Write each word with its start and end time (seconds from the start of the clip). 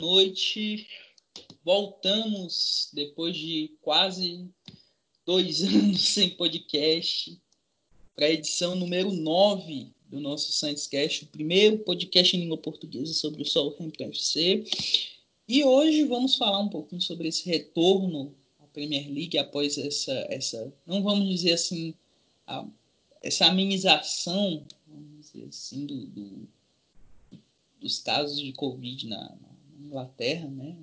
noite. 0.00 0.86
Voltamos 1.64 2.90
depois 2.92 3.36
de 3.36 3.72
quase 3.80 4.48
dois 5.24 5.62
anos 5.64 6.08
sem 6.08 6.30
podcast 6.30 7.40
para 8.14 8.26
a 8.26 8.30
edição 8.30 8.74
número 8.76 9.12
9 9.12 9.92
do 10.08 10.20
nosso 10.20 10.52
Sandscast, 10.52 11.24
o 11.24 11.28
primeiro 11.28 11.78
podcast 11.78 12.36
em 12.36 12.40
língua 12.40 12.58
portuguesa 12.58 13.12
sobre 13.12 13.42
o 13.42 13.44
Southampton 13.44 14.04
FC. 14.04 14.64
E 15.48 15.64
hoje 15.64 16.04
vamos 16.04 16.36
falar 16.36 16.60
um 16.60 16.68
pouquinho 16.68 17.00
sobre 17.00 17.28
esse 17.28 17.48
retorno 17.48 18.34
à 18.60 18.66
Premier 18.68 19.10
League 19.10 19.36
após 19.38 19.76
essa, 19.76 20.12
essa 20.30 20.72
não 20.86 21.02
vamos 21.02 21.28
dizer 21.28 21.54
assim, 21.54 21.94
a, 22.46 22.66
essa 23.22 23.46
amenização, 23.46 24.64
vamos 24.86 25.26
dizer 25.26 25.48
assim, 25.48 25.86
do, 25.86 26.06
do 26.06 26.48
dos 27.80 27.98
casos 28.00 28.38
de 28.38 28.52
Covid 28.52 29.06
na 29.06 29.36
Inglaterra, 29.80 30.48
né? 30.48 30.76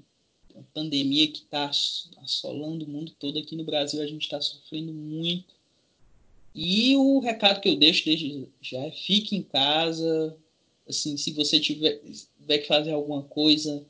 A 0.56 0.62
pandemia 0.74 1.28
que 1.28 1.40
está 1.40 1.72
assolando 2.22 2.86
o 2.86 2.88
mundo 2.88 3.12
todo 3.20 3.40
aqui 3.40 3.56
no 3.56 3.64
Brasil, 3.64 4.02
a 4.02 4.06
gente 4.06 4.22
está 4.24 4.40
sofrendo 4.40 4.94
muito. 4.94 5.54
E 6.54 6.96
o 6.96 7.20
recado 7.20 7.60
que 7.60 7.70
eu 7.70 7.76
deixo 7.76 8.06
desde 8.06 8.48
já 8.62 8.80
é 8.80 8.92
fique 8.92 9.36
em 9.36 9.42
casa. 9.42 10.38
Assim, 10.88 11.18
se 11.18 11.32
você 11.32 11.60
tiver, 11.60 12.00
tiver 12.40 12.60
que 12.60 12.68
fazer 12.68 12.92
alguma 12.92 13.24
coisa, 13.24 13.84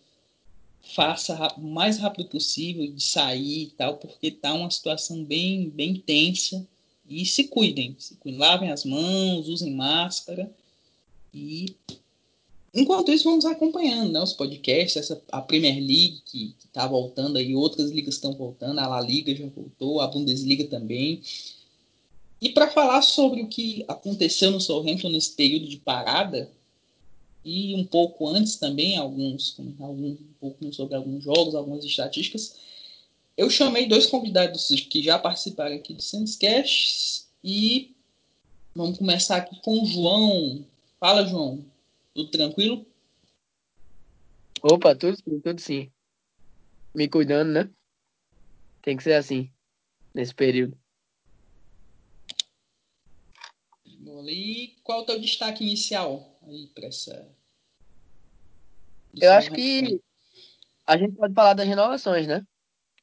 faça 0.81 1.35
o 1.57 1.61
mais 1.61 1.97
rápido 1.97 2.29
possível 2.29 2.89
de 2.89 3.03
sair 3.03 3.63
e 3.63 3.69
tal, 3.71 3.97
porque 3.97 4.31
tá 4.31 4.53
uma 4.53 4.71
situação 4.71 5.23
bem, 5.23 5.69
bem 5.69 5.95
tensa. 5.95 6.65
E 7.07 7.25
se 7.25 7.45
cuidem, 7.45 7.95
se 7.99 8.15
cuidem, 8.15 8.39
lavem 8.39 8.71
as 8.71 8.85
mãos, 8.85 9.49
usem 9.49 9.73
máscara 9.73 10.49
e 11.33 11.75
Enquanto 12.73 13.11
isso, 13.11 13.25
vamos 13.25 13.45
acompanhando 13.45 14.11
né, 14.11 14.19
os 14.19 14.33
podcasts, 14.33 14.97
essa, 14.97 15.21
a 15.31 15.41
Premier 15.41 15.75
League 15.75 16.21
que 16.25 16.55
está 16.65 16.87
voltando 16.87 17.37
aí, 17.37 17.55
outras 17.55 17.91
ligas 17.91 18.15
estão 18.15 18.33
voltando, 18.33 18.79
a 18.79 18.87
La 18.87 18.99
Liga 18.99 19.35
já 19.35 19.45
voltou, 19.47 20.01
a 20.01 20.07
Bundesliga 20.07 20.65
também. 20.65 21.21
E 22.41 22.49
para 22.49 22.69
falar 22.69 23.03
sobre 23.03 23.41
o 23.41 23.47
que 23.47 23.85
aconteceu 23.87 24.49
no 24.49 24.59
Southampton 24.59 25.09
nesse 25.09 25.33
período 25.33 25.67
de 25.67 25.77
parada, 25.77 26.49
e 27.45 27.75
um 27.75 27.85
pouco 27.85 28.27
antes 28.27 28.55
também, 28.55 28.97
alguns, 28.97 29.55
algum, 29.79 30.11
um 30.11 30.33
pouco 30.39 30.73
sobre 30.73 30.95
alguns 30.95 31.23
jogos, 31.23 31.53
algumas 31.53 31.83
estatísticas, 31.85 32.55
eu 33.37 33.49
chamei 33.49 33.87
dois 33.87 34.07
convidados 34.07 34.69
que 34.89 35.03
já 35.03 35.19
participaram 35.19 35.75
aqui 35.75 35.93
do 35.93 36.01
Sandscast 36.01 37.25
e 37.43 37.91
vamos 38.75 38.97
começar 38.97 39.37
aqui 39.37 39.59
com 39.61 39.81
o 39.81 39.85
João. 39.85 40.65
Fala, 40.99 41.25
João. 41.27 41.63
Tudo 42.13 42.31
tranquilo? 42.31 42.85
Opa, 44.61 44.95
tudo 44.95 45.17
sim, 45.17 45.39
tudo 45.39 45.59
sim. 45.59 45.91
Me 46.95 47.09
cuidando, 47.09 47.51
né? 47.51 47.69
Tem 48.81 48.95
que 48.95 49.03
ser 49.03 49.13
assim, 49.13 49.51
nesse 50.13 50.33
período. 50.33 50.77
E 54.27 54.75
qual 54.83 54.99
é 54.99 55.01
o 55.01 55.05
teu 55.05 55.19
destaque 55.19 55.63
inicial 55.63 56.39
aí 56.47 56.67
para 56.67 56.87
essa. 56.87 57.29
Eu 59.21 59.31
acho 59.33 59.51
que 59.51 60.01
a 60.85 60.97
gente 60.97 61.15
pode 61.15 61.33
falar 61.33 61.53
das 61.53 61.67
renovações, 61.67 62.27
né? 62.27 62.45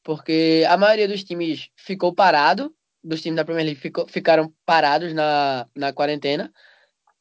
Porque 0.03 0.65
a 0.69 0.77
maioria 0.77 1.07
dos 1.07 1.23
times 1.23 1.71
ficou 1.77 2.15
parado, 2.15 2.75
dos 3.03 3.23
times 3.23 3.37
da 3.37 3.45
Premier 3.45 3.67
League 3.67 3.81
ficou, 3.81 4.07
ficaram 4.09 4.53
parados 4.65 5.13
na, 5.13 5.69
na 5.75 5.93
quarentena. 5.93 6.53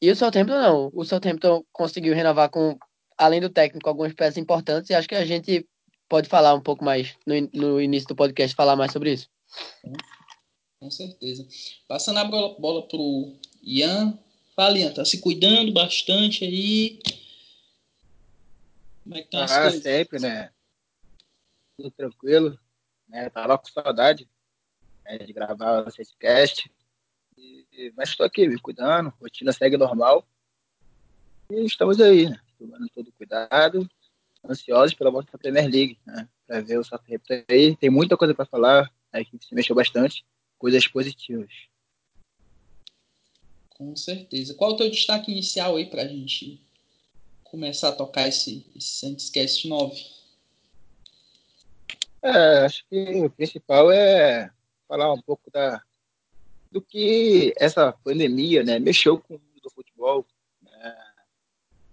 E 0.01 0.09
o 0.09 0.15
Southampton 0.15 0.55
não. 0.55 0.91
O 0.93 1.03
Southampton 1.03 1.63
conseguiu 1.71 2.15
renovar 2.15 2.49
com, 2.49 2.77
além 3.17 3.41
do 3.41 3.49
técnico, 3.49 3.89
algumas 3.89 4.13
peças 4.13 4.37
importantes 4.37 4.89
e 4.89 4.93
acho 4.93 5.07
que 5.07 5.15
a 5.15 5.25
gente 5.25 5.67
pode 6.07 6.29
falar 6.29 6.53
um 6.53 6.61
pouco 6.61 6.83
mais 6.83 7.15
no, 7.25 7.35
no 7.53 7.81
início 7.81 8.07
do 8.07 8.15
podcast, 8.15 8.55
falar 8.55 8.75
mais 8.75 8.91
sobre 8.91 9.13
isso. 9.13 9.29
Com 10.79 10.89
certeza. 10.89 11.45
Passando 11.87 12.17
a 12.17 12.23
bola, 12.23 12.57
bola 12.57 12.87
pro 12.87 13.35
Ian. 13.61 14.17
Fala, 14.55 14.77
Ian, 14.77 14.93
tá 14.93 15.03
se 15.03 15.19
cuidando 15.19 15.71
bastante 15.73 16.45
aí. 16.45 16.99
Como 19.03 19.17
é 19.17 19.23
que 19.23 19.35
as 19.35 19.51
ah, 19.51 19.61
coisas? 19.63 19.83
sempre, 19.83 20.19
né? 20.19 20.49
Tudo 21.77 21.91
tranquilo. 21.91 22.59
Né? 23.07 23.29
Tava 23.29 23.57
com 23.57 23.67
saudade 23.67 24.29
né, 25.03 25.17
de 25.17 25.33
gravar 25.33 25.81
o 25.81 25.91
podcast 25.91 26.71
mas 27.95 28.09
estou 28.09 28.25
aqui 28.25 28.47
me 28.47 28.59
cuidando, 28.59 29.13
rotina 29.21 29.51
segue 29.51 29.77
normal. 29.77 30.25
E 31.51 31.65
estamos 31.65 31.99
aí, 31.99 32.29
né? 32.29 32.39
Tomando 32.57 32.87
todo 32.89 33.11
cuidado, 33.13 33.89
ansiosos 34.47 34.93
pela 34.93 35.11
volta 35.11 35.31
da 35.31 35.37
Premier 35.37 35.69
League, 35.69 35.97
né? 36.05 36.27
Para 36.45 36.61
ver 36.61 36.77
o 36.77 36.83
Southampton 36.83 37.43
aí. 37.49 37.75
Tem 37.75 37.89
muita 37.89 38.17
coisa 38.17 38.33
para 38.33 38.45
falar, 38.45 38.91
a 39.11 39.21
equipe 39.21 39.45
se 39.45 39.55
mexeu 39.55 39.75
bastante, 39.75 40.25
coisas 40.57 40.85
positivas. 40.87 41.51
Com 43.69 43.95
certeza. 43.95 44.53
Qual 44.53 44.71
o 44.71 44.77
teu 44.77 44.89
destaque 44.89 45.31
inicial 45.31 45.77
aí 45.77 45.85
para 45.85 46.01
a 46.01 46.07
gente 46.07 46.61
começar 47.43 47.89
a 47.89 47.93
tocar 47.93 48.27
esse, 48.27 48.65
esse 48.75 48.87
Santos 48.87 49.31
9? 49.65 50.05
É, 52.21 52.65
acho 52.65 52.85
que 52.89 53.23
o 53.23 53.29
principal 53.29 53.89
é 53.91 54.51
falar 54.87 55.13
um 55.13 55.21
pouco 55.21 55.49
da, 55.49 55.81
do 56.71 56.81
que 56.81 57.53
essa 57.57 57.91
pandemia 58.03 58.63
né, 58.63 58.79
mexeu 58.79 59.17
com 59.19 59.35
o 59.35 59.39
mundo 59.39 59.61
do 59.61 59.69
futebol. 59.69 60.25
Né? 60.61 60.97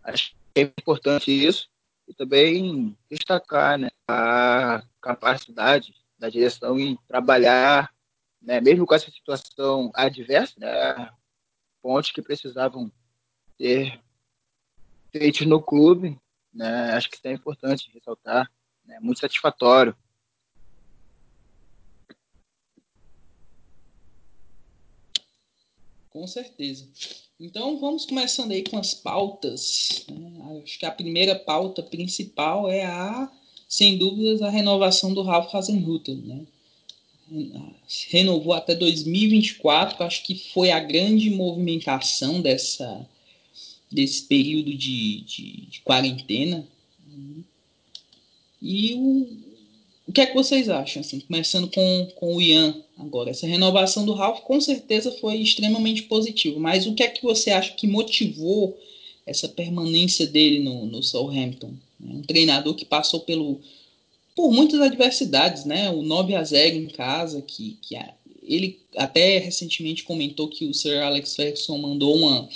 Acho 0.04 0.34
que 0.54 0.60
é 0.60 0.62
importante 0.62 1.30
isso 1.30 1.68
e 2.06 2.14
também 2.14 2.96
destacar 3.10 3.78
né, 3.78 3.88
a 4.06 4.82
capacidade 5.00 5.94
da 6.18 6.28
direção 6.28 6.78
em 6.78 6.96
trabalhar, 7.08 7.92
né, 8.40 8.60
mesmo 8.60 8.86
com 8.86 8.94
essa 8.94 9.10
situação 9.10 9.90
adversa, 9.94 10.54
né, 10.58 11.10
pontos 11.82 12.12
que 12.12 12.22
precisavam 12.22 12.90
ter 13.58 14.00
feitos 15.10 15.46
no 15.46 15.60
clube. 15.60 16.18
Né, 16.52 16.92
acho 16.92 17.10
que 17.10 17.16
isso 17.16 17.26
é 17.26 17.32
importante 17.32 17.90
ressaltar, 17.92 18.50
né, 18.84 18.98
muito 19.00 19.20
satisfatório 19.20 19.96
Com 26.16 26.26
certeza. 26.26 26.88
Então 27.38 27.78
vamos 27.78 28.06
começando 28.06 28.52
aí 28.52 28.62
com 28.62 28.78
as 28.78 28.94
pautas. 28.94 30.06
Né? 30.10 30.62
Acho 30.64 30.78
que 30.78 30.86
a 30.86 30.90
primeira 30.90 31.34
pauta 31.34 31.82
principal 31.82 32.70
é 32.70 32.86
a, 32.86 33.30
sem 33.68 33.98
dúvidas, 33.98 34.40
a 34.40 34.48
renovação 34.48 35.12
do 35.12 35.20
Ralph 35.20 35.54
Hasenhutel. 35.54 36.16
Né? 36.16 36.46
Renovou 38.08 38.54
até 38.54 38.74
2024, 38.74 40.02
acho 40.04 40.22
que 40.22 40.34
foi 40.54 40.70
a 40.70 40.80
grande 40.80 41.28
movimentação 41.28 42.40
dessa, 42.40 43.06
desse 43.92 44.22
período 44.22 44.74
de, 44.74 45.20
de, 45.20 45.66
de 45.66 45.80
quarentena. 45.80 46.66
E 48.62 48.94
o, 48.94 49.45
o 50.06 50.12
que 50.12 50.20
é 50.20 50.26
que 50.26 50.34
vocês 50.34 50.68
acham? 50.68 51.00
Assim, 51.00 51.20
começando 51.20 51.68
com, 51.68 52.08
com 52.14 52.36
o 52.36 52.42
Ian 52.42 52.76
agora. 52.96 53.30
Essa 53.30 53.46
renovação 53.46 54.06
do 54.06 54.12
Ralph 54.12 54.40
com 54.40 54.60
certeza 54.60 55.10
foi 55.20 55.36
extremamente 55.36 56.02
positiva, 56.04 56.58
mas 56.60 56.86
o 56.86 56.94
que 56.94 57.02
é 57.02 57.08
que 57.08 57.22
você 57.22 57.50
acha 57.50 57.72
que 57.72 57.86
motivou 57.86 58.78
essa 59.26 59.48
permanência 59.48 60.26
dele 60.26 60.60
no, 60.60 60.86
no 60.86 61.02
Southampton? 61.02 61.72
É 62.04 62.12
um 62.12 62.22
treinador 62.22 62.74
que 62.74 62.84
passou 62.84 63.20
pelo, 63.20 63.60
por 64.34 64.52
muitas 64.52 64.80
adversidades, 64.80 65.64
né? 65.64 65.90
O 65.90 66.02
9 66.02 66.34
a 66.36 66.44
0 66.44 66.76
em 66.76 66.86
casa, 66.86 67.42
que, 67.42 67.76
que 67.82 67.96
ele 68.42 68.78
até 68.96 69.38
recentemente 69.38 70.04
comentou 70.04 70.46
que 70.46 70.66
o 70.66 70.74
Sir 70.74 71.02
Alex 71.02 71.34
Ferguson 71.34 71.78
mandou 71.78 72.14
uma, 72.14 72.48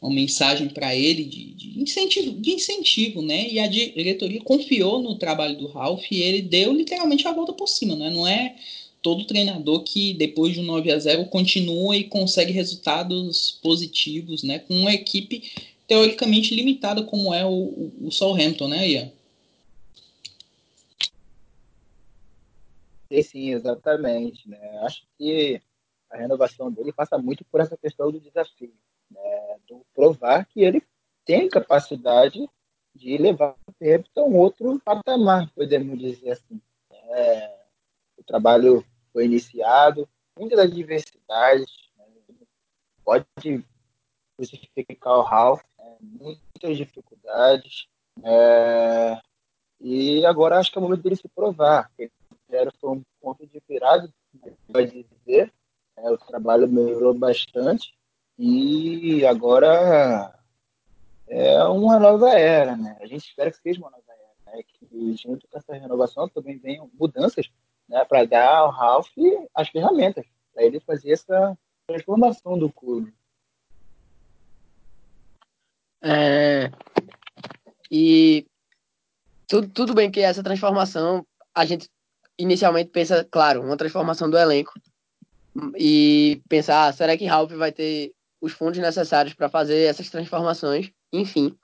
uma 0.00 0.12
mensagem 0.12 0.68
para 0.68 0.94
ele 0.94 1.24
de, 1.24 1.52
de, 1.52 1.80
incentivo, 1.80 2.32
de 2.32 2.50
incentivo, 2.52 3.22
né? 3.22 3.48
E 3.48 3.58
a 3.58 3.66
diretoria 3.66 4.40
confiou 4.42 5.02
no 5.02 5.16
trabalho 5.16 5.56
do 5.56 5.66
Ralph 5.66 6.10
e 6.10 6.22
ele 6.22 6.42
deu 6.42 6.72
literalmente 6.72 7.26
a 7.26 7.32
volta 7.32 7.52
por 7.52 7.66
cima, 7.66 7.96
né? 7.96 8.10
Não 8.10 8.26
é 8.26 8.56
todo 9.02 9.24
treinador 9.24 9.82
que 9.82 10.14
depois 10.14 10.52
de 10.52 10.60
um 10.60 10.64
9 10.64 10.90
a 10.92 10.98
0 10.98 11.26
continua 11.26 11.96
e 11.96 12.04
consegue 12.04 12.52
resultados 12.52 13.58
positivos, 13.62 14.42
né? 14.42 14.58
Com 14.58 14.74
uma 14.74 14.92
equipe 14.92 15.50
teoricamente 15.86 16.54
limitada 16.54 17.02
como 17.02 17.32
é 17.32 17.44
o, 17.44 17.50
o, 17.50 18.08
o 18.08 18.10
Southampton, 18.10 18.68
né, 18.68 18.88
Ian? 18.88 19.12
Sim, 23.08 23.22
sim, 23.22 23.50
exatamente. 23.54 24.48
Né? 24.48 24.58
Acho 24.82 25.02
que 25.16 25.60
a 26.10 26.16
renovação 26.16 26.70
dele 26.70 26.92
passa 26.92 27.16
muito 27.16 27.44
por 27.44 27.60
essa 27.60 27.76
questão 27.76 28.10
do 28.10 28.20
desafio 28.20 28.72
né, 29.10 29.56
do 29.68 29.84
provar 29.94 30.46
que 30.46 30.62
ele 30.62 30.82
tem 31.24 31.48
capacidade 31.48 32.48
de 32.94 33.18
levar 33.18 33.54
o 33.66 33.84
Everton 33.84 34.20
a 34.20 34.24
um 34.24 34.36
outro 34.36 34.80
patamar, 34.80 35.50
podemos 35.54 35.98
dizer 35.98 36.30
assim. 36.30 36.60
É, 36.90 37.56
o 38.16 38.24
trabalho 38.24 38.84
foi 39.12 39.26
iniciado, 39.26 40.08
muitas 40.38 40.58
adversidades, 40.58 41.90
né, 41.96 42.04
pode 43.04 43.26
justificar 44.38 45.18
o 45.18 45.22
Ralph, 45.22 45.62
né, 45.78 45.96
muitas 46.00 46.76
dificuldades, 46.76 47.88
é, 48.24 49.20
e 49.80 50.24
agora 50.24 50.58
acho 50.58 50.72
que 50.72 50.78
é 50.78 50.80
o 50.80 50.82
momento 50.82 51.02
dele 51.02 51.16
se 51.16 51.28
provar. 51.28 51.90
Ele 51.98 52.70
foi 52.80 52.90
um 52.90 53.02
ponto 53.20 53.46
de 53.46 53.62
virada, 53.68 54.08
pode 54.72 55.04
dizer. 55.04 55.52
É, 55.96 56.10
o 56.10 56.18
trabalho 56.18 56.68
melhorou 56.68 57.14
bastante 57.14 57.96
e 58.38 59.24
agora 59.26 60.34
é 61.28 61.62
uma 61.64 61.98
nova 61.98 62.30
era, 62.30 62.76
né? 62.76 62.96
A 63.00 63.06
gente 63.06 63.26
espera 63.26 63.50
que 63.50 63.58
seja 63.58 63.80
uma 63.80 63.90
nova 63.90 64.04
era, 64.08 64.56
né? 64.56 64.62
Que 64.62 65.16
junto 65.16 65.46
com 65.48 65.58
essa 65.58 65.74
renovação 65.74 66.28
também 66.28 66.58
venham 66.58 66.90
mudanças, 66.98 67.50
né? 67.88 68.04
Para 68.04 68.24
dar 68.24 68.56
ao 68.56 68.70
Ralph 68.70 69.08
as 69.54 69.68
ferramentas 69.68 70.26
para 70.52 70.64
ele 70.64 70.80
fazer 70.80 71.12
essa 71.12 71.56
transformação 71.86 72.58
do 72.58 72.70
clube. 72.70 73.12
É, 76.02 76.70
e 77.90 78.46
tudo, 79.46 79.68
tudo 79.68 79.94
bem 79.94 80.10
que 80.10 80.20
essa 80.20 80.42
transformação, 80.42 81.26
a 81.54 81.64
gente 81.64 81.88
inicialmente 82.38 82.90
pensa, 82.90 83.26
claro, 83.30 83.62
uma 83.62 83.76
transformação 83.76 84.28
do 84.28 84.38
elenco. 84.38 84.72
E 85.78 86.42
pensar, 86.48 86.88
ah, 86.88 86.92
será 86.92 87.16
que 87.16 87.24
Ralph 87.24 87.52
vai 87.52 87.72
ter 87.72 88.12
os 88.46 88.52
fundos 88.52 88.78
necessários 88.78 89.34
para 89.34 89.48
fazer 89.48 89.82
essas 89.82 90.08
transformações? 90.08 90.90
Enfim. 91.12 91.56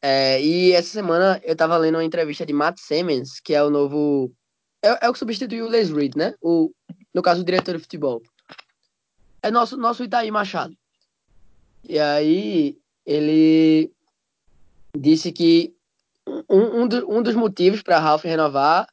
É, 0.00 0.40
e 0.42 0.72
essa 0.72 0.88
semana 0.88 1.40
eu 1.44 1.52
estava 1.52 1.76
lendo 1.76 1.96
uma 1.96 2.04
entrevista 2.04 2.46
de 2.46 2.52
Matt 2.52 2.78
Simmons, 2.78 3.40
que 3.40 3.54
é 3.54 3.62
o 3.62 3.70
novo. 3.70 4.32
É, 4.82 5.06
é 5.06 5.08
o 5.08 5.12
que 5.12 5.18
substituiu 5.18 5.66
o 5.66 5.68
Les 5.68 5.90
Reed, 5.90 6.14
né? 6.16 6.34
O, 6.40 6.70
no 7.14 7.22
caso, 7.22 7.42
o 7.42 7.44
diretor 7.44 7.76
de 7.76 7.82
futebol. 7.82 8.22
É 9.42 9.50
nosso, 9.50 9.76
nosso 9.76 10.04
Itaí 10.04 10.30
Machado. 10.30 10.76
E 11.88 11.98
aí 11.98 12.76
ele 13.04 13.92
disse 14.96 15.32
que 15.32 15.74
um, 16.48 16.82
um, 16.82 16.88
do, 16.88 17.10
um 17.10 17.22
dos 17.22 17.34
motivos 17.34 17.82
para 17.82 17.98
Ralph 17.98 18.24
renovar, 18.24 18.86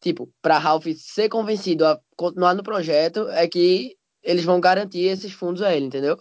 tipo, 0.00 0.28
para 0.40 0.58
Ralph 0.58 0.86
ser 0.96 1.28
convencido 1.28 1.86
a 1.86 2.00
continuar 2.16 2.54
no 2.54 2.62
projeto, 2.62 3.28
é 3.30 3.46
que 3.46 3.96
eles 4.22 4.44
vão 4.44 4.60
garantir 4.60 5.04
esses 5.04 5.32
fundos 5.32 5.62
a 5.62 5.74
ele, 5.74 5.86
entendeu? 5.86 6.18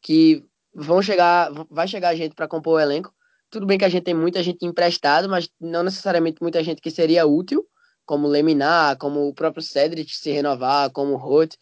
Que 0.00 0.44
vão 0.74 1.02
chegar, 1.02 1.50
vai 1.70 1.86
chegar 1.86 2.14
gente 2.14 2.34
para 2.34 2.48
compor 2.48 2.74
o 2.74 2.80
elenco. 2.80 3.12
Tudo 3.50 3.66
bem 3.66 3.78
que 3.78 3.84
a 3.84 3.88
gente 3.88 4.04
tem 4.04 4.14
muita 4.14 4.42
gente 4.42 4.64
emprestada, 4.64 5.26
mas 5.26 5.50
não 5.60 5.82
necessariamente 5.82 6.40
muita 6.40 6.62
gente 6.62 6.80
que 6.80 6.90
seria 6.90 7.26
útil, 7.26 7.66
como 8.06 8.28
Leminar, 8.28 8.96
como 8.96 9.28
o 9.28 9.34
próprio 9.34 9.62
Cedric 9.62 10.14
se 10.16 10.30
renovar, 10.30 10.90
como 10.90 11.16
Roth. 11.16 11.56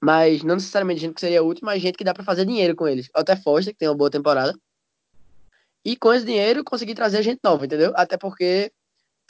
Mas 0.00 0.42
não 0.42 0.54
necessariamente 0.54 1.00
gente 1.00 1.14
que 1.14 1.20
seria 1.20 1.42
útil, 1.42 1.64
mas 1.64 1.82
gente 1.82 1.98
que 1.98 2.04
dá 2.04 2.14
para 2.14 2.24
fazer 2.24 2.46
dinheiro 2.46 2.74
com 2.74 2.88
eles. 2.88 3.10
Até 3.14 3.36
Foster, 3.36 3.74
que 3.74 3.78
tem 3.78 3.88
uma 3.88 3.94
boa 3.94 4.10
temporada. 4.10 4.58
E 5.84 5.96
com 5.96 6.12
esse 6.12 6.24
dinheiro 6.24 6.64
conseguir 6.64 6.94
trazer 6.94 7.22
gente 7.22 7.40
nova, 7.42 7.64
entendeu? 7.64 7.92
Até 7.94 8.16
porque, 8.16 8.72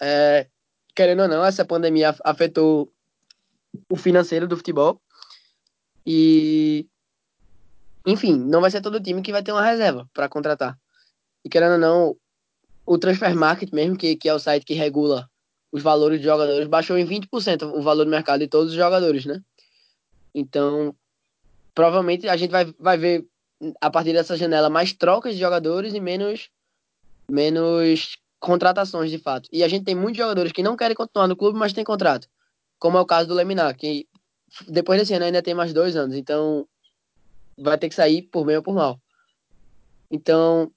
é, 0.01 0.47
querendo 0.95 1.23
ou 1.23 1.29
não, 1.29 1.45
essa 1.45 1.65
pandemia 1.65 2.15
afetou 2.25 2.93
o 3.89 3.97
financeiro 3.97 4.49
do 4.49 4.57
futebol. 4.57 5.01
E, 6.05 6.89
enfim, 8.07 8.37
não 8.37 8.61
vai 8.61 8.71
ser 8.71 8.81
todo 8.81 9.01
time 9.01 9.23
que 9.23 9.33
vai 9.33 9.43
ter 9.43 9.53
uma 9.53 9.65
reserva 9.65 10.09
para 10.13 10.29
contratar. 10.29 10.79
E 11.45 11.49
querendo 11.49 11.73
ou 11.73 11.79
não, 11.79 12.17
o 12.87 12.99
Transfer 12.99 13.35
Market 13.35 13.73
mesmo, 13.73 13.97
que, 13.97 14.17
que 14.17 14.29
é 14.29 14.35
o 14.35 14.39
site 14.39 14.65
que 14.65 14.75
regula 14.75 15.29
os 15.73 15.83
valores 15.83 16.19
de 16.19 16.25
jogadores, 16.25 16.67
baixou 16.67 16.99
em 16.99 17.07
20% 17.07 17.63
o 17.75 17.83
valor 17.83 18.05
do 18.05 18.11
mercado 18.11 18.41
de 18.41 18.49
todos 18.49 18.71
os 18.71 18.77
jogadores, 18.77 19.25
né? 19.25 19.41
Então, 20.35 20.95
provavelmente 21.75 22.29
a 22.29 22.37
gente 22.37 22.51
vai, 22.51 22.65
vai 22.79 22.99
ver 22.99 23.27
a 23.81 23.91
partir 23.91 24.13
dessa 24.13 24.37
janela 24.37 24.71
mais 24.71 24.93
trocas 24.93 25.35
de 25.35 25.41
jogadores 25.41 25.95
e 25.95 26.01
menos 26.01 26.51
menos 27.31 28.19
contratações 28.41 29.11
de 29.11 29.19
fato. 29.19 29.49
E 29.53 29.63
a 29.63 29.69
gente 29.69 29.85
tem 29.85 29.95
muitos 29.95 30.17
jogadores 30.17 30.51
que 30.51 30.63
não 30.63 30.77
querem 30.77 30.97
continuar 30.97 31.29
no 31.29 31.37
clube, 31.37 31.59
mas 31.59 31.73
tem 31.73 31.85
contrato. 31.85 32.27
Como 32.79 32.99
é 32.99 33.01
o 33.01 33.07
caso 33.07 33.29
do 33.29 33.35
Leminar, 33.35 33.77
que 33.77 34.09
depois 34.67 34.99
desse 34.99 35.15
ano 35.15 35.27
ainda 35.27 35.43
tem 35.43 35.55
mais 35.55 35.73
dois 35.73 35.95
anos, 35.95 36.17
então 36.17 36.67
vai 37.61 37.79
ter 37.79 37.89
que 37.89 37.95
sair 37.95 38.23
por 38.23 38.45
bem 38.45 38.57
ou 38.57 38.63
por 38.63 38.75
mal. 38.75 39.01
Então, 40.11 40.73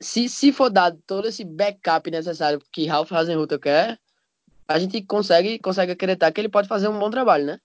se, 0.00 0.28
se 0.28 0.52
for 0.52 0.70
dado 0.70 1.00
todo 1.06 1.26
esse 1.26 1.44
backup 1.44 2.10
necessário 2.10 2.60
que 2.72 2.86
Ralph 2.86 3.12
Hasenhutter 3.12 3.58
quer, 3.58 3.98
a 4.66 4.78
gente 4.78 5.02
consegue, 5.02 5.58
consegue 5.58 5.92
acreditar 5.92 6.30
que 6.30 6.40
ele 6.40 6.48
pode 6.48 6.68
fazer 6.68 6.88
um 6.88 6.98
bom 6.98 7.10
trabalho, 7.10 7.46
né? 7.46 7.60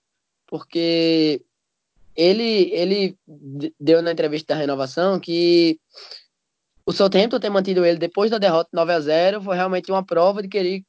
Porque 0.46 1.42
ele, 2.16 2.70
ele 2.72 3.18
deu 3.78 4.02
na 4.02 4.12
entrevista 4.12 4.54
da 4.54 4.60
renovação 4.60 5.20
que 5.20 5.78
o 6.86 6.92
Southampton 6.92 7.38
ter 7.38 7.50
mantido 7.50 7.84
ele 7.84 7.98
depois 7.98 8.30
da 8.30 8.38
derrota 8.38 8.70
9 8.72 8.92
a 8.92 9.00
0 9.00 9.42
foi 9.42 9.56
realmente 9.56 9.90
uma 9.90 10.04
prova 10.04 10.42
de, 10.42 10.48
querer, 10.48 10.84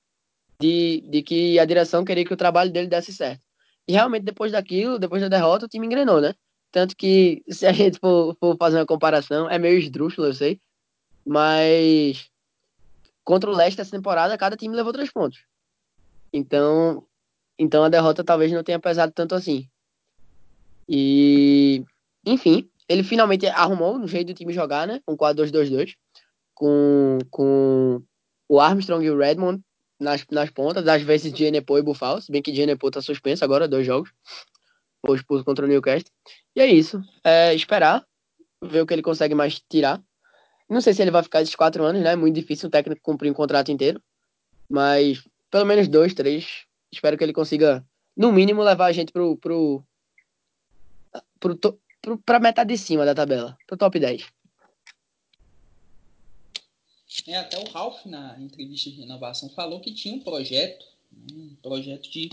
de, 0.60 1.02
de 1.10 1.22
que 1.24 1.60
a 1.60 1.66
direção 1.66 2.04
queria 2.06 2.26
que 2.26 2.34
o 2.34 2.38
trabalho 2.38 2.72
dele 2.72 2.88
desse 2.88 3.14
certo. 3.14 3.42
E 3.88 3.94
realmente 3.94 4.24
depois 4.24 4.52
daquilo, 4.52 4.98
depois 4.98 5.22
da 5.22 5.28
derrota, 5.28 5.66
o 5.66 5.70
time 5.70 5.86
engrenou, 5.86 6.20
né? 6.20 6.34
Tanto 6.76 6.94
que, 6.94 7.42
se 7.48 7.66
a 7.66 7.72
gente 7.72 7.98
for, 8.00 8.36
for 8.38 8.58
fazer 8.58 8.76
uma 8.76 8.86
comparação, 8.86 9.50
é 9.50 9.58
meio 9.58 9.80
esdrúxulo, 9.80 10.28
eu 10.28 10.34
sei. 10.34 10.60
Mas 11.26 12.30
contra 13.24 13.50
o 13.50 13.56
Leicester 13.56 13.82
essa 13.82 13.96
temporada, 13.96 14.38
cada 14.38 14.58
time 14.58 14.76
levou 14.76 14.92
três 14.92 15.10
pontos. 15.10 15.46
Então, 16.34 17.08
então 17.58 17.82
a 17.86 17.88
derrota 17.88 18.26
talvez 18.26 18.52
não 18.52 18.62
tenha 18.62 18.78
pesado 18.78 19.14
tanto 19.14 19.36
assim. 19.36 19.70
E, 20.86 21.86
enfim, 22.26 22.70
ele 22.90 23.04
finalmente 23.04 23.48
arrumou 23.48 23.98
no 23.98 24.06
jeito 24.06 24.28
do 24.28 24.34
time 24.34 24.52
jogar, 24.52 24.86
né? 24.86 25.00
Um 25.08 25.16
4-2-2-2. 25.16 25.96
Com, 26.54 27.20
com 27.32 28.04
o 28.50 28.60
Armstrong 28.60 29.06
e 29.06 29.10
o 29.10 29.18
Redmond 29.18 29.64
nas, 29.98 30.26
nas 30.30 30.50
pontas, 30.50 30.86
às 30.90 31.02
vezes 31.02 31.34
Genepo 31.34 31.78
e 31.78 31.82
Buffalo, 31.82 32.20
se 32.20 32.30
bem 32.30 32.42
que 32.42 32.54
Genepo 32.54 32.92
tá 32.92 33.02
suspenso 33.02 33.46
agora, 33.46 33.66
dois 33.66 33.86
jogos. 33.88 34.12
Foi 35.06 35.16
expulso 35.16 35.46
contra 35.46 35.66
o 35.66 35.68
Newcastle. 35.68 36.12
E 36.56 36.62
é 36.62 36.66
isso. 36.66 37.02
É 37.24 37.54
esperar, 37.54 38.06
ver 38.62 38.82
o 38.82 38.86
que 38.86 38.94
ele 38.94 39.02
consegue 39.02 39.36
mais 39.36 39.62
tirar. 39.70 40.02
Não 40.70 40.82
sei 40.82 40.94
se 40.94 41.02
ele 41.02 41.12
vai 41.12 41.22
ficar 41.22 41.42
esses 41.42 41.56
quatro 41.56 41.84
anos, 41.84 42.02
né? 42.02 42.14
É 42.14 42.16
muito 42.16 42.36
difícil 42.36 42.68
o 42.68 42.72
técnico 42.72 43.02
cumprir 43.04 43.30
um 43.30 43.36
contrato 43.36 43.72
inteiro. 43.72 44.02
Mas 44.70 45.24
pelo 45.52 45.66
menos 45.66 45.88
dois, 45.88 46.14
três. 46.14 46.66
Espero 46.92 47.18
que 47.18 47.24
ele 47.24 47.34
consiga, 47.34 47.86
no 48.16 48.32
mínimo, 48.32 48.64
levar 48.64 48.88
a 48.88 48.92
gente 48.92 49.12
pro, 49.12 49.38
pro, 49.38 49.84
pro, 51.40 52.18
para 52.26 52.40
metade 52.40 52.74
de 52.74 52.78
cima 52.78 53.06
da 53.06 53.14
tabela, 53.14 53.58
para 53.68 53.76
o 53.76 53.78
top 53.78 54.00
10. 54.00 54.26
É, 57.28 57.38
até 57.38 57.58
o 57.58 57.70
Ralph, 57.70 58.06
na 58.06 58.38
entrevista 58.40 58.90
de 58.90 58.98
renovação, 58.98 59.50
falou 59.50 59.80
que 59.80 59.94
tinha 59.94 60.16
um 60.16 60.20
projeto, 60.20 60.86
né, 61.12 61.52
um 61.52 61.56
projeto 61.62 62.10
de 62.10 62.30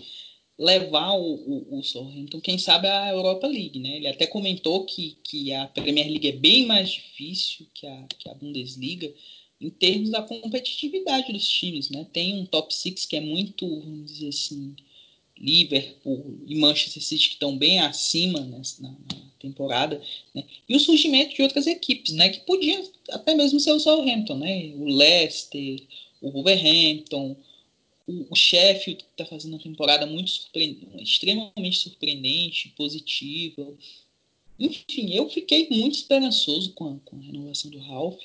levar 0.58 1.12
o, 1.12 1.34
o, 1.34 1.78
o 1.78 1.82
Southampton, 1.82 2.40
quem 2.40 2.58
sabe, 2.58 2.86
a 2.86 3.10
Europa 3.10 3.46
League. 3.46 3.78
Né? 3.78 3.96
Ele 3.96 4.08
até 4.08 4.26
comentou 4.26 4.84
que, 4.84 5.16
que 5.24 5.52
a 5.52 5.66
Premier 5.66 6.08
League 6.08 6.28
é 6.28 6.32
bem 6.32 6.66
mais 6.66 6.90
difícil 6.90 7.66
que 7.74 7.86
a, 7.86 8.06
que 8.18 8.28
a 8.28 8.34
Bundesliga 8.34 9.12
em 9.60 9.70
termos 9.70 10.10
da 10.10 10.22
competitividade 10.22 11.32
dos 11.32 11.46
times. 11.46 11.88
Né? 11.88 12.06
Tem 12.12 12.34
um 12.34 12.44
top 12.44 12.74
6 12.74 13.06
que 13.06 13.16
é 13.16 13.20
muito, 13.20 13.66
vamos 13.80 14.12
dizer 14.12 14.28
assim, 14.28 14.74
Liverpool 15.38 16.38
e 16.46 16.56
Manchester 16.56 17.02
City 17.02 17.28
que 17.28 17.34
estão 17.34 17.56
bem 17.56 17.78
acima 17.80 18.40
nessa, 18.40 18.82
na, 18.82 18.90
na 18.90 19.22
temporada, 19.38 20.00
né? 20.34 20.44
e 20.68 20.76
o 20.76 20.80
surgimento 20.80 21.34
de 21.34 21.42
outras 21.42 21.66
equipes, 21.66 22.12
né? 22.12 22.28
que 22.28 22.40
podiam 22.40 22.84
até 23.10 23.34
mesmo 23.34 23.58
ser 23.58 23.72
o 23.72 23.80
Southampton, 23.80 24.36
né? 24.36 24.72
o 24.76 24.84
Leicester, 24.84 25.82
o 26.20 26.30
Wolverhampton, 26.30 27.36
o, 28.06 28.26
o 28.30 28.36
Sheffield 28.36 29.04
está 29.10 29.24
fazendo 29.24 29.52
uma 29.54 29.62
temporada 29.62 30.06
muito 30.06 30.30
surpreendente, 30.30 31.02
extremamente 31.02 31.78
surpreendente, 31.78 32.68
positiva. 32.76 33.66
Enfim, 34.58 35.12
eu 35.14 35.28
fiquei 35.28 35.68
muito 35.70 35.94
esperançoso 35.94 36.72
com 36.72 36.94
a, 36.94 36.96
com 37.04 37.16
a 37.16 37.20
renovação 37.20 37.70
do 37.70 37.78
Ralph. 37.78 38.20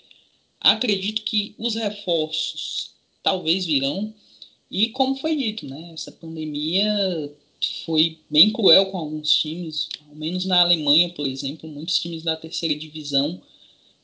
Acredito 0.59 1.21
que 1.23 1.55
os 1.57 1.75
reforços 1.75 2.91
talvez 3.23 3.65
virão, 3.65 4.13
e 4.69 4.89
como 4.89 5.15
foi 5.15 5.35
dito, 5.35 5.65
né, 5.65 5.91
essa 5.93 6.11
pandemia 6.11 7.35
foi 7.85 8.19
bem 8.29 8.51
cruel 8.51 8.87
com 8.87 8.97
alguns 8.97 9.33
times, 9.41 9.89
ao 10.07 10.15
menos 10.15 10.45
na 10.45 10.61
Alemanha, 10.61 11.09
por 11.09 11.27
exemplo, 11.27 11.69
muitos 11.69 11.99
times 11.99 12.23
da 12.23 12.35
terceira 12.35 12.75
divisão 12.75 13.41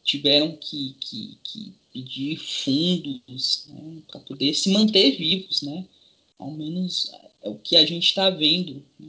tiveram 0.04 0.56
que, 0.58 0.96
que, 1.00 1.38
que 1.44 1.74
pedir 1.94 2.38
fundos 2.38 3.68
né, 3.70 4.02
para 4.08 4.20
poder 4.22 4.54
se 4.54 4.70
manter 4.72 5.16
vivos, 5.16 5.62
né? 5.62 5.86
Ao 6.40 6.52
menos 6.52 7.12
é 7.42 7.50
o 7.50 7.56
que 7.56 7.76
a 7.78 7.86
gente 7.86 8.08
está 8.08 8.30
vendo 8.30 8.84
né, 9.00 9.08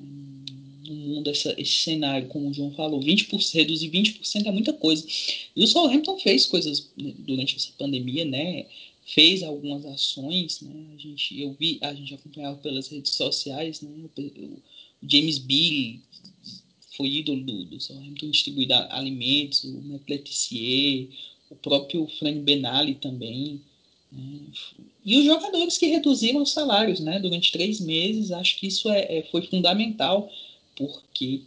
no 0.87 0.95
mundo, 0.95 1.31
essa, 1.31 1.55
esse 1.59 1.73
cenário, 1.73 2.29
como 2.29 2.51
o 2.51 2.55
João 2.55 2.73
falou, 2.73 3.01
20%, 3.01 3.55
reduzir 3.55 3.91
20% 3.91 4.47
é 4.47 4.51
muita 4.51 4.73
coisa. 4.73 5.07
E 5.57 5.65
o 5.65 5.67
Southampton 5.67 6.19
fez 6.19 6.47
coisas 6.47 6.91
né, 6.97 7.15
durante 7.19 7.57
essa 7.57 7.71
pandemia, 7.79 8.25
né? 8.25 8.67
fez 9.07 9.43
algumas 9.43 9.85
ações, 9.85 10.61
né? 10.63 10.87
A 10.95 10.99
gente, 10.99 11.39
eu 11.39 11.55
vi, 11.59 11.79
a 11.83 11.93
gente 11.95 12.15
acompanhava 12.15 12.57
pelas 12.59 12.89
redes 12.89 13.13
sociais, 13.13 13.81
né? 13.83 13.91
O, 14.17 14.59
James 15.07 15.39
Billy 15.39 16.01
foi 16.97 17.09
ídolo 17.09 17.43
do, 17.43 17.65
do 17.67 17.81
Southampton 17.81 18.31
distribuir 18.31 18.73
alimentos, 18.91 19.65
o 19.65 19.83
Matt 19.83 20.07
o 21.55 21.59
próprio 21.63 22.07
Fran 22.19 22.41
Benali 22.41 22.97
também, 22.97 23.61
E 25.05 25.17
os 25.19 25.25
jogadores 25.25 25.77
que 25.77 25.87
reduziram 25.87 26.43
os 26.43 26.53
salários 26.53 27.01
né, 27.01 27.19
durante 27.19 27.53
três 27.53 27.81
meses, 27.81 28.31
acho 28.31 28.59
que 28.59 28.67
isso 28.67 28.89
é, 28.89 29.19
é 29.19 29.23
foi 29.31 29.43
fundamental, 29.43 30.31
porque 30.77 31.43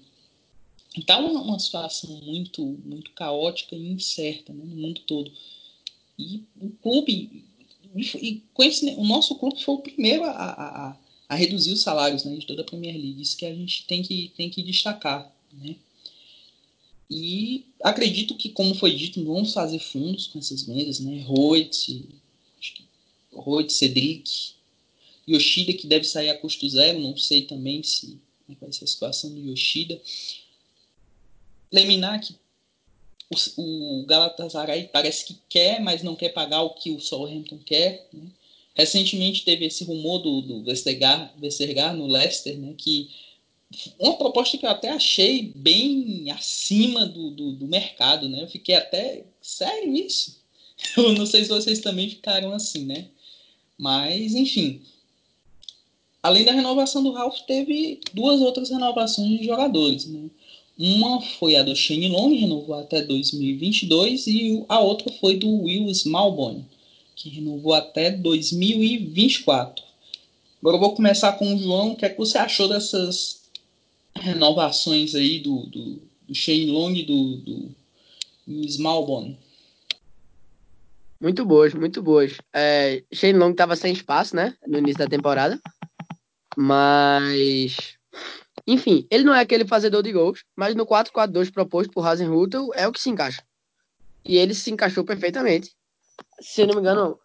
está 0.98 1.18
uma, 1.20 1.60
situação 1.60 2.10
muito, 2.22 2.64
muito 2.86 3.12
caótica 3.12 3.76
e 3.76 3.88
incerta 3.88 4.54
né, 4.54 4.64
no 4.64 4.76
mundo 4.76 5.02
todo. 5.02 5.32
E 6.20 6.44
o 6.60 6.70
clube, 6.82 7.44
e 7.96 8.42
esse, 8.60 8.86
o 8.96 9.06
nosso 9.06 9.36
clube 9.36 9.62
foi 9.62 9.76
o 9.76 9.80
primeiro 9.80 10.24
a, 10.24 10.32
a, 10.32 10.98
a 11.30 11.36
reduzir 11.36 11.74
os 11.74 11.82
salários 11.82 12.24
né, 12.26 12.36
de 12.36 12.46
toda 12.46 12.62
a 12.62 12.66
Premier 12.66 12.96
League. 12.96 13.22
Isso 13.22 13.38
que 13.38 13.46
a 13.46 13.54
gente 13.54 13.86
tem 13.86 14.02
que, 14.02 14.32
tem 14.36 14.50
que 14.50 14.64
destacar. 14.64 15.32
Né? 15.54 15.76
E 17.10 17.66
acredito 17.82 18.36
que, 18.36 18.50
como 18.50 18.76
foi 18.76 18.94
dito, 18.94 19.24
vamos 19.24 19.54
fazer 19.54 19.80
fundos 19.80 20.28
com 20.28 20.40
essas 20.40 20.64
vendas, 20.64 21.00
né? 21.00 21.22
Roit, 21.22 22.06
Roit, 23.34 23.72
Cedric, 23.72 24.54
Yoshida, 25.28 25.74
que 25.74 25.88
deve 25.88 26.06
sair 26.06 26.30
a 26.30 26.38
custo 26.38 26.68
zero, 26.70 27.00
não 27.00 27.16
sei 27.16 27.44
também 27.44 27.84
se 27.84 28.20
vai 28.60 28.72
ser 28.72 28.86
a 28.86 28.88
situação 28.88 29.34
do 29.34 29.40
Yoshida. 29.40 30.02
Leminac, 31.72 32.34
o, 33.58 34.02
o 34.02 34.06
Galatasaray 34.06 34.90
parece 34.92 35.26
que 35.26 35.38
quer, 35.50 35.82
mas 35.82 36.02
não 36.02 36.16
quer 36.16 36.30
pagar 36.30 36.62
o 36.62 36.72
que 36.72 36.92
o 36.92 37.00
Southampton 37.00 37.58
quer. 37.60 38.08
Né? 38.14 38.28
Recentemente 38.74 39.44
teve 39.44 39.66
esse 39.66 39.84
rumor 39.84 40.20
do, 40.20 40.42
do 40.42 40.64
Westergaard, 40.66 41.98
no 41.98 42.08
Leicester, 42.08 42.58
né? 42.58 42.74
que 42.78 43.10
uma 44.00 44.18
proposta 44.18 44.58
que 44.58 44.66
eu 44.66 44.70
até 44.70 44.90
achei 44.90 45.52
bem 45.56 46.32
acima 46.32 47.06
do, 47.06 47.32
do, 47.32 47.52
do, 47.52 47.68
mercado, 47.68 48.30
né? 48.30 48.44
Eu 48.44 48.48
fiquei 48.48 48.76
até, 48.76 49.26
sério 49.42 49.94
isso? 49.94 50.38
Eu 50.96 51.14
não 51.14 51.26
sei 51.26 51.44
se 51.44 51.50
vocês 51.50 51.80
também 51.80 52.10
ficaram 52.10 52.54
assim, 52.54 52.86
né? 52.86 53.08
Mas, 53.78 54.36
enfim. 54.36 54.82
Além 56.24 56.46
da 56.46 56.52
renovação 56.52 57.04
do 57.04 57.12
Ralph, 57.12 57.40
teve 57.42 58.00
duas 58.14 58.42
outras 58.42 58.70
renovações 58.70 59.40
de 59.40 59.46
jogadores, 59.46 60.06
né? 60.06 60.30
Uma 60.78 61.22
foi 61.22 61.56
a 61.56 61.64
do 61.64 61.76
Shane 61.76 62.10
Long, 62.10 62.38
renovou 62.38 62.76
até 62.76 63.02
2022, 63.02 64.28
e 64.28 64.64
a 64.70 64.80
outra 64.80 65.12
foi 65.14 65.36
do 65.36 65.64
Will 65.64 65.90
Smallbone, 65.90 66.66
que 67.16 67.30
renovou 67.30 67.74
até 67.74 68.12
2024. 68.12 69.84
Agora 70.62 70.76
eu 70.76 70.80
vou 70.80 70.96
começar 70.96 71.34
com 71.34 71.56
o 71.56 71.58
João. 71.58 71.92
O 71.92 71.96
que, 71.96 72.06
é 72.06 72.10
que 72.10 72.18
você 72.18 72.38
achou 72.38 72.68
dessas 72.68 73.37
renovações 74.18 75.16
aí 75.16 75.40
do, 75.40 75.66
do, 75.68 76.02
do 76.28 76.36
Shane 76.36 76.68
Long 76.68 76.92
e 76.92 77.04
do, 77.04 77.38
do, 77.38 77.76
do 78.48 78.66
Smallbone? 78.66 79.40
Muito 81.20 81.44
boas, 81.46 81.74
muito 81.74 82.02
boas. 82.02 82.38
É, 82.54 83.04
Shane 83.12 83.38
Long 83.38 83.52
estava 83.52 83.76
sem 83.76 83.92
espaço, 83.92 84.36
né? 84.36 84.56
No 84.68 84.78
início 84.78 85.00
da 85.00 85.08
temporada. 85.08 85.60
Mas. 86.56 87.98
Enfim, 88.66 89.08
ele 89.10 89.24
não 89.24 89.34
é 89.34 89.42
aquele 89.42 89.66
fazedor 89.66 90.04
de 90.04 90.12
gols, 90.12 90.44
mas 90.56 90.76
no 90.76 90.86
4-4-2 90.86 91.52
proposto 91.52 91.92
por 91.92 92.06
Hasenhutel 92.06 92.70
é 92.74 92.88
o 92.88 92.92
que 92.92 93.00
se 93.00 93.10
encaixa. 93.10 93.42
E 94.26 94.38
ele 94.38 94.54
se 94.54 94.70
encaixou 94.70 95.06
perfeitamente. 95.06 95.74
Se 96.42 96.62
eu 96.62 96.68
não 96.68 96.76
me 96.76 96.82
engano, 96.82 97.18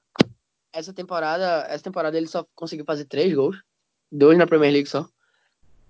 essa 0.73 0.93
temporada, 0.93 1.67
essa 1.69 1.83
temporada 1.83 2.17
ele 2.17 2.29
só 2.29 2.47
conseguiu 2.55 2.85
fazer 2.85 3.07
três 3.07 3.35
gols, 3.35 3.61
dois 4.11 4.39
na 4.39 4.47
Premier 4.47 4.73
League 4.73 4.89
só. 4.89 5.09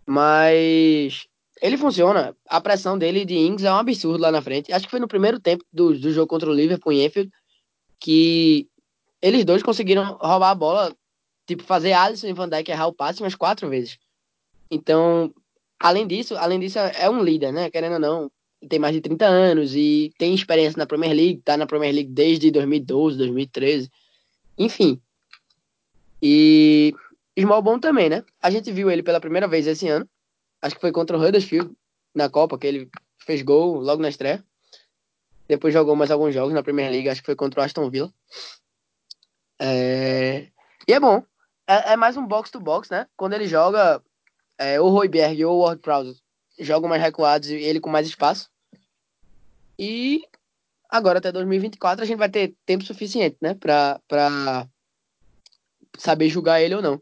Mas 0.07 1.27
ele 1.61 1.77
funciona. 1.77 2.37
A 2.49 2.61
pressão 2.61 2.99
dele 2.99 3.25
de 3.25 3.35
Ings 3.35 3.65
é 3.65 3.73
um 3.73 3.77
absurdo 3.77 4.21
lá 4.21 4.33
na 4.33 4.43
frente. 4.43 4.73
Acho 4.73 4.85
que 4.85 4.91
foi 4.91 5.01
no 5.01 5.09
primeiro 5.09 5.39
tempo 5.39 5.65
do, 5.73 5.99
do 5.99 6.13
jogo 6.13 6.27
contra 6.27 6.51
o 6.51 6.55
Liverpool 6.55 6.93
em 6.93 7.05
Enfield 7.05 7.31
que 8.01 8.69
eles 9.23 9.45
dois 9.45 9.63
conseguiram 9.63 10.19
roubar 10.21 10.51
a 10.51 10.55
bola, 10.57 10.97
tipo, 11.47 11.63
fazer 11.63 11.93
Alisson 11.93 12.27
e 12.27 12.33
Van 12.33 12.49
Dijk 12.49 12.69
errar 12.69 12.89
o 12.89 12.93
passe 12.93 13.23
umas 13.23 13.37
quatro 13.37 13.69
vezes. 13.69 13.97
Então, 14.69 15.33
além 15.79 16.05
disso, 16.05 16.37
além 16.37 16.59
disso, 16.59 16.81
é 16.81 17.09
um 17.09 17.23
líder, 17.23 17.53
né? 17.53 17.71
Querendo 17.71 17.95
ou 17.95 18.01
não, 18.01 18.31
tem 18.69 18.81
mais 18.81 18.93
de 18.93 19.01
30 19.01 19.25
anos 19.25 19.77
e 19.77 20.13
tem 20.19 20.35
experiência 20.35 20.77
na 20.77 20.87
Premier 20.87 21.13
League, 21.15 21.43
tá 21.45 21.57
na 21.57 21.67
Premier 21.67 21.95
League 21.95 22.11
desde 22.11 22.51
2012, 22.51 23.19
2013. 23.19 23.89
Enfim. 24.59 25.01
E 26.21 26.93
Smallbone 27.37 27.81
também, 27.81 28.09
né? 28.09 28.25
A 28.41 28.51
gente 28.51 28.71
viu 28.71 28.91
ele 28.91 29.03
pela 29.03 29.21
primeira 29.21 29.49
vez 29.49 29.67
esse 29.67 29.89
ano. 29.89 30.09
Acho 30.61 30.75
que 30.75 30.81
foi 30.81 30.93
contra 30.93 31.17
o 31.17 31.21
Huddersfield 31.21 31.75
na 32.15 32.29
Copa, 32.29 32.59
que 32.59 32.67
ele 32.67 32.91
fez 33.19 33.43
gol 33.43 33.81
logo 33.81 34.03
na 34.03 34.09
estreia. 34.09 34.45
Depois 35.49 35.75
jogou 35.75 35.97
mais 35.97 36.11
alguns 36.11 36.35
jogos 36.35 36.55
na 36.55 36.63
Premier 36.63 36.91
League, 36.91 37.09
acho 37.09 37.21
que 37.21 37.27
foi 37.27 37.37
contra 37.37 37.61
o 37.61 37.65
Aston 37.65 37.91
Villa. 37.91 38.13
É... 39.59 40.49
E 40.87 40.93
é 40.93 41.01
bom. 41.01 41.23
É, 41.67 41.93
é 41.93 41.97
mais 41.97 42.17
um 42.17 42.27
box-to-box, 42.27 42.91
né? 42.91 43.07
Quando 43.17 43.35
ele 43.35 43.47
joga, 43.47 44.03
é, 44.59 44.81
o 44.81 44.89
Royberg 44.89 45.45
ou 45.45 45.59
o 45.59 45.63
Ward 45.63 45.81
Prowse 45.81 46.21
jogam 46.59 46.89
mais 46.89 47.03
recuados 47.03 47.49
e 47.49 47.55
ele 47.55 47.81
com 47.81 47.91
mais 47.91 48.07
espaço. 48.07 48.51
E 49.79 50.23
agora 50.89 51.19
até 51.19 51.33
2024 51.33 52.05
a 52.05 52.07
gente 52.07 52.19
vai 52.19 52.29
ter 52.29 52.55
tempo 52.67 52.85
suficiente, 52.85 53.37
né? 53.41 53.55
Pra, 53.55 54.01
pra 54.07 54.69
saber 55.99 56.29
julgar 56.29 56.61
ele 56.61 56.75
ou 56.75 56.83
não. 56.83 57.01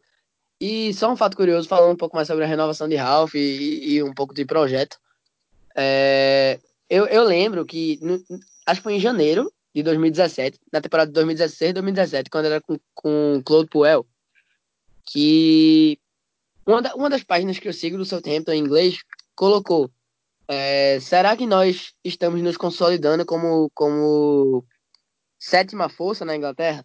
E 0.60 0.92
só 0.92 1.10
um 1.10 1.16
fato 1.16 1.36
curioso, 1.36 1.68
falando 1.68 1.92
um 1.92 1.96
pouco 1.96 2.16
mais 2.16 2.28
sobre 2.28 2.44
a 2.44 2.46
renovação 2.46 2.88
de 2.88 2.96
Ralph 2.96 3.34
e, 3.34 3.94
e 3.94 4.02
um 4.02 4.12
pouco 4.12 4.34
de 4.34 4.44
projeto. 4.44 4.98
É, 5.74 6.60
eu, 6.88 7.06
eu 7.06 7.24
lembro 7.24 7.64
que, 7.64 7.98
no, 8.02 8.22
acho 8.66 8.80
que 8.80 8.84
foi 8.84 8.94
em 8.94 9.00
janeiro 9.00 9.50
de 9.74 9.82
2017, 9.82 10.58
na 10.72 10.80
temporada 10.80 11.08
de 11.08 11.14
2016 11.14 11.72
2017, 11.74 12.28
quando 12.28 12.46
era 12.46 12.60
com, 12.60 12.78
com 12.94 13.42
Claude 13.44 13.70
Puel, 13.70 14.06
que 15.06 15.98
uma, 16.66 16.82
da, 16.82 16.94
uma 16.94 17.08
das 17.08 17.22
páginas 17.22 17.58
que 17.58 17.68
eu 17.68 17.72
sigo 17.72 17.96
do 17.96 18.04
seu 18.04 18.20
tempo 18.20 18.50
em 18.50 18.58
inglês 18.58 18.98
colocou 19.34 19.90
é, 20.52 20.98
será 20.98 21.36
que 21.36 21.46
nós 21.46 21.94
estamos 22.04 22.42
nos 22.42 22.56
consolidando 22.56 23.24
como, 23.24 23.70
como 23.72 24.64
sétima 25.38 25.88
força 25.88 26.24
na 26.24 26.34
Inglaterra? 26.34 26.84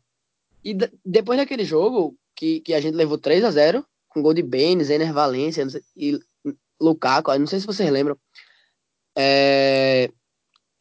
E 0.63 0.77
depois 1.03 1.39
daquele 1.39 1.65
jogo, 1.65 2.15
que, 2.35 2.59
que 2.61 2.73
a 2.73 2.81
gente 2.81 2.95
levou 2.95 3.17
3 3.17 3.43
a 3.43 3.51
0 3.51 3.85
com 4.09 4.21
gol 4.21 4.33
de 4.33 4.41
Baines, 4.41 4.89
Ener 4.89 5.11
e 5.95 6.19
Lukaku, 6.79 7.37
não 7.37 7.47
sei 7.47 7.59
se 7.59 7.65
vocês 7.65 7.89
lembram. 7.91 8.17
É, 9.17 10.09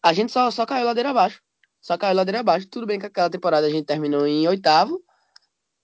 a 0.02 0.12
gente 0.12 0.32
só, 0.32 0.50
só 0.50 0.66
caiu 0.66 0.86
ladeira 0.86 1.10
abaixo. 1.10 1.42
Só 1.80 1.96
caiu 1.96 2.16
ladeira 2.16 2.40
abaixo. 2.40 2.68
Tudo 2.68 2.86
bem 2.86 2.98
que 2.98 3.06
aquela 3.06 3.30
temporada 3.30 3.66
a 3.66 3.70
gente 3.70 3.86
terminou 3.86 4.26
em 4.26 4.46
oitavo, 4.48 5.02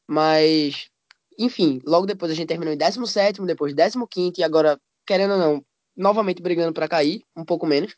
mas, 0.08 0.88
enfim, 1.38 1.80
logo 1.84 2.06
depois 2.06 2.30
a 2.30 2.34
gente 2.34 2.48
terminou 2.48 2.74
em 2.74 2.76
17, 2.76 3.40
depois 3.42 3.74
15 3.74 4.40
e 4.40 4.44
agora, 4.44 4.80
querendo 5.06 5.32
ou 5.32 5.38
não, 5.38 5.64
novamente 5.96 6.42
brigando 6.42 6.72
para 6.72 6.88
cair, 6.88 7.22
um 7.36 7.44
pouco 7.44 7.66
menos. 7.66 7.96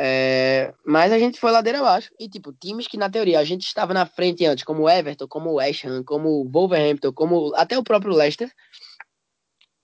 É, 0.00 0.72
mas 0.86 1.10
a 1.10 1.18
gente 1.18 1.40
foi 1.40 1.50
ladeira 1.50 1.80
abaixo. 1.80 2.10
E, 2.18 2.28
tipo, 2.28 2.52
times 2.52 2.86
que 2.86 2.96
na 2.96 3.10
teoria 3.10 3.40
a 3.40 3.44
gente 3.44 3.66
estava 3.66 3.92
na 3.92 4.06
frente 4.06 4.46
antes, 4.46 4.64
como 4.64 4.88
Everton, 4.88 5.26
como 5.26 5.54
West 5.54 5.84
Ham, 5.84 6.04
como 6.04 6.48
Wolverhampton, 6.48 7.12
como 7.12 7.52
até 7.56 7.76
o 7.76 7.82
próprio 7.82 8.14
Leicester, 8.14 8.52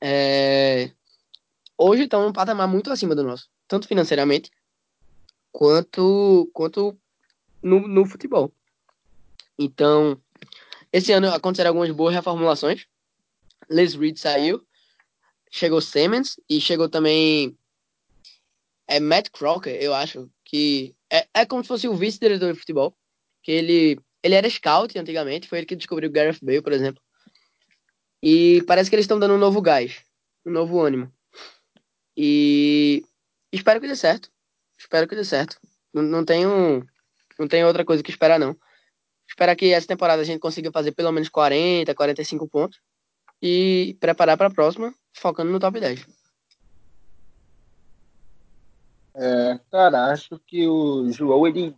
é, 0.01 0.93
hoje 1.77 2.05
estão 2.05 2.23
num 2.23 2.33
patamar 2.33 2.69
muito 2.69 2.93
acima 2.93 3.15
do 3.15 3.25
nosso, 3.25 3.49
tanto 3.67 3.89
financeiramente 3.89 4.51
quanto, 5.51 6.49
quanto 6.53 6.97
no, 7.63 7.89
no 7.89 8.07
futebol. 8.07 8.53
Então, 9.59 10.21
esse 10.93 11.11
ano 11.11 11.29
aconteceram 11.29 11.71
algumas 11.71 11.91
boas 11.91 12.15
reformulações. 12.15 12.87
Les 13.69 13.95
Reed 13.95 14.17
saiu, 14.17 14.65
chegou 15.51 15.81
Simmons 15.81 16.39
e 16.49 16.61
chegou 16.61 16.89
também 16.89 17.57
é 18.87 19.01
Matt 19.01 19.31
Crocker, 19.31 19.75
eu 19.81 19.95
acho, 19.95 20.31
que 20.45 20.95
é, 21.11 21.27
é 21.35 21.47
como 21.47 21.63
se 21.63 21.69
fosse 21.69 21.89
o 21.89 21.95
vice-diretor 21.95 22.53
de 22.53 22.59
futebol, 22.59 22.97
que 23.43 23.53
ele, 23.53 23.99
ele 24.23 24.35
era 24.35 24.49
scout 24.49 24.99
antigamente, 24.99 25.49
foi 25.49 25.59
ele 25.59 25.67
que 25.67 25.77
descobriu 25.77 26.09
o 26.09 26.13
Gareth 26.13 26.39
Bale, 26.43 26.63
por 26.63 26.73
exemplo. 26.73 27.03
E 28.23 28.63
parece 28.67 28.89
que 28.89 28.97
eles 28.97 29.05
estão 29.05 29.19
dando 29.19 29.35
um 29.35 29.39
novo 29.39 29.61
gás, 29.61 30.03
um 30.47 30.51
novo 30.51 30.81
ânimo. 30.81 31.13
E 32.17 33.03
espero 33.53 33.81
que 33.81 33.89
dê 33.89 33.97
certo. 33.97 34.31
Espero 34.79 35.07
que 35.09 35.15
dê 35.15 35.25
certo. 35.25 35.59
Não, 35.93 36.03
não 36.03 36.25
tenho 36.25 36.87
não 37.39 37.49
tenho 37.49 37.67
outra 37.67 37.85
coisa 37.85 38.03
que 38.03 38.11
esperar 38.11 38.39
não. 38.39 38.57
Espero 39.29 39.55
que 39.57 39.73
essa 39.73 39.87
temporada 39.87 40.23
a 40.23 40.25
gente 40.25 40.41
consiga 40.41 40.71
fazer 40.71 40.93
pelo 40.93 41.13
menos 41.13 41.29
40, 41.29 41.95
45 41.95 42.49
pontos 42.49 42.79
e 43.43 43.97
preparar 44.01 44.37
para 44.37 44.47
a 44.47 44.55
próxima, 44.55 44.95
focando 45.13 45.51
no 45.51 45.59
top 45.59 45.81
10. 45.81 46.07
É, 49.17 49.59
cara, 49.71 50.11
acho 50.13 50.39
que 50.41 50.67
o 50.67 51.11
João 51.13 51.47
ele 51.47 51.77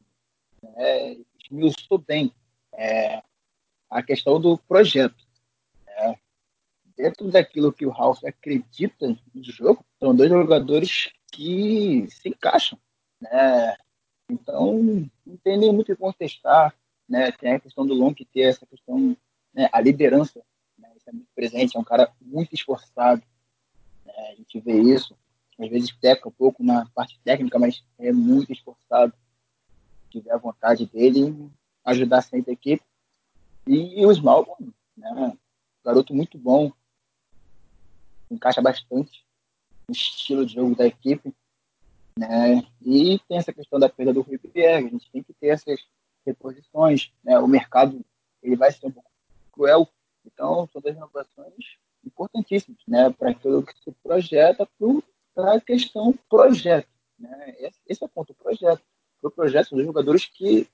é, 0.77 1.17
esmiuçou 1.45 1.99
bem 1.99 2.33
é, 2.73 3.23
a 3.91 4.03
questão 4.03 4.41
do 4.41 4.57
projeto. 4.57 5.27
É, 5.87 6.19
dentro 6.97 7.31
daquilo 7.31 7.73
que 7.73 7.87
o 7.87 7.91
Ralf 7.91 8.25
acredita 8.25 9.17
de 9.35 9.51
jogo, 9.51 9.85
são 10.01 10.15
dois 10.15 10.31
jogadores 10.31 11.13
que 11.31 12.09
se 12.11 12.31
encaixam. 12.31 12.79
Né? 13.21 13.77
Então, 14.31 15.09
não 15.25 15.37
tem 15.45 15.59
nem 15.59 15.73
muito 15.73 15.93
o 15.93 15.97
que 15.97 16.01
contestar. 16.01 16.75
né? 17.09 17.31
Tem 17.33 17.53
a 17.53 17.61
questão 17.61 17.87
do 17.87 17.95
Long 17.95 18.15
que 18.15 18.25
ter 18.25 18.43
essa 18.43 18.67
questão, 18.67 19.17
né? 19.55 19.69
A 19.73 19.81
liderança, 19.81 20.43
né? 20.79 20.91
Isso 20.97 21.09
é 21.09 21.13
muito 21.13 21.29
presente, 21.35 21.77
é 21.77 21.81
um 21.81 21.85
cara 21.85 22.13
muito 22.21 22.55
esforçado, 22.55 23.23
né? 24.05 24.13
A 24.33 24.35
gente 24.35 24.59
vê 24.61 24.81
isso, 24.81 25.17
às 25.59 25.69
vezes 25.69 25.93
peca 25.93 26.29
um 26.29 26.33
pouco 26.33 26.63
na 26.63 26.87
parte 26.95 27.19
técnica, 27.25 27.59
mas 27.59 27.83
é 27.99 28.13
muito 28.13 28.53
esforçado. 28.53 29.13
Se 30.05 30.19
tiver 30.19 30.33
a 30.33 30.39
vontade 30.39 30.87
dele, 30.87 31.51
ajudar 31.85 32.23
sempre 32.23 32.51
a 32.51 32.55
equipe. 32.55 32.85
E, 33.67 34.01
e 34.01 34.07
o 34.07 34.13
Smalcom, 34.13 34.71
né? 34.97 35.37
Garoto 35.85 36.15
muito 36.15 36.37
bom, 36.37 36.73
encaixa 38.31 38.61
bastante 38.61 39.25
no 39.89 39.93
estilo 39.93 40.45
de 40.45 40.55
jogo 40.55 40.75
da 40.75 40.87
equipe. 40.87 41.33
Né? 42.19 42.67
E 42.83 43.19
tem 43.29 43.39
essa 43.39 43.53
questão 43.53 43.79
da 43.79 43.89
perda 43.89 44.13
do 44.13 44.23
Rui 44.23 44.39
Pierre, 44.39 44.87
a 44.87 44.91
gente 44.91 45.11
tem 45.11 45.23
que 45.23 45.33
ter 45.35 45.49
essas 45.49 45.81
reposições. 46.25 47.13
Né? 47.23 47.39
O 47.39 47.47
mercado 47.47 48.05
ele 48.43 48.57
vai 48.57 48.73
ser 48.73 48.87
um 48.87 48.91
pouco 48.91 49.11
cruel, 49.53 49.89
então 50.25 50.69
são 50.73 50.81
duas 50.81 50.95
renovações 50.95 51.79
importantíssimas 52.05 52.79
né? 52.87 53.11
para 53.11 53.31
aquilo 53.31 53.63
que 53.65 53.79
se 53.81 53.93
projeta 54.03 54.67
para 54.67 54.87
a 55.37 55.61
questão 55.61 56.13
projeto. 56.29 56.89
Né? 57.19 57.55
Esse 57.87 58.03
é 58.03 58.07
o 58.07 58.09
ponto, 58.09 58.35
projeto. 58.35 58.83
Para 59.21 59.29
o 59.29 59.31
projeto 59.31 59.75
dos 59.75 59.85
jogadores 59.85 60.27
que 60.27 60.69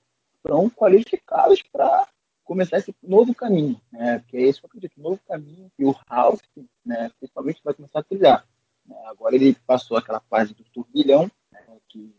são 0.45 0.69
qualificados 0.69 1.61
para 1.61 2.07
começar 2.43 2.77
esse 2.77 2.93
novo 3.01 3.33
caminho, 3.33 3.79
né? 3.91 4.19
Porque 4.19 4.37
é 4.37 4.49
isso 4.49 4.59
que 4.59 4.65
eu 4.65 4.67
acredito, 4.67 5.01
novo 5.01 5.19
caminho 5.25 5.71
e 5.79 5.85
o 5.85 5.91
Ralph, 5.91 6.41
né, 6.85 7.09
principalmente 7.17 7.61
vai 7.63 7.73
começar 7.73 7.99
a 7.99 8.03
trilhar. 8.03 8.45
Né? 8.85 8.95
Agora 9.05 9.33
ele 9.33 9.55
passou 9.65 9.95
aquela 9.95 10.19
fase 10.29 10.53
do 10.53 10.63
turbilhão, 10.65 11.31
né, 11.49 11.61
que 11.87 12.13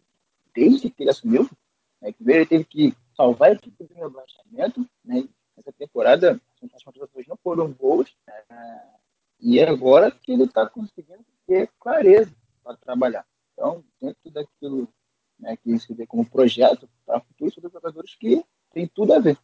desde 0.55 0.89
que 0.89 1.03
ele 1.03 1.11
assumiu, 1.11 1.49
né, 2.01 2.11
que 2.13 2.25
ele 2.27 2.47
teve 2.47 2.65
que 2.65 2.97
salvar 3.15 3.51
a 3.51 3.53
equipe 3.53 3.85
do 3.85 3.95
rebaixamento, 3.95 4.89
né? 5.05 5.29
Essa 5.57 5.73
temporada 5.73 6.41
as 6.75 6.83
contratações 6.83 7.27
não 7.29 7.37
foram 7.37 7.71
boas, 7.71 8.09
né? 8.27 8.83
E 9.45 9.61
agora 9.61 10.11
que 10.11 10.33
ele 10.33 10.45
está 10.45 10.67
conseguindo 10.67 11.23
ter 11.47 11.71
clareza 11.79 12.35
para 12.63 12.79
trabalhar. 12.79 13.27
Então, 13.53 13.85
dentro 14.01 14.31
daquilo 14.31 14.89
né, 15.39 15.55
que 15.59 15.79
se 15.79 15.93
vê 15.93 16.07
como 16.07 16.29
projeto 16.29 16.89
para 17.05 17.21
futuro, 17.21 17.53
são 17.53 17.71
jogadores 17.71 18.15
que 18.15 18.43
tem 18.73 18.89
tudo 18.89 19.13
a 19.13 19.19
ver. 19.19 19.39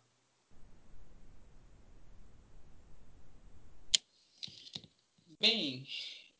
Bem, 5.38 5.86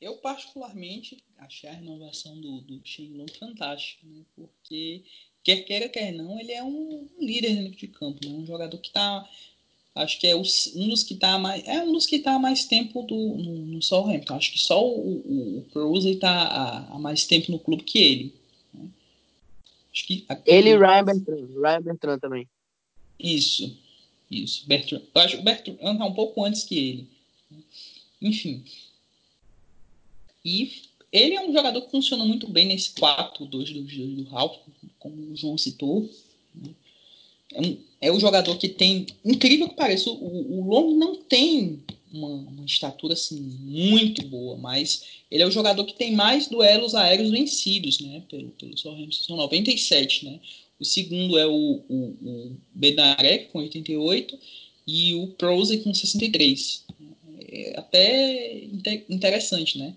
eu 0.00 0.16
particularmente 0.16 1.22
achei 1.36 1.68
a 1.68 1.74
renovação 1.74 2.40
do, 2.40 2.62
do 2.62 2.80
Shenlong 2.82 3.30
fantástica, 3.38 4.06
né? 4.06 4.24
Porque, 4.34 5.04
quer 5.42 5.64
queira, 5.64 5.88
quer 5.88 6.12
não, 6.12 6.40
ele 6.40 6.52
é 6.52 6.64
um 6.64 7.08
líder 7.18 7.56
dentro 7.56 7.78
de 7.78 7.88
campo, 7.88 8.26
né? 8.26 8.32
Um 8.32 8.46
jogador 8.46 8.78
que 8.78 8.88
está 8.88 9.28
acho 9.94 10.18
que 10.18 10.26
é 10.26 10.36
um 10.36 10.42
dos 10.88 11.02
que 11.02 11.14
está 11.14 11.38
mais 11.38 11.66
é 11.66 11.82
um 11.82 11.92
dos 11.92 12.06
que 12.06 12.16
está 12.16 12.38
mais 12.38 12.64
tempo 12.64 13.02
do, 13.02 13.16
no, 13.16 13.66
no 13.66 13.82
Southampton 13.82 14.34
acho 14.34 14.52
que 14.52 14.58
só 14.58 14.82
o, 14.82 15.18
o, 15.18 15.58
o 15.58 15.62
Cruz 15.72 16.04
está 16.04 16.86
há, 16.90 16.98
mais 16.98 17.24
tempo 17.26 17.50
no 17.50 17.58
clube 17.58 17.82
que 17.82 17.98
ele 17.98 18.34
né? 18.72 18.88
acho 19.92 20.06
que 20.06 20.26
ele 20.46 20.70
e 20.70 20.76
Ryan 20.76 21.04
Bertrand 21.04 21.48
Ryan 21.54 21.82
Bertrand 21.82 22.18
também 22.18 22.48
isso 23.18 23.76
isso 24.30 24.66
Bertrand 24.66 25.02
eu 25.14 25.20
acho 25.20 25.36
que 25.36 25.42
o 25.42 25.44
Bertrand 25.44 25.74
está 25.74 26.04
um 26.04 26.14
pouco 26.14 26.44
antes 26.44 26.64
que 26.64 26.78
ele 26.78 27.08
enfim 28.22 28.64
e 30.44 30.72
ele 31.12 31.34
é 31.34 31.40
um 31.40 31.52
jogador 31.52 31.82
que 31.82 31.90
funciona 31.90 32.24
muito 32.24 32.48
bem 32.48 32.66
nesse 32.66 32.92
4-2-2 32.94 34.16
do 34.16 34.30
Ralph, 34.30 34.58
como 34.98 35.32
o 35.32 35.36
João 35.36 35.58
citou. 35.58 36.08
É, 37.54 37.60
um, 37.60 37.78
é 38.00 38.12
o 38.12 38.20
jogador 38.20 38.56
que 38.56 38.68
tem, 38.68 39.06
incrível 39.24 39.68
que 39.68 39.76
pareça, 39.76 40.10
o, 40.10 40.60
o 40.60 40.68
Long 40.68 40.94
não 40.96 41.16
tem 41.16 41.82
uma, 42.12 42.28
uma, 42.28 42.64
estatura 42.64 43.14
assim 43.14 43.40
muito 43.40 44.22
boa, 44.26 44.56
mas 44.56 45.04
ele 45.30 45.42
é 45.42 45.46
o 45.46 45.50
jogador 45.50 45.84
que 45.84 45.94
tem 45.94 46.12
mais 46.12 46.48
duelos 46.48 46.94
aéreos 46.94 47.30
vencidos, 47.30 48.00
né? 48.00 48.22
Pelo, 48.28 48.50
pelo 48.50 48.76
Southampton, 48.76 49.12
são 49.12 49.36
97, 49.36 50.24
né? 50.24 50.40
O 50.78 50.84
segundo 50.84 51.38
é 51.38 51.46
o, 51.46 51.82
o, 51.88 51.94
o 51.94 52.56
Bednarek, 52.74 53.48
com 53.52 53.58
88, 53.58 54.38
e 54.86 55.14
o 55.14 55.28
Prose 55.28 55.78
com 55.78 55.92
63. 55.92 56.84
É 57.52 57.78
até 57.78 58.64
interessante, 59.08 59.78
né? 59.78 59.94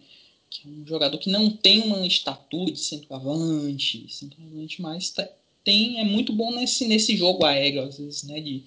que 0.53 0.67
é 0.67 0.71
um 0.71 0.85
jogador 0.85 1.17
que 1.17 1.29
não 1.29 1.49
tem 1.49 1.81
uma 1.81 2.05
estatura 2.05 2.71
de 2.71 2.79
centroavante, 2.79 4.05
centroavante 4.09 4.81
mas 4.81 5.09
tá, 5.09 5.27
tem, 5.63 5.99
é 5.99 6.03
muito 6.03 6.33
bom 6.33 6.53
nesse, 6.53 6.87
nesse 6.87 7.15
jogo 7.15 7.45
aéreo, 7.45 7.83
às 7.83 7.97
vezes, 7.97 8.23
né? 8.23 8.39
De, 8.39 8.63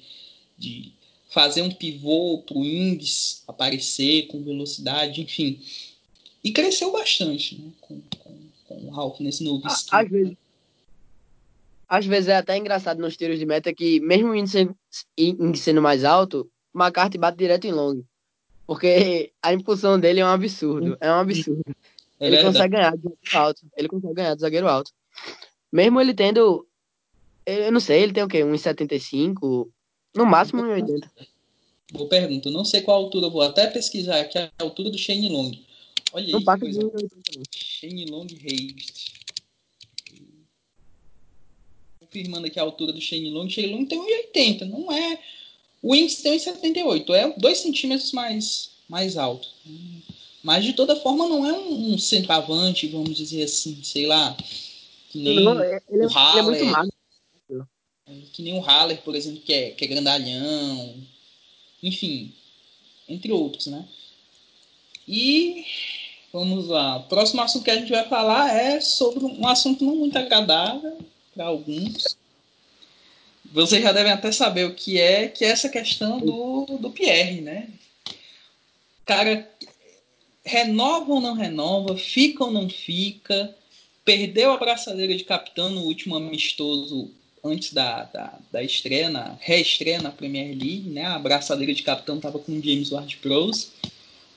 de 0.59 0.93
fazer 1.29 1.63
um 1.63 1.71
pivô 1.71 2.43
para 2.47 2.57
o 2.57 2.65
Ings 2.65 3.43
aparecer 3.47 4.27
com 4.29 4.43
velocidade, 4.43 5.21
enfim. 5.21 5.61
E 6.43 6.53
cresceu 6.53 6.93
bastante 6.93 7.57
né, 7.57 7.71
com, 7.81 8.01
com, 8.19 8.39
com 8.67 8.75
o 8.87 8.91
Ralph 8.91 9.21
nesse 9.21 9.43
novo 9.43 9.63
ah, 9.67 9.73
esquema. 9.73 10.03
Às 10.03 10.11
vezes, 10.11 10.37
às 11.89 12.07
vezes 12.07 12.29
é 12.29 12.37
até 12.37 12.57
engraçado 12.57 13.01
nos 13.01 13.17
tiros 13.17 13.39
de 13.39 13.47
meta 13.47 13.73
que, 13.73 14.01
mesmo 14.01 14.31
o 14.31 14.35
índice, 14.35 14.69
índice 15.17 15.65
sendo 15.65 15.83
mais 15.83 16.05
alto, 16.05 16.51
McCarthy 16.75 17.19
bate 17.19 17.39
direto 17.39 17.67
em 17.67 17.73
long. 17.73 18.03
Porque 18.67 19.33
a 19.41 19.53
impulsão 19.53 19.99
dele 19.99 20.21
é 20.21 20.25
um 20.25 20.29
absurdo. 20.29 20.97
É 21.01 21.11
um 21.11 21.21
absurdo. 21.21 21.63
É 22.19 22.27
ele 22.27 22.43
consegue 22.43 22.75
ganhar 22.75 22.91
zagueiro 22.91 23.19
alto. 23.35 23.63
Ele 23.77 23.89
consegue 23.89 24.15
ganhar 24.15 24.35
do 24.35 24.41
zagueiro 24.41 24.69
alto. 24.69 24.91
Mesmo 25.73 26.01
ele 26.01 26.15
tendo. 26.15 26.67
Eu 27.47 27.71
não 27.71 27.81
sei, 27.81 28.03
ele 28.03 28.13
tem 28.13 28.25
o 28.25 28.29
quê? 28.29 28.39
1,75? 28.39 29.69
No 30.15 30.27
máximo 30.27 30.63
1,80. 30.63 31.11
Boa 31.93 32.09
pergunta. 32.09 32.49
Eu 32.49 32.53
não 32.53 32.65
sei 32.65 32.81
qual 32.81 33.05
altura, 33.05 33.29
vou 33.29 33.43
até 33.43 33.69
pesquisar 33.69 34.21
aqui 34.21 34.37
a 34.37 34.51
altura 34.59 34.91
do 34.91 34.99
Shane 34.99 35.29
Long. 35.29 35.53
Olha 36.13 36.33
não 36.33 36.39
aí. 36.39 36.61
Coisa... 36.61 36.81
Shane 37.55 38.07
Long 38.07 38.27
Reis. 38.41 39.13
Confirmando 42.01 42.47
aqui 42.47 42.59
a 42.59 42.63
altura 42.63 42.93
do 42.93 43.01
Shane 43.01 43.31
Long. 43.31 43.49
Shane 43.49 43.69
Long 43.69 43.87
tem 43.87 44.01
1,80. 44.01 44.65
Não 44.65 44.91
é 44.91 45.21
o 45.87 45.93
Wings 45.93 46.23
tem 46.23 46.37
1,78, 46.37 47.11
é 47.11 47.39
2 47.39 47.59
centímetros 47.59 48.11
mais, 48.11 48.71
mais 48.89 49.17
alto. 49.17 49.49
Mas 50.43 50.65
de 50.65 50.73
toda 50.73 50.97
forma 50.97 51.29
não 51.29 51.47
é 51.47 51.53
um, 51.53 51.95
um 51.95 51.99
centroavante, 51.99 52.89
vamos 52.89 53.17
dizer 53.17 53.45
assim, 53.45 53.79
sei 53.85 54.07
lá, 54.07 54.37
que 55.11 55.19
nem 55.19 55.45
não, 55.45 55.61
é, 55.61 55.81
ele 55.89 56.03
é, 56.03 56.07
o 56.07 56.11
Haller. 56.11 56.33
Ele 56.33 56.41
é 56.41 56.43
muito 56.43 56.65
magro. 56.67 56.96
Que 58.33 58.42
nem 58.42 58.55
o 58.55 58.61
Haller, 58.61 59.03
por 59.03 59.14
exemplo, 59.14 59.40
que 59.40 59.53
é, 59.53 59.71
que 59.71 59.85
é 59.85 59.88
grandalhão. 59.88 60.97
Enfim, 61.83 62.33
entre 63.09 63.33
outros, 63.33 63.66
né? 63.66 63.87
E 65.07 65.64
vamos 66.33 66.69
lá. 66.69 66.99
O 66.99 67.05
próximo 67.05 67.42
assunto 67.42 67.64
que 67.64 67.71
a 67.71 67.79
gente 67.79 67.90
vai 67.90 68.09
falar 68.09 68.55
é 68.55 68.81
sobre 68.81 69.25
um 69.25 69.47
assunto 69.47 69.85
não 69.85 69.97
muito 69.97 70.16
agradável 70.16 70.99
para 71.35 71.47
alguns, 71.47 72.16
vocês 73.53 73.83
já 73.83 73.92
devem 73.92 74.12
até 74.12 74.33
saber 74.33 74.64
o 74.64 74.75
que 74.75 75.01
é, 75.01 75.29
que 75.29 75.45
é 75.45 75.49
essa 75.49 75.69
questão 75.69 76.19
do, 76.19 76.66
do 76.79 76.90
Pierre, 76.90 77.40
né? 77.40 77.69
Cara, 79.05 79.49
renova 80.45 81.12
ou 81.12 81.21
não 81.21 81.35
renova, 81.35 81.97
fica 81.97 82.45
ou 82.45 82.51
não 82.51 82.69
fica, 82.69 83.55
perdeu 84.05 84.53
a 84.53 84.59
braçadeira 84.59 85.16
de 85.16 85.25
capitão 85.25 85.69
no 85.71 85.83
último 85.83 86.16
amistoso 86.16 87.11
antes 87.47 87.73
da, 87.73 88.05
da, 88.05 88.39
da 88.53 88.63
estreia, 88.63 89.09
na 89.09 89.37
reestreia 89.41 90.01
na 90.01 90.11
Premier 90.11 90.49
League, 90.49 90.89
né? 90.89 91.05
A 91.05 91.19
braçadeira 91.19 91.73
de 91.73 91.83
capitão 91.83 92.17
estava 92.17 92.39
com 92.39 92.53
o 92.53 92.63
James 92.63 92.91
Ward-Prowse. 92.91 93.69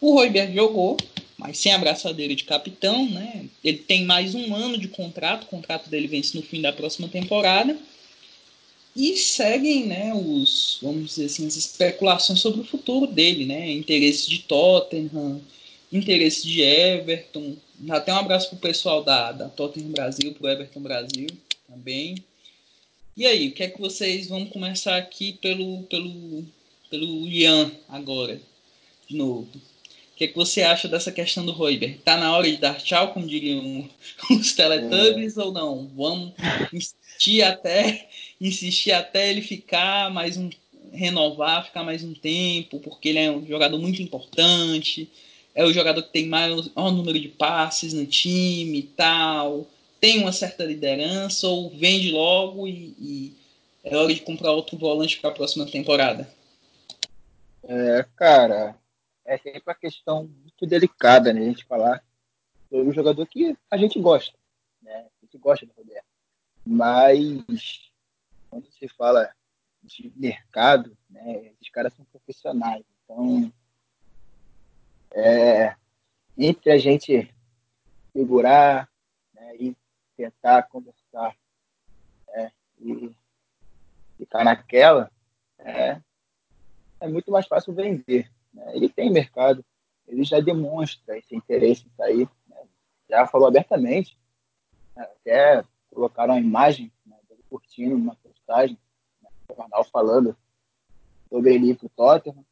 O 0.01 0.13
Royberg 0.13 0.53
jogou, 0.53 0.97
mas 1.37 1.57
sem 1.57 1.73
a 1.73 1.77
braçadeira 1.77 2.35
de 2.35 2.43
capitão, 2.43 3.09
né? 3.09 3.45
Ele 3.63 3.77
tem 3.77 4.05
mais 4.05 4.35
um 4.35 4.55
ano 4.55 4.77
de 4.77 4.87
contrato, 4.87 5.43
o 5.43 5.47
contrato 5.47 5.89
dele 5.89 6.07
vence 6.07 6.35
no 6.35 6.43
fim 6.43 6.61
da 6.61 6.71
próxima 6.71 7.07
temporada. 7.07 7.77
E 8.95 9.15
seguem, 9.15 9.85
né, 9.85 10.13
os, 10.13 10.79
vamos 10.81 11.11
dizer 11.11 11.25
assim, 11.25 11.47
as 11.47 11.55
especulações 11.55 12.39
sobre 12.39 12.61
o 12.61 12.65
futuro 12.65 13.07
dele, 13.07 13.45
né? 13.45 13.71
Interesse 13.71 14.29
de 14.29 14.39
Tottenham, 14.39 15.41
interesse 15.91 16.47
de 16.47 16.61
Everton. 16.61 17.55
Até 17.89 18.13
um 18.13 18.17
abraço 18.17 18.49
pro 18.49 18.57
pessoal 18.57 19.03
da, 19.03 19.31
da 19.31 19.47
Tottenham 19.47 19.91
Brasil, 19.91 20.33
pro 20.33 20.49
Everton 20.49 20.81
Brasil 20.81 21.27
também. 21.67 22.15
E 23.19 23.27
aí, 23.27 23.49
o 23.49 23.51
que 23.51 23.63
é 23.63 23.67
que 23.67 23.81
vocês 23.81 24.29
vão 24.29 24.45
começar 24.45 24.95
aqui 24.95 25.33
pelo 25.41 25.83
pelo 25.83 26.45
pelo 26.89 27.27
Ian 27.27 27.69
agora, 27.89 28.39
de 29.09 29.17
novo. 29.17 29.49
O 29.53 30.15
que 30.15 30.23
é 30.23 30.27
que 30.29 30.37
você 30.37 30.61
acha 30.61 30.87
dessa 30.87 31.11
questão 31.11 31.45
do 31.45 31.51
Roiber? 31.51 31.99
Tá 31.99 32.15
na 32.15 32.33
hora 32.33 32.49
de 32.49 32.55
dar 32.55 32.81
tchau, 32.81 33.11
como 33.11 33.27
diriam 33.27 33.89
os 34.31 34.53
Teletubbies, 34.53 35.35
é. 35.37 35.43
ou 35.43 35.51
não? 35.51 35.91
Vamos 35.97 36.31
insistir 36.71 37.41
até 37.41 38.07
insistir 38.39 38.93
até 38.93 39.29
ele 39.29 39.41
ficar 39.41 40.09
mais 40.13 40.37
um 40.37 40.49
renovar, 40.93 41.65
ficar 41.65 41.83
mais 41.83 42.05
um 42.05 42.13
tempo, 42.13 42.79
porque 42.79 43.09
ele 43.09 43.19
é 43.19 43.29
um 43.29 43.45
jogador 43.45 43.79
muito 43.79 44.01
importante, 44.01 45.09
é 45.53 45.65
o 45.65 45.73
jogador 45.73 46.03
que 46.03 46.13
tem 46.13 46.25
maior, 46.25 46.65
maior 46.73 46.91
número 46.91 47.19
de 47.19 47.27
passes 47.27 47.91
no 47.91 48.05
time 48.05 48.79
e 48.79 48.83
tal, 48.83 49.67
tem 49.99 50.21
uma 50.21 50.31
certa 50.31 50.63
liderança, 50.63 51.47
ou 51.47 51.69
vende 51.69 52.11
logo 52.11 52.67
e, 52.67 52.95
e 52.99 53.37
é 53.83 53.95
hora 53.95 54.13
de 54.13 54.21
comprar 54.21 54.51
outro 54.51 54.77
volante 54.77 55.19
para 55.19 55.29
a 55.29 55.33
próxima 55.33 55.65
temporada? 55.65 56.29
É, 57.63 58.05
cara, 58.15 58.75
é 59.25 59.37
sempre 59.37 59.61
uma 59.65 59.75
questão 59.75 60.23
muito 60.23 60.65
delicada, 60.65 61.33
né? 61.33 61.41
A 61.41 61.45
gente 61.45 61.65
falar 61.65 62.03
sobre 62.69 62.87
um 62.87 62.93
jogador 62.93 63.25
que 63.25 63.55
a 63.69 63.77
gente 63.77 63.99
gosta, 63.99 64.37
né? 64.81 65.05
A 65.21 65.25
gente 65.25 65.37
gosta 65.37 65.65
do 65.65 65.73
Roberto. 65.73 66.05
Mas 66.65 67.89
quando 68.49 68.69
se 68.71 68.87
fala 68.87 69.29
de 69.83 70.11
mercado, 70.15 70.97
né? 71.09 71.51
Esses 71.53 71.69
caras 71.69 71.93
são 71.93 72.05
profissionais. 72.05 72.83
Então, 73.03 73.51
é, 75.11 75.75
entre 76.37 76.71
a 76.71 76.77
gente 76.77 77.33
segurar 78.13 78.89
né, 79.33 79.55
e 79.59 79.75
tentar 80.19 80.63
conversar 80.63 81.33
né, 82.27 82.51
e 82.77 83.15
ficar 84.17 84.43
naquela, 84.43 85.09
é, 85.59 86.01
é 86.99 87.07
muito 87.07 87.31
mais 87.31 87.47
fácil 87.47 87.73
vender. 87.73 88.29
Né? 88.53 88.75
Ele 88.75 88.89
tem 88.89 89.09
mercado, 89.09 89.63
ele 90.05 90.25
já 90.25 90.41
demonstra 90.41 91.17
esse 91.17 91.33
interesse 91.33 91.87
em 91.87 91.91
sair, 91.91 92.29
né? 92.49 92.57
já 93.09 93.25
falou 93.27 93.47
abertamente, 93.47 94.19
né? 94.93 95.03
até 95.03 95.63
colocaram 95.89 96.33
a 96.33 96.39
imagem 96.39 96.91
né, 97.05 97.15
dele 97.29 97.41
curtindo 97.49 97.95
uma 97.95 98.15
postagem 98.15 98.77
né, 99.21 99.29
no 99.47 99.55
jornal 99.55 99.85
falando 99.85 100.35
sobre 101.29 101.55
ele 101.55 101.75
para 101.75 101.85
o 101.85 101.89
Tottenham. 101.89 102.45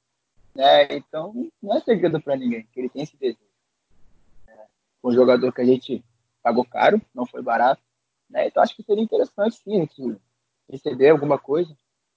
Né? 0.56 0.96
Então, 0.96 1.52
não 1.62 1.76
é 1.76 1.82
segredo 1.82 2.22
para 2.22 2.38
ninguém 2.38 2.66
que 2.72 2.80
ele 2.80 2.90
tem 2.90 3.04
esse 3.04 3.18
desejo. 3.18 3.42
É, 4.48 4.68
um 5.04 5.12
jogador 5.12 5.52
que 5.52 5.62
a 5.62 5.66
gente 5.66 6.02
pagou 6.48 6.64
caro, 6.64 7.02
não 7.14 7.26
foi 7.26 7.42
barato. 7.42 7.82
Né? 8.30 8.48
Então, 8.48 8.64
acho 8.64 8.74
que 8.74 8.84
seria 8.84 9.04
interessante, 9.04 9.58
sim, 9.58 9.76
a 9.76 9.80
gente 9.82 10.22
receber 10.70 11.10
alguma 11.10 11.38
coisa 11.38 11.76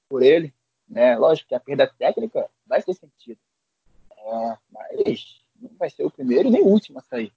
por 0.08 0.22
ele. 0.22 0.54
Né? 0.88 1.16
Lógico 1.16 1.48
que 1.48 1.54
a 1.54 1.60
perda 1.60 1.92
técnica 1.98 2.48
vai 2.64 2.80
ser 2.80 2.94
sentido. 2.94 3.40
É, 4.16 4.56
mas 4.70 5.42
não 5.60 5.70
vai 5.76 5.90
ser 5.90 6.04
o 6.04 6.10
primeiro 6.10 6.48
nem 6.48 6.62
o 6.62 6.68
último 6.68 7.00
a 7.00 7.02
sair. 7.02 7.32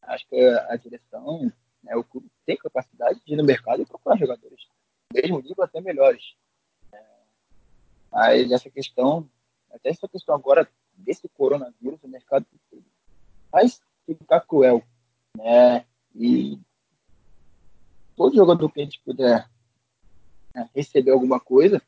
Acho 0.00 0.26
que 0.26 0.40
a 0.40 0.76
direção, 0.76 1.52
né, 1.82 1.94
o 1.96 2.04
clube 2.04 2.30
tem 2.46 2.56
capacidade 2.56 3.20
de 3.26 3.34
ir 3.34 3.36
no 3.36 3.44
mercado 3.44 3.82
e 3.82 3.86
procurar 3.86 4.16
jogadores 4.16 4.66
mesmo 5.12 5.40
nível 5.40 5.64
até 5.64 5.80
melhores. 5.80 6.34
É, 6.92 7.02
mas 8.10 8.50
essa 8.50 8.70
questão, 8.70 9.28
até 9.70 9.90
essa 9.90 10.08
questão 10.08 10.34
agora 10.34 10.66
desse 10.94 11.28
coronavírus, 11.28 12.02
o 12.02 12.08
mercado 12.08 12.46
faz 13.50 13.82
ficar 14.06 14.40
cruel. 14.40 14.82
Né? 15.36 15.84
E 16.14 16.58
todo 18.16 18.36
jogador 18.36 18.70
que 18.70 18.80
a 18.80 18.84
gente 18.84 19.00
puder 19.00 19.48
né, 20.54 20.68
receber 20.74 21.12
alguma 21.12 21.38
coisa, 21.38 21.80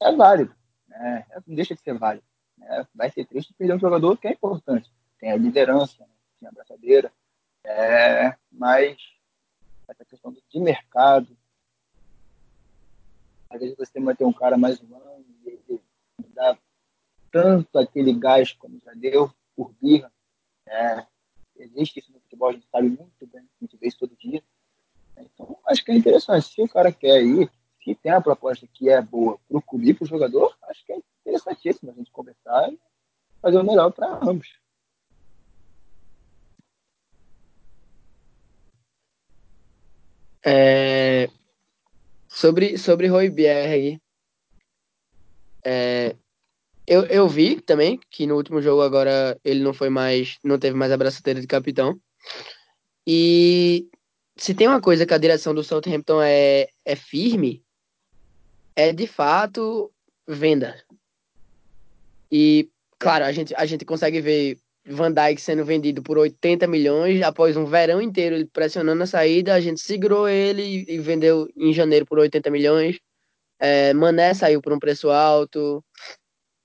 é 0.00 0.12
válido. 0.12 0.54
Né? 0.88 1.26
Não 1.46 1.54
deixa 1.54 1.74
de 1.74 1.80
ser 1.80 1.98
válido. 1.98 2.24
Né? 2.56 2.86
Vai 2.94 3.10
ser 3.10 3.24
triste 3.26 3.54
perder 3.54 3.74
um 3.74 3.80
jogador 3.80 4.16
que 4.16 4.28
é 4.28 4.32
importante. 4.32 4.92
Tem 5.18 5.32
a 5.32 5.36
liderança, 5.36 6.04
né? 6.04 6.12
tem 6.38 6.46
a 6.48 6.50
abraçadeira, 6.50 7.12
é, 7.64 8.36
mas 8.50 8.96
essa 9.88 10.04
questão 10.04 10.32
de 10.32 10.60
mercado, 10.60 11.36
às 13.50 13.60
vezes 13.60 13.76
você 13.76 13.98
manter 13.98 14.24
um 14.24 14.32
cara 14.32 14.56
mais 14.56 14.80
humano 14.80 15.24
e 15.44 15.48
ele 15.48 15.82
dá 16.34 16.56
tanto 17.30 17.78
aquele 17.78 18.12
gás 18.12 18.52
como 18.52 18.78
já 18.80 18.92
deu 18.94 19.32
por 19.56 19.72
birra. 19.80 20.12
É, 20.66 21.06
existe 21.58 21.98
isso 21.98 22.12
no 22.12 22.20
futebol, 22.20 22.50
a 22.50 22.52
gente 22.52 22.68
sabe 22.70 22.88
muito 22.88 23.26
bem, 23.26 23.42
a 23.42 23.64
gente 23.64 23.76
vê 23.76 23.88
isso 23.88 23.98
todo 23.98 24.16
dia. 24.16 24.42
Então, 25.16 25.58
acho 25.66 25.84
que 25.84 25.90
é 25.90 25.94
interessante. 25.94 26.48
Se 26.48 26.62
o 26.62 26.68
cara 26.68 26.92
quer 26.92 27.22
ir, 27.22 27.50
se 27.82 27.94
tem 27.94 28.12
a 28.12 28.20
proposta 28.20 28.66
que 28.66 28.88
é 28.88 29.00
boa 29.00 29.38
para 29.48 29.58
o 29.58 29.62
clube 29.62 29.94
para 29.94 30.04
o 30.04 30.08
jogador, 30.08 30.56
acho 30.64 30.84
que 30.84 30.92
é 30.92 30.98
interessantíssimo 31.20 31.90
a 31.90 31.94
gente 31.94 32.10
conversar 32.10 32.72
e 32.72 32.78
fazer 33.40 33.58
o 33.58 33.64
melhor 33.64 33.92
para 33.92 34.18
ambos. 34.22 34.48
É... 40.44 41.28
Sobre, 42.28 42.78
sobre 42.78 43.08
Royberg, 43.08 44.00
é... 45.64 46.16
eu, 46.88 47.04
eu 47.04 47.28
vi 47.28 47.60
também 47.60 48.00
que 48.10 48.26
no 48.26 48.34
último 48.34 48.62
jogo 48.62 48.80
agora 48.80 49.38
ele 49.44 49.60
não 49.60 49.74
foi 49.74 49.90
mais, 49.90 50.38
não 50.42 50.58
teve 50.58 50.74
mais 50.74 50.90
a 50.90 50.96
braçadeira 50.96 51.38
de 51.38 51.46
capitão. 51.46 52.00
E 53.06 53.86
se 54.36 54.54
tem 54.54 54.66
uma 54.66 54.80
coisa 54.80 55.04
que 55.04 55.12
a 55.12 55.18
direção 55.18 55.54
do 55.54 55.62
Southampton 55.62 56.22
é, 56.22 56.68
é 56.86 56.96
firme, 56.96 57.62
é 58.74 58.90
de 58.90 59.06
fato 59.06 59.92
venda. 60.26 60.82
E, 62.32 62.70
claro, 62.98 63.26
a 63.26 63.32
gente, 63.32 63.54
a 63.54 63.66
gente 63.66 63.84
consegue 63.84 64.22
ver 64.22 64.58
Van 64.86 65.12
Dijk 65.12 65.38
sendo 65.42 65.66
vendido 65.66 66.02
por 66.02 66.16
80 66.16 66.66
milhões 66.66 67.20
após 67.20 67.54
um 67.54 67.66
verão 67.66 68.00
inteiro 68.00 68.34
ele 68.34 68.46
pressionando 68.46 69.02
a 69.02 69.06
saída. 69.06 69.54
A 69.54 69.60
gente 69.60 69.80
segurou 69.80 70.26
ele 70.26 70.86
e 70.88 70.98
vendeu 70.98 71.48
em 71.54 71.74
janeiro 71.74 72.06
por 72.06 72.18
80 72.18 72.50
milhões. 72.50 72.98
É, 73.60 73.92
Mané 73.92 74.32
saiu 74.32 74.62
por 74.62 74.72
um 74.72 74.78
preço 74.78 75.10
alto. 75.10 75.84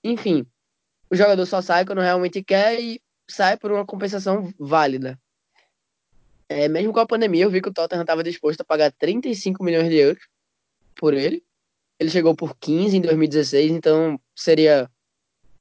Enfim, 0.04 0.46
o 1.10 1.16
jogador 1.16 1.46
só 1.46 1.62
sai 1.62 1.86
quando 1.86 2.02
realmente 2.02 2.44
quer 2.44 2.80
e 2.82 3.02
sai 3.30 3.58
por 3.58 3.72
uma 3.72 3.86
compensação 3.86 4.54
válida. 4.60 5.20
É, 6.50 6.68
mesmo 6.68 6.94
com 6.94 7.00
a 7.00 7.08
pandemia, 7.08 7.44
eu 7.46 7.50
vi 7.50 7.62
que 7.62 7.70
o 7.70 7.74
Tottenham 7.74 8.02
estava 8.04 8.24
disposto 8.24 8.62
a 8.62 8.66
pagar 8.66 8.92
35 8.92 9.64
milhões 9.64 9.90
de 9.90 9.96
euros 9.96 10.24
por 10.96 11.14
ele. 11.14 11.44
Ele 12.00 12.10
chegou 12.10 12.36
por 12.36 12.56
15 12.58 12.98
em 12.98 13.02
2016, 13.02 13.72
então 13.72 14.20
seria 14.36 14.90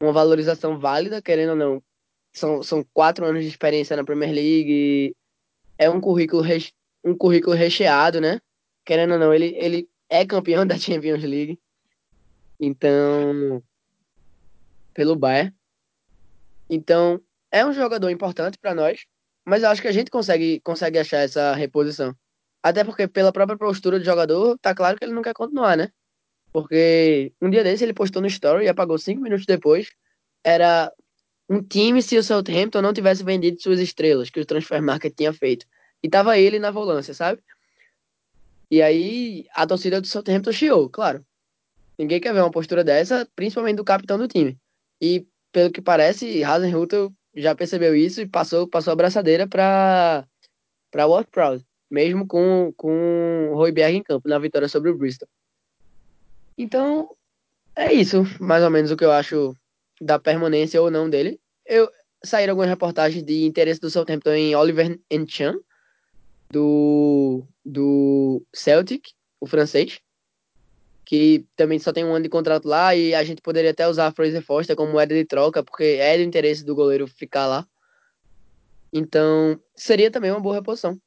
uma 0.00 0.12
valorização 0.12 0.78
válida, 0.78 1.22
querendo 1.22 1.50
ou 1.50 1.56
não. 1.56 1.82
São, 2.32 2.62
são 2.62 2.84
quatro 2.92 3.24
anos 3.24 3.42
de 3.42 3.48
experiência 3.48 3.96
na 3.96 4.04
Premier 4.04 4.32
League. 4.32 5.14
É 5.78 5.88
um 5.88 6.00
currículo, 6.00 6.42
reche, 6.42 6.72
um 7.04 7.16
currículo 7.16 7.54
recheado, 7.54 8.20
né? 8.20 8.40
Querendo 8.84 9.12
ou 9.12 9.18
não, 9.18 9.32
ele, 9.32 9.54
ele 9.56 9.88
é 10.08 10.26
campeão 10.26 10.64
da 10.66 10.78
Champions 10.78 11.22
League. 11.22 11.58
Então, 12.58 13.62
pelo 14.92 15.16
Bayern. 15.16 15.54
Então, 16.68 17.20
é 17.50 17.64
um 17.64 17.72
jogador 17.72 18.08
importante 18.10 18.58
para 18.58 18.74
nós, 18.74 19.04
mas 19.44 19.62
eu 19.62 19.68
acho 19.68 19.82
que 19.82 19.88
a 19.88 19.92
gente 19.92 20.10
consegue, 20.10 20.60
consegue 20.60 20.98
achar 20.98 21.18
essa 21.18 21.54
reposição. 21.54 22.14
Até 22.62 22.84
porque, 22.84 23.08
pela 23.08 23.32
própria 23.32 23.58
postura 23.58 23.98
do 23.98 24.04
jogador, 24.04 24.56
tá 24.58 24.74
claro 24.74 24.96
que 24.96 25.04
ele 25.04 25.12
não 25.12 25.22
quer 25.22 25.34
continuar, 25.34 25.76
né? 25.76 25.90
Porque 26.52 27.32
um 27.40 27.50
dia 27.50 27.64
desse 27.64 27.82
ele 27.82 27.94
postou 27.94 28.22
no 28.22 28.28
story 28.28 28.66
e 28.66 28.68
apagou 28.68 28.98
cinco 28.98 29.22
minutos 29.22 29.46
depois. 29.46 29.90
Era 30.44 30.92
um 31.48 31.62
time 31.62 32.02
se 32.02 32.16
o 32.16 32.22
Southampton 32.22 32.82
não 32.82 32.92
tivesse 32.92 33.24
vendido 33.24 33.60
suas 33.60 33.80
estrelas, 33.80 34.30
que 34.30 34.40
o 34.40 34.46
Transfer 34.46 34.82
Market 34.82 35.14
tinha 35.16 35.32
feito. 35.32 35.66
E 36.02 36.08
tava 36.08 36.38
ele 36.38 36.58
na 36.58 36.70
volância, 36.70 37.14
sabe? 37.14 37.42
E 38.70 38.80
aí 38.80 39.46
a 39.54 39.66
torcida 39.66 40.00
do 40.00 40.06
Southampton 40.06 40.52
chiou, 40.52 40.88
claro. 40.88 41.24
Ninguém 41.98 42.20
quer 42.20 42.32
ver 42.32 42.40
uma 42.40 42.50
postura 42.50 42.82
dessa, 42.82 43.28
principalmente 43.34 43.76
do 43.76 43.84
capitão 43.84 44.18
do 44.18 44.28
time. 44.28 44.58
E 45.02 45.26
pelo 45.50 45.72
que 45.72 45.82
parece, 45.82 46.44
Hasenhutel 46.44 47.12
já 47.34 47.56
percebeu 47.56 47.96
isso 47.96 48.20
e 48.20 48.28
passou, 48.28 48.68
passou 48.68 48.92
a 48.92 48.96
braçadeira 48.96 49.48
para 49.48 50.24
para 50.92 51.06
Ward 51.06 51.28
Proud, 51.30 51.64
mesmo 51.90 52.26
com, 52.26 52.72
com 52.76 53.50
o 53.50 53.54
Royberg 53.54 53.96
em 53.96 54.02
campo, 54.02 54.28
na 54.28 54.38
vitória 54.38 54.68
sobre 54.68 54.90
o 54.90 54.96
Bristol. 54.96 55.26
Então, 56.56 57.16
é 57.74 57.92
isso, 57.92 58.24
mais 58.38 58.62
ou 58.62 58.70
menos 58.70 58.90
o 58.90 58.96
que 58.96 59.04
eu 59.04 59.10
acho 59.10 59.56
da 59.98 60.18
permanência 60.18 60.80
ou 60.82 60.90
não 60.90 61.08
dele. 61.08 61.40
Eu 61.64 61.90
saíram 62.22 62.52
algumas 62.52 62.68
reportagens 62.68 63.24
de 63.24 63.44
interesse 63.44 63.80
do 63.80 63.90
Southampton 63.90 64.34
em 64.34 64.54
Oliver 64.54 65.00
Enchan, 65.10 65.58
do, 66.50 67.42
do 67.64 68.44
Celtic, 68.54 69.08
o 69.40 69.46
francês, 69.46 69.98
que 71.12 71.46
também 71.54 71.78
só 71.78 71.92
tem 71.92 72.06
um 72.06 72.14
ano 72.14 72.22
de 72.22 72.30
contrato 72.30 72.66
lá 72.66 72.96
e 72.96 73.14
a 73.14 73.22
gente 73.22 73.42
poderia 73.42 73.72
até 73.72 73.86
usar 73.86 74.06
a 74.06 74.12
Fraser 74.12 74.40
Foster 74.40 74.74
como 74.74 74.92
moeda 74.92 75.14
de 75.14 75.26
troca, 75.26 75.62
porque 75.62 75.98
é 76.00 76.16
do 76.16 76.22
interesse 76.22 76.64
do 76.64 76.74
goleiro 76.74 77.06
ficar 77.06 77.46
lá. 77.46 77.68
Então, 78.90 79.60
seria 79.76 80.10
também 80.10 80.30
uma 80.30 80.40
boa 80.40 80.54
reposição. 80.54 80.98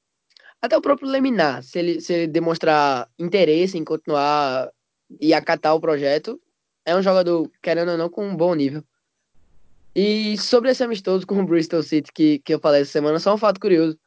Até 0.61 0.77
o 0.77 0.81
próprio 0.81 1.09
Leminar, 1.09 1.63
se 1.63 1.79
ele, 1.79 2.01
se 2.01 2.13
ele 2.13 2.27
demonstrar 2.27 3.09
interesse 3.17 3.79
em 3.79 3.83
continuar 3.83 4.69
e 5.19 5.33
acatar 5.33 5.73
o 5.73 5.81
projeto, 5.81 6.39
é 6.85 6.95
um 6.95 7.01
jogador, 7.01 7.49
querendo 7.59 7.89
ou 7.89 7.97
não, 7.97 8.07
com 8.07 8.27
um 8.27 8.37
bom 8.37 8.53
nível. 8.53 8.83
E 9.95 10.37
sobre 10.37 10.69
esse 10.69 10.83
amistoso 10.83 11.25
com 11.25 11.41
o 11.41 11.45
Bristol 11.47 11.81
City 11.81 12.13
que, 12.13 12.37
que 12.45 12.53
eu 12.53 12.59
falei 12.59 12.81
essa 12.81 12.91
semana, 12.91 13.17
só 13.17 13.33
um 13.33 13.39
fato 13.39 13.59
curioso. 13.59 13.97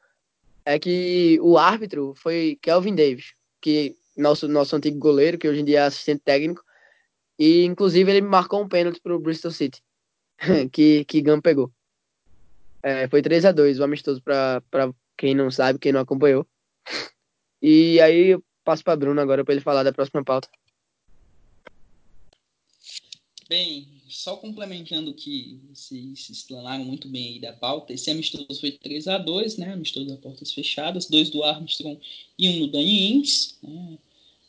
É 0.65 0.79
que 0.79 1.41
o 1.43 1.59
árbitro 1.59 2.15
foi 2.15 2.57
Kelvin 2.63 2.95
Davis, 2.95 3.33
que 3.61 3.97
nosso, 4.19 4.49
nosso 4.49 4.77
antigo 4.77 4.99
goleiro, 4.99 5.39
que 5.39 5.49
hoje 5.49 5.61
em 5.61 5.65
dia 5.65 5.81
é 5.81 5.83
assistente 5.83 6.21
técnico. 6.25 6.63
E 7.39 7.65
inclusive 7.65 8.11
ele 8.11 8.21
marcou 8.21 8.61
um 8.63 8.69
pênalti 8.69 9.01
pro 9.01 9.21
Bristol 9.21 9.53
City, 9.53 9.81
que, 10.73 11.05
que 11.05 11.23
Gam 11.23 11.41
pegou. 11.41 11.73
É, 12.83 13.09
foi 13.09 13.23
3 13.23 13.45
a 13.45 13.53
2 13.53 13.79
o 13.79 13.85
amistoso 13.85 14.21
para 14.23 14.63
quem 15.17 15.35
não 15.35 15.51
sabe, 15.51 15.79
quem 15.79 15.93
não 15.93 16.01
acompanhou. 16.01 16.47
E 17.61 18.01
aí 18.01 18.39
passo 18.63 18.85
para 18.85 18.95
Bruno 18.95 19.21
agora 19.21 19.45
para 19.45 19.53
ele 19.53 19.61
falar 19.61 19.83
da 19.83 19.93
próxima 19.93 20.23
pauta. 20.23 20.49
Bem, 23.49 23.89
só 24.09 24.37
complementando 24.37 25.11
o 25.11 25.15
que 25.15 25.59
vocês 25.71 26.31
explanaram 26.31 26.85
muito 26.85 27.09
bem 27.09 27.33
aí 27.33 27.41
da 27.41 27.53
pauta, 27.53 27.93
esse 27.93 28.11
amistoso 28.11 28.61
foi 28.61 28.71
3 28.71 29.09
a 29.09 29.19
2 29.19 29.57
né? 29.57 29.73
Amistoso 29.73 30.13
a 30.13 30.19
portas 30.19 30.53
fechadas, 30.53 31.07
dois 31.07 31.31
do 31.31 31.43
Armstrong 31.43 31.99
e 32.39 32.49
um 32.49 32.59
do 32.61 32.71
Danny 32.71 33.13
Ings. 33.13 33.59
Né? 33.61 33.99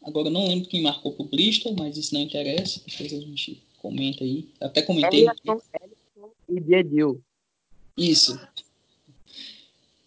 Agora 0.04 0.30
não 0.30 0.48
lembro 0.48 0.70
quem 0.70 0.82
marcou 0.82 1.14
pro 1.14 1.26
Bristol, 1.26 1.76
mas 1.78 1.98
isso 1.98 2.14
não 2.14 2.22
interessa, 2.22 2.82
depois 2.86 3.14
a 3.14 3.20
gente 3.20 3.62
comenta 3.80 4.24
aí. 4.24 4.48
Até 4.60 4.82
comentei. 4.82 5.26
E 6.48 6.60
Diedil. 6.60 7.22
Isso. 7.98 8.40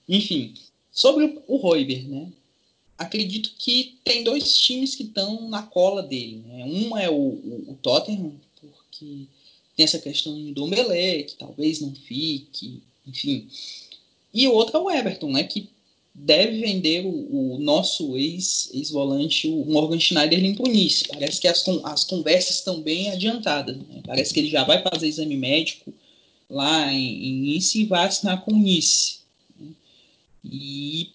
Enfim, 0.09 0.55
sobre 0.91 1.43
o 1.47 1.57
Roiber, 1.57 2.09
né? 2.09 2.33
Acredito 2.99 3.55
que 3.59 3.99
tem 4.05 4.23
dois 4.23 4.57
times 4.57 4.95
que 4.95 5.03
estão 5.03 5.49
na 5.49 5.63
cola 5.63 6.03
dele. 6.03 6.43
Né? 6.47 6.65
Um 6.65 6.97
é 6.97 7.11
o, 7.11 7.15
o, 7.15 7.73
o 7.73 7.79
Tottenham, 7.83 8.35
que 8.91 9.29
tem 9.77 9.85
essa 9.85 9.99
questão 9.99 10.53
do 10.53 10.67
Melé, 10.67 11.23
que 11.23 11.35
talvez 11.35 11.81
não 11.81 11.95
fique, 11.95 12.83
enfim. 13.07 13.49
E 14.33 14.47
o 14.47 14.53
outro 14.53 14.77
é 14.77 14.81
o 14.81 14.91
Everton, 14.91 15.31
né, 15.31 15.45
que 15.45 15.69
deve 16.15 16.61
vender 16.61 17.07
o, 17.07 17.55
o 17.55 17.59
nosso 17.59 18.17
ex-volante, 18.17 19.49
ex 19.49 19.55
o 19.55 19.65
Morgan 19.71 19.99
Schneiderlin 19.99 20.55
para 20.55 20.69
o 20.69 20.73
Nice. 20.73 21.05
Parece 21.09 21.41
que 21.41 21.49
as, 21.49 21.65
as 21.85 22.05
conversas 22.05 22.57
estão 22.57 22.81
bem 22.83 23.11
adiantadas. 23.11 23.77
Né? 23.77 24.03
Parece 24.07 24.33
que 24.33 24.41
ele 24.41 24.51
já 24.51 24.65
vai 24.65 24.83
fazer 24.83 25.09
exame 25.09 25.37
médico 25.37 25.93
lá 26.51 26.93
em, 26.93 27.29
em 27.29 27.41
Nice 27.41 27.81
e 27.81 27.87
vai 27.87 28.07
assinar 28.07 28.45
com 28.45 28.53
Nice. 28.53 29.21
Né? 29.59 29.71
E 30.45 31.11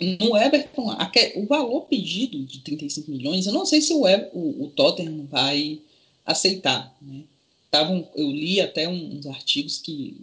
no 0.00 0.36
Everton, 0.36 0.96
o 1.36 1.46
valor 1.46 1.82
pedido 1.82 2.38
de 2.44 2.60
35 2.60 3.10
milhões, 3.10 3.46
eu 3.46 3.52
não 3.52 3.66
sei 3.66 3.80
se 3.80 3.92
o, 3.92 4.02
o, 4.32 4.64
o 4.64 4.70
Tottenham 4.70 5.26
vai 5.26 5.80
aceitar. 6.24 6.94
Né? 7.02 7.24
Tavam, 7.70 8.08
eu 8.14 8.30
li 8.30 8.60
até 8.60 8.88
uns 8.88 9.26
artigos 9.26 9.78
que 9.78 10.16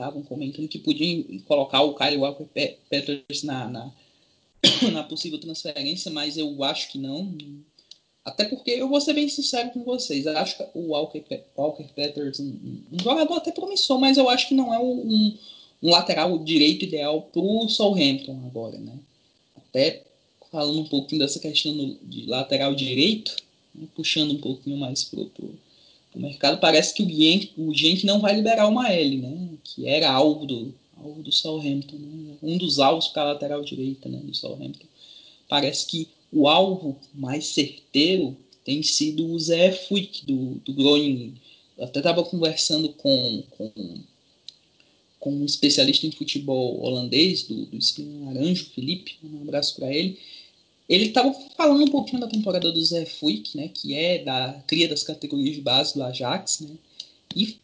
estavam 0.00 0.22
comentando 0.22 0.68
que 0.68 0.78
podiam 0.78 1.24
colocar 1.46 1.82
o 1.82 1.94
Kyle 1.94 2.16
Walker 2.16 2.46
Peters 2.88 3.42
na, 3.42 3.68
na, 3.68 3.92
na, 4.92 5.02
possível 5.04 5.38
transferência, 5.38 6.10
mas 6.10 6.36
eu 6.36 6.64
acho 6.64 6.90
que 6.90 6.98
não. 6.98 7.36
Até 8.24 8.44
porque 8.44 8.70
eu 8.70 8.88
vou 8.88 9.00
ser 9.00 9.12
bem 9.12 9.28
sincero 9.28 9.70
com 9.70 9.82
vocês. 9.84 10.26
Eu 10.26 10.36
acho 10.38 10.56
que 10.56 10.66
o 10.74 10.88
Walker, 10.88 11.22
Walker 11.56 11.84
Peters 11.94 12.40
um, 12.40 12.82
um 12.92 13.02
jogador 13.02 13.34
até 13.34 13.52
promissor, 13.52 13.98
mas 13.98 14.16
eu 14.16 14.28
acho 14.28 14.48
que 14.48 14.54
não 14.54 14.72
é 14.72 14.78
um, 14.78 15.36
um 15.82 15.90
lateral 15.90 16.38
direito 16.38 16.84
ideal 16.84 17.22
para 17.22 17.40
o 17.40 17.68
Southampton 17.68 18.40
agora, 18.46 18.78
né? 18.78 18.98
Até 19.56 20.04
falando 20.50 20.80
um 20.80 20.88
pouquinho 20.88 21.20
dessa 21.20 21.38
questão 21.38 21.96
de 22.02 22.26
lateral 22.26 22.74
direito, 22.74 23.36
puxando 23.94 24.32
um 24.32 24.40
pouquinho 24.40 24.76
mais 24.76 25.04
pro, 25.04 25.26
pro, 25.26 25.54
pro 26.10 26.20
mercado, 26.20 26.60
parece 26.60 26.94
que 26.94 27.02
o 27.02 27.08
Genk, 27.08 27.52
o 27.56 27.74
Genk 27.74 28.04
não 28.04 28.20
vai 28.20 28.34
liberar 28.34 28.66
o 28.66 28.72
Maeli, 28.72 29.18
né? 29.18 29.48
Que 29.62 29.86
era 29.86 30.10
alvo 30.10 30.46
do, 30.46 30.74
alvo 30.96 31.22
do 31.22 31.32
Southampton, 31.32 31.96
né? 31.96 32.34
um 32.42 32.58
dos 32.58 32.78
alvos 32.78 33.08
para 33.08 33.22
a 33.22 33.32
lateral 33.32 33.62
direita 33.62 34.08
né, 34.08 34.20
do 34.22 34.34
Southampton. 34.34 34.86
Parece 35.48 35.86
que 35.86 36.08
o 36.32 36.48
alvo 36.48 36.96
mais 37.14 37.46
certeiro 37.46 38.36
tem 38.64 38.82
sido 38.82 39.26
o 39.26 39.38
Zé 39.38 39.72
Fuik, 39.72 40.24
do, 40.26 40.60
do 40.64 40.72
Groningen. 40.72 41.34
Eu 41.76 41.84
até 41.84 42.00
estava 42.00 42.22
conversando 42.22 42.90
com, 42.90 43.42
com, 43.50 43.72
com 45.18 45.32
um 45.32 45.44
especialista 45.44 46.06
em 46.06 46.12
futebol 46.12 46.80
holandês, 46.82 47.42
do, 47.44 47.66
do 47.66 47.76
Espinho 47.76 48.26
Laranjo, 48.26 48.66
Felipe, 48.74 49.16
um 49.24 49.42
abraço 49.42 49.76
para 49.76 49.92
ele, 49.92 50.18
ele 50.90 51.06
estava 51.06 51.32
falando 51.56 51.84
um 51.84 51.88
pouquinho 51.88 52.20
da 52.20 52.26
temporada 52.26 52.72
do 52.72 52.84
Zé 52.84 53.06
Fuik, 53.06 53.56
né, 53.56 53.68
que 53.72 53.94
é 53.94 54.24
da 54.24 54.60
cria 54.66 54.88
das 54.88 55.04
categorias 55.04 55.54
de 55.54 55.62
base 55.62 55.94
do 55.94 56.02
Ajax, 56.02 56.60
né, 56.60 56.76
e 57.34 57.56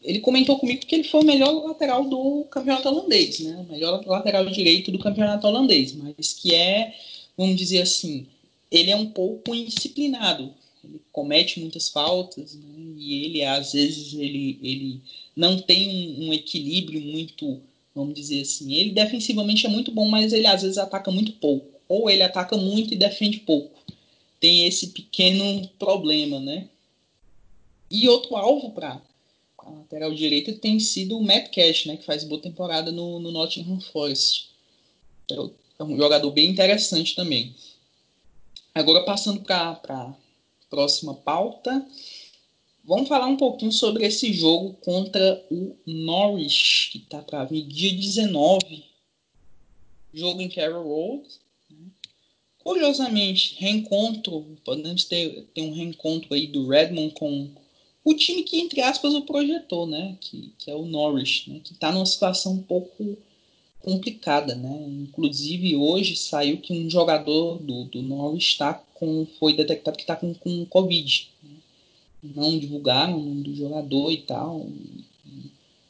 ele 0.00 0.20
comentou 0.20 0.56
comigo 0.56 0.86
que 0.86 0.94
ele 0.94 1.04
foi 1.04 1.20
o 1.20 1.26
melhor 1.26 1.50
lateral 1.66 2.08
do 2.08 2.44
campeonato 2.44 2.88
holandês, 2.88 3.40
né, 3.40 3.66
o 3.68 3.72
melhor 3.72 4.00
lateral 4.06 4.46
direito 4.46 4.92
do 4.92 5.00
campeonato 5.00 5.48
holandês, 5.48 5.92
mas 5.94 6.32
que 6.32 6.54
é, 6.54 6.94
vamos 7.36 7.56
dizer 7.56 7.82
assim, 7.82 8.24
ele 8.70 8.92
é 8.92 8.96
um 8.96 9.06
pouco 9.06 9.52
indisciplinado, 9.52 10.54
ele 10.84 11.00
comete 11.10 11.58
muitas 11.58 11.88
faltas, 11.88 12.54
né, 12.54 12.94
e 12.96 13.24
ele 13.24 13.44
às 13.44 13.72
vezes 13.72 14.14
ele, 14.14 14.60
ele 14.62 15.00
não 15.34 15.58
tem 15.58 16.16
um 16.20 16.32
equilíbrio 16.32 17.00
muito, 17.00 17.60
vamos 17.92 18.14
dizer 18.14 18.42
assim, 18.42 18.72
ele 18.74 18.92
defensivamente 18.92 19.66
é 19.66 19.68
muito 19.68 19.90
bom, 19.90 20.08
mas 20.08 20.32
ele 20.32 20.46
às 20.46 20.62
vezes 20.62 20.78
ataca 20.78 21.10
muito 21.10 21.32
pouco 21.32 21.69
ou 21.90 22.08
ele 22.08 22.22
ataca 22.22 22.56
muito 22.56 22.94
e 22.94 22.96
defende 22.96 23.40
pouco. 23.40 23.76
Tem 24.38 24.64
esse 24.64 24.90
pequeno 24.90 25.66
problema, 25.70 26.38
né? 26.38 26.68
E 27.90 28.08
outro 28.08 28.36
alvo 28.36 28.70
para 28.70 29.02
a 29.58 29.70
lateral 29.70 30.14
direita 30.14 30.52
tem 30.52 30.78
sido 30.78 31.18
o 31.18 31.22
Matt 31.22 31.52
Cash, 31.52 31.86
né? 31.86 31.96
Que 31.96 32.04
faz 32.04 32.22
boa 32.22 32.40
temporada 32.40 32.92
no, 32.92 33.18
no 33.18 33.32
Nottingham 33.32 33.80
Forest. 33.80 34.50
É, 35.32 35.34
é 35.80 35.84
um 35.84 35.96
jogador 35.96 36.30
bem 36.30 36.48
interessante 36.48 37.16
também. 37.16 37.56
Agora 38.72 39.04
passando 39.04 39.40
para 39.40 39.72
a 39.72 40.14
próxima 40.70 41.12
pauta. 41.12 41.84
Vamos 42.84 43.08
falar 43.08 43.26
um 43.26 43.36
pouquinho 43.36 43.72
sobre 43.72 44.06
esse 44.06 44.32
jogo 44.32 44.74
contra 44.74 45.44
o 45.50 45.76
Norwich, 45.84 46.90
que 46.92 46.98
está 46.98 47.20
para 47.20 47.44
vir 47.46 47.66
dia 47.66 47.92
19. 47.92 48.84
Jogo 50.14 50.40
em 50.40 50.48
Carroll 50.48 50.84
Road. 50.84 51.49
Curiosamente, 52.62 53.56
reencontro, 53.58 54.44
podemos 54.64 55.04
ter, 55.04 55.46
ter 55.54 55.62
um 55.62 55.72
reencontro 55.72 56.34
aí 56.34 56.46
do 56.46 56.68
Redmond 56.68 57.14
com 57.14 57.48
o 58.04 58.14
time 58.14 58.42
que, 58.42 58.60
entre 58.60 58.82
aspas, 58.82 59.14
o 59.14 59.22
projetou, 59.22 59.86
né? 59.86 60.16
Que, 60.20 60.52
que 60.58 60.70
é 60.70 60.74
o 60.74 60.84
Norwich, 60.84 61.50
né? 61.50 61.60
Que 61.64 61.72
está 61.72 61.90
numa 61.90 62.04
situação 62.04 62.52
um 62.52 62.62
pouco 62.62 63.16
complicada, 63.80 64.54
né? 64.54 64.84
Inclusive, 64.88 65.74
hoje 65.74 66.16
saiu 66.16 66.58
que 66.58 66.72
um 66.72 66.90
jogador 66.90 67.58
do, 67.58 67.84
do 67.84 68.02
Norwich 68.02 68.58
tá 68.58 68.74
com, 68.94 69.26
foi 69.38 69.54
detectado 69.54 69.96
que 69.96 70.02
está 70.02 70.16
com, 70.16 70.34
com 70.34 70.66
Covid. 70.66 71.30
Né? 71.42 71.50
Não 72.34 72.58
divulgaram 72.58 73.18
o 73.18 73.24
nome 73.24 73.42
do 73.42 73.54
jogador 73.54 74.10
e 74.10 74.18
tal. 74.18 74.66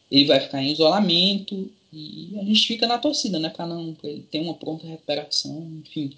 Ele 0.08 0.24
vai 0.24 0.38
ficar 0.38 0.62
em 0.62 0.70
isolamento 0.72 1.68
e 1.92 2.32
a 2.38 2.44
gente 2.44 2.66
fica 2.66 2.86
na 2.86 2.98
torcida, 2.98 3.40
né? 3.40 3.48
Para 3.48 3.66
não 3.66 3.96
ele 4.04 4.22
ter 4.30 4.40
uma 4.40 4.54
pronta 4.54 4.86
recuperação, 4.86 5.68
enfim 5.84 6.16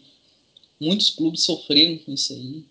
muitos 0.83 1.11
clubes 1.11 1.45
sofreram 1.45 1.97
com 1.99 2.12
isso 2.12 2.33
aí. 2.33 2.64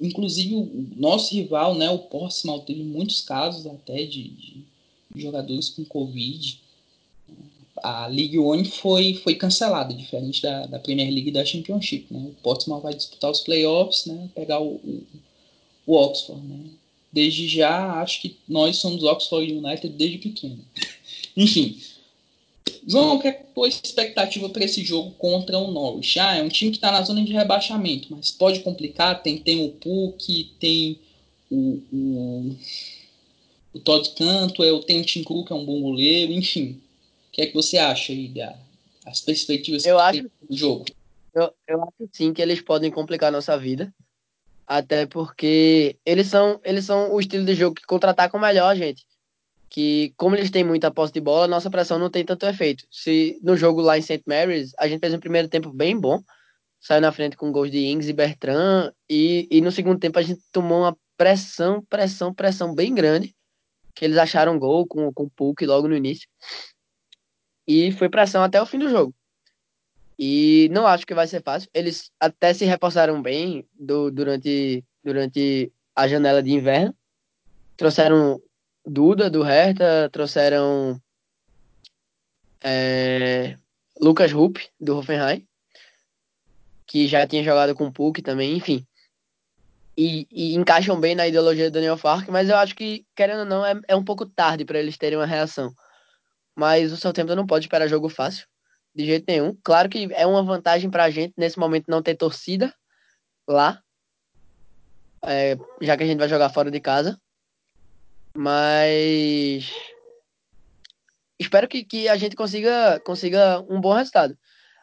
Inclusive 0.00 0.54
o 0.54 0.88
nosso 0.96 1.34
rival, 1.34 1.74
né, 1.74 1.90
o 1.90 1.98
Portsmouth, 1.98 2.64
teve 2.64 2.82
muitos 2.82 3.20
casos 3.20 3.66
até 3.66 4.04
de, 4.04 4.30
de 4.30 4.64
jogadores 5.14 5.68
com 5.68 5.84
Covid. 5.84 6.60
A 7.76 8.06
League 8.06 8.38
One 8.38 8.64
foi, 8.64 9.14
foi 9.14 9.34
cancelada, 9.34 9.92
diferente 9.92 10.40
da, 10.40 10.66
da 10.66 10.78
Premier 10.78 11.12
League 11.12 11.28
e 11.28 11.32
da 11.32 11.44
Championship. 11.44 12.06
Né? 12.10 12.30
O 12.30 12.42
Portsmouth 12.42 12.80
vai 12.80 12.94
disputar 12.94 13.30
os 13.30 13.40
playoffs, 13.40 14.06
né, 14.06 14.30
pegar 14.34 14.60
o, 14.60 14.76
o, 14.76 15.06
o 15.86 15.94
Oxford. 15.94 16.40
Né? 16.42 16.70
Desde 17.12 17.46
já, 17.46 18.00
acho 18.00 18.22
que 18.22 18.36
nós 18.48 18.78
somos 18.78 19.02
Oxford 19.02 19.52
United 19.52 19.90
desde 19.90 20.18
pequeno. 20.18 20.64
Enfim, 21.36 21.78
João, 22.86 23.18
qual 23.18 23.32
é 23.32 23.36
a 23.36 23.44
tua 23.54 23.68
expectativa 23.68 24.48
para 24.48 24.64
esse 24.64 24.82
jogo 24.82 25.12
contra 25.12 25.56
o 25.58 25.70
Norwich? 25.70 26.18
Ah, 26.18 26.36
é 26.36 26.42
um 26.42 26.48
time 26.48 26.70
que 26.70 26.78
está 26.78 26.90
na 26.90 27.02
zona 27.02 27.24
de 27.24 27.32
rebaixamento, 27.32 28.08
mas 28.10 28.30
pode 28.30 28.60
complicar. 28.60 29.22
Tem, 29.22 29.38
tem 29.38 29.64
o 29.64 29.70
Puck, 29.70 30.52
tem 30.58 30.98
o, 31.50 31.80
o, 31.92 32.56
o 33.74 33.80
Todd 33.80 34.10
Cantwell, 34.10 34.80
tem 34.80 35.00
o 35.00 35.04
Tim 35.04 35.22
Krug, 35.22 35.46
que 35.46 35.52
é 35.52 35.56
um 35.56 35.64
bom 35.64 35.80
goleiro, 35.80 36.32
enfim. 36.32 36.80
O 37.28 37.32
que 37.32 37.42
é 37.42 37.46
que 37.46 37.54
você 37.54 37.78
acha 37.78 38.12
aí 38.12 38.28
das 39.04 39.20
perspectivas 39.20 39.86
eu 39.86 39.98
acho, 39.98 40.22
do 40.22 40.56
jogo? 40.56 40.84
Eu, 41.34 41.52
eu 41.68 41.82
acho 41.82 42.10
sim 42.12 42.32
que 42.32 42.42
eles 42.42 42.60
podem 42.60 42.90
complicar 42.90 43.28
a 43.28 43.32
nossa 43.32 43.56
vida. 43.56 43.94
Até 44.66 45.06
porque 45.06 45.96
eles 46.04 46.26
são, 46.26 46.60
eles 46.64 46.84
são 46.84 47.12
o 47.12 47.20
estilo 47.20 47.44
de 47.44 47.54
jogo 47.54 47.76
que 47.76 47.86
contra-atacam 47.86 48.40
melhor, 48.40 48.74
gente 48.76 49.04
que 49.72 50.12
como 50.18 50.36
eles 50.36 50.50
têm 50.50 50.62
muita 50.62 50.90
posse 50.90 51.14
de 51.14 51.20
bola, 51.20 51.48
nossa 51.48 51.70
pressão 51.70 51.98
não 51.98 52.10
tem 52.10 52.22
tanto 52.26 52.44
efeito. 52.44 52.84
Se 52.90 53.40
no 53.42 53.56
jogo 53.56 53.80
lá 53.80 53.96
em 53.96 54.02
St. 54.02 54.22
Mary's, 54.26 54.72
a 54.78 54.86
gente 54.86 55.00
fez 55.00 55.14
um 55.14 55.18
primeiro 55.18 55.48
tempo 55.48 55.72
bem 55.72 55.98
bom, 55.98 56.22
saiu 56.78 57.00
na 57.00 57.10
frente 57.10 57.38
com 57.38 57.50
gols 57.50 57.70
de 57.70 57.78
Ings 57.78 58.06
e 58.06 58.12
Bertrand, 58.12 58.92
e, 59.08 59.48
e 59.50 59.62
no 59.62 59.72
segundo 59.72 59.98
tempo 59.98 60.18
a 60.18 60.22
gente 60.22 60.42
tomou 60.52 60.80
uma 60.80 60.94
pressão, 61.16 61.82
pressão, 61.88 62.34
pressão 62.34 62.74
bem 62.74 62.94
grande, 62.94 63.34
que 63.94 64.04
eles 64.04 64.18
acharam 64.18 64.58
gol 64.58 64.86
com, 64.86 65.10
com 65.10 65.24
o 65.24 65.30
Puck 65.30 65.64
logo 65.64 65.88
no 65.88 65.96
início, 65.96 66.28
e 67.66 67.92
foi 67.92 68.10
pressão 68.10 68.42
até 68.42 68.60
o 68.60 68.66
fim 68.66 68.78
do 68.78 68.90
jogo. 68.90 69.14
E 70.18 70.68
não 70.70 70.86
acho 70.86 71.06
que 71.06 71.14
vai 71.14 71.26
ser 71.26 71.42
fácil. 71.42 71.70
Eles 71.72 72.10
até 72.20 72.52
se 72.52 72.66
reforçaram 72.66 73.22
bem 73.22 73.66
do, 73.72 74.10
durante, 74.10 74.84
durante 75.02 75.72
a 75.96 76.06
janela 76.06 76.42
de 76.42 76.52
inverno. 76.52 76.94
Trouxeram 77.76 78.38
Duda 78.84 79.30
do 79.30 79.42
Hertha, 79.42 80.10
trouxeram 80.10 81.00
é, 82.62 83.56
Lucas 84.00 84.32
Rupp 84.32 84.58
do 84.80 84.96
Hoffenheim. 84.96 85.46
que 86.86 87.06
já 87.06 87.26
tinha 87.26 87.42
jogado 87.42 87.74
com 87.74 87.86
o 87.86 87.92
Puck 87.92 88.20
também, 88.22 88.56
enfim. 88.56 88.86
E, 89.96 90.26
e, 90.30 90.54
encaixam 90.54 90.98
bem 90.98 91.14
na 91.14 91.26
ideologia 91.26 91.70
do 91.70 91.74
Daniel 91.74 91.96
Fark, 91.96 92.28
mas 92.28 92.48
eu 92.48 92.56
acho 92.56 92.74
que, 92.74 93.06
querendo 93.14 93.40
ou 93.40 93.46
não, 93.46 93.64
é, 93.64 93.80
é 93.88 93.96
um 93.96 94.04
pouco 94.04 94.26
tarde 94.26 94.64
para 94.64 94.78
eles 94.78 94.96
terem 94.96 95.18
uma 95.18 95.26
reação. 95.26 95.72
Mas 96.54 96.92
o 96.92 96.96
Southampton 96.96 97.34
não 97.34 97.46
pode 97.46 97.66
esperar 97.66 97.88
jogo 97.88 98.08
fácil, 98.08 98.46
de 98.94 99.06
jeito 99.06 99.24
nenhum. 99.28 99.56
Claro 99.62 99.88
que 99.88 100.08
é 100.12 100.26
uma 100.26 100.42
vantagem 100.42 100.90
para 100.90 101.04
a 101.04 101.10
gente, 101.10 101.34
nesse 101.36 101.58
momento, 101.58 101.90
não 101.90 102.02
ter 102.02 102.14
torcida 102.14 102.74
lá, 103.46 103.82
é, 105.24 105.56
já 105.80 105.96
que 105.96 106.02
a 106.02 106.06
gente 106.06 106.18
vai 106.18 106.28
jogar 106.28 106.50
fora 106.50 106.70
de 106.70 106.80
casa. 106.80 107.18
Mas 108.34 109.70
espero 111.38 111.68
que, 111.68 111.84
que 111.84 112.08
a 112.08 112.16
gente 112.16 112.34
consiga, 112.34 113.00
consiga 113.00 113.64
um 113.68 113.80
bom 113.80 113.92
resultado. 113.92 114.36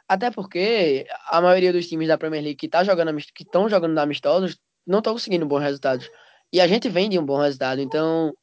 Até 0.07 0.31
porque 0.31 1.05
a 1.27 1.41
maioria 1.41 1.71
dos 1.71 1.87
times 1.87 2.07
da 2.07 2.17
Premier 2.17 2.43
League 2.43 2.57
que 2.57 2.67
tá 2.67 2.83
jogando 2.83 3.15
que 3.33 3.43
estão 3.43 3.69
jogando 3.69 3.97
amistosos 3.97 4.57
não 4.85 4.99
estão 4.99 5.13
conseguindo 5.13 5.45
bons 5.45 5.61
resultados. 5.61 6.09
E 6.51 6.59
a 6.59 6.67
gente 6.67 6.89
vem 6.89 7.09
de 7.09 7.19
um 7.19 7.25
bom 7.25 7.37
resultado, 7.37 7.79
então 7.79 8.33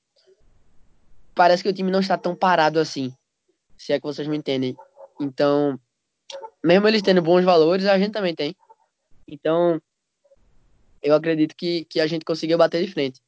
parece 1.35 1.63
que 1.63 1.69
o 1.69 1.73
time 1.73 1.91
não 1.91 2.01
está 2.01 2.17
tão 2.17 2.37
parado 2.37 2.79
assim. 2.79 3.13
Se 3.77 3.93
é 3.93 3.99
que 3.99 4.07
vocês 4.07 4.29
me 4.29 4.37
entendem. 4.37 4.77
Então, 5.21 5.79
mesmo 6.65 6.87
eles 6.89 7.03
tendo 7.03 7.21
bons 7.21 7.45
valores, 7.45 7.87
a 7.87 7.99
gente 7.99 8.13
também 8.13 8.35
tem. 8.35 8.57
Então, 9.27 9.81
eu 11.03 11.15
acredito 11.15 11.55
que, 11.57 11.85
que 11.85 12.01
a 12.01 12.07
gente 12.07 12.25
consiga 12.25 12.57
bater 12.57 12.85
de 12.85 12.93
frente. 12.93 13.21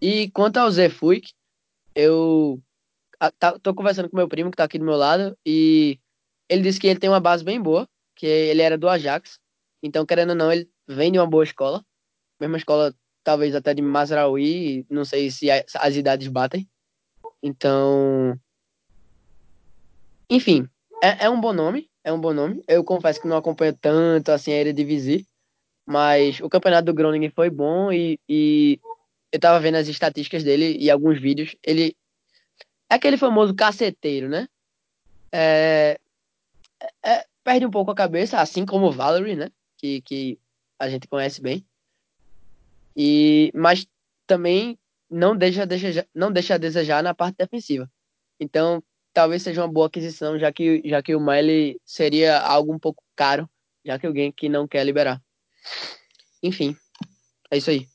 E 0.00 0.30
quanto 0.30 0.58
ao 0.58 0.70
Zé 0.70 0.88
Fuick, 0.88 1.32
eu 1.94 2.60
tá, 3.38 3.58
tô 3.58 3.74
conversando 3.74 4.08
com 4.08 4.16
meu 4.16 4.28
primo 4.28 4.50
que 4.50 4.56
tá 4.56 4.64
aqui 4.64 4.78
do 4.78 4.84
meu 4.84 4.96
lado 4.96 5.36
e 5.44 5.98
ele 6.48 6.62
disse 6.62 6.78
que 6.78 6.86
ele 6.86 7.00
tem 7.00 7.10
uma 7.10 7.20
base 7.20 7.44
bem 7.44 7.60
boa, 7.60 7.88
que 8.14 8.26
ele 8.26 8.62
era 8.62 8.78
do 8.78 8.88
Ajax. 8.88 9.38
Então, 9.82 10.06
querendo 10.06 10.30
ou 10.30 10.36
não, 10.36 10.52
ele 10.52 10.68
vem 10.86 11.12
de 11.12 11.18
uma 11.18 11.26
boa 11.26 11.44
escola. 11.44 11.84
Mesma 12.40 12.56
escola, 12.56 12.94
talvez 13.24 13.54
até 13.54 13.74
de 13.74 13.82
Mazraoui, 13.82 14.86
não 14.88 15.04
sei 15.04 15.30
se 15.30 15.48
as 15.50 15.96
idades 15.96 16.28
batem. 16.28 16.68
Então, 17.42 18.38
enfim, 20.30 20.68
é, 21.02 21.26
é 21.26 21.30
um 21.30 21.40
bom 21.40 21.52
nome, 21.52 21.90
é 22.04 22.12
um 22.12 22.20
bom 22.20 22.32
nome. 22.32 22.62
Eu 22.66 22.84
confesso 22.84 23.20
que 23.20 23.28
não 23.28 23.36
acompanho 23.36 23.76
tanto 23.80 24.30
assim 24.30 24.52
a 24.52 24.56
Eredivisie, 24.56 25.26
mas 25.86 26.40
o 26.40 26.48
campeonato 26.48 26.86
do 26.86 26.94
Groningen 26.94 27.30
foi 27.30 27.50
bom 27.50 27.92
e, 27.92 28.18
e 28.28 28.80
eu 29.32 29.38
tava 29.38 29.60
vendo 29.60 29.76
as 29.76 29.88
estatísticas 29.88 30.42
dele 30.42 30.76
e 30.78 30.90
alguns 30.90 31.20
vídeos. 31.20 31.54
Ele 31.62 31.96
é 32.90 32.94
aquele 32.94 33.16
famoso 33.16 33.54
caceteiro, 33.54 34.28
né? 34.28 34.48
É, 35.30 35.98
é, 37.04 37.26
perde 37.44 37.66
um 37.66 37.70
pouco 37.70 37.90
a 37.90 37.94
cabeça, 37.94 38.40
assim 38.40 38.64
como 38.64 38.86
o 38.86 38.92
Valerie, 38.92 39.36
né? 39.36 39.50
Que, 39.76 40.00
que 40.02 40.38
a 40.78 40.88
gente 40.88 41.06
conhece 41.06 41.40
bem. 41.40 41.64
E, 42.96 43.52
mas 43.54 43.86
também 44.26 44.78
não 45.10 45.36
deixa, 45.36 45.66
deixa, 45.66 46.06
não 46.14 46.32
deixa 46.32 46.54
a 46.54 46.58
desejar 46.58 47.02
na 47.02 47.14
parte 47.14 47.36
defensiva. 47.36 47.90
Então, 48.40 48.82
talvez 49.12 49.42
seja 49.42 49.62
uma 49.62 49.72
boa 49.72 49.86
aquisição, 49.86 50.38
já 50.38 50.52
que, 50.52 50.82
já 50.84 51.02
que 51.02 51.14
o 51.14 51.20
Miley 51.20 51.80
seria 51.84 52.38
algo 52.40 52.72
um 52.72 52.78
pouco 52.78 53.02
caro, 53.14 53.48
já 53.84 53.98
que 53.98 54.06
alguém 54.06 54.32
que 54.32 54.48
não 54.48 54.66
quer 54.66 54.84
liberar. 54.84 55.22
Enfim, 56.42 56.76
é 57.50 57.58
isso 57.58 57.70
aí. 57.70 57.86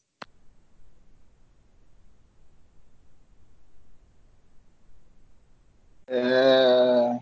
É, 6.15 7.19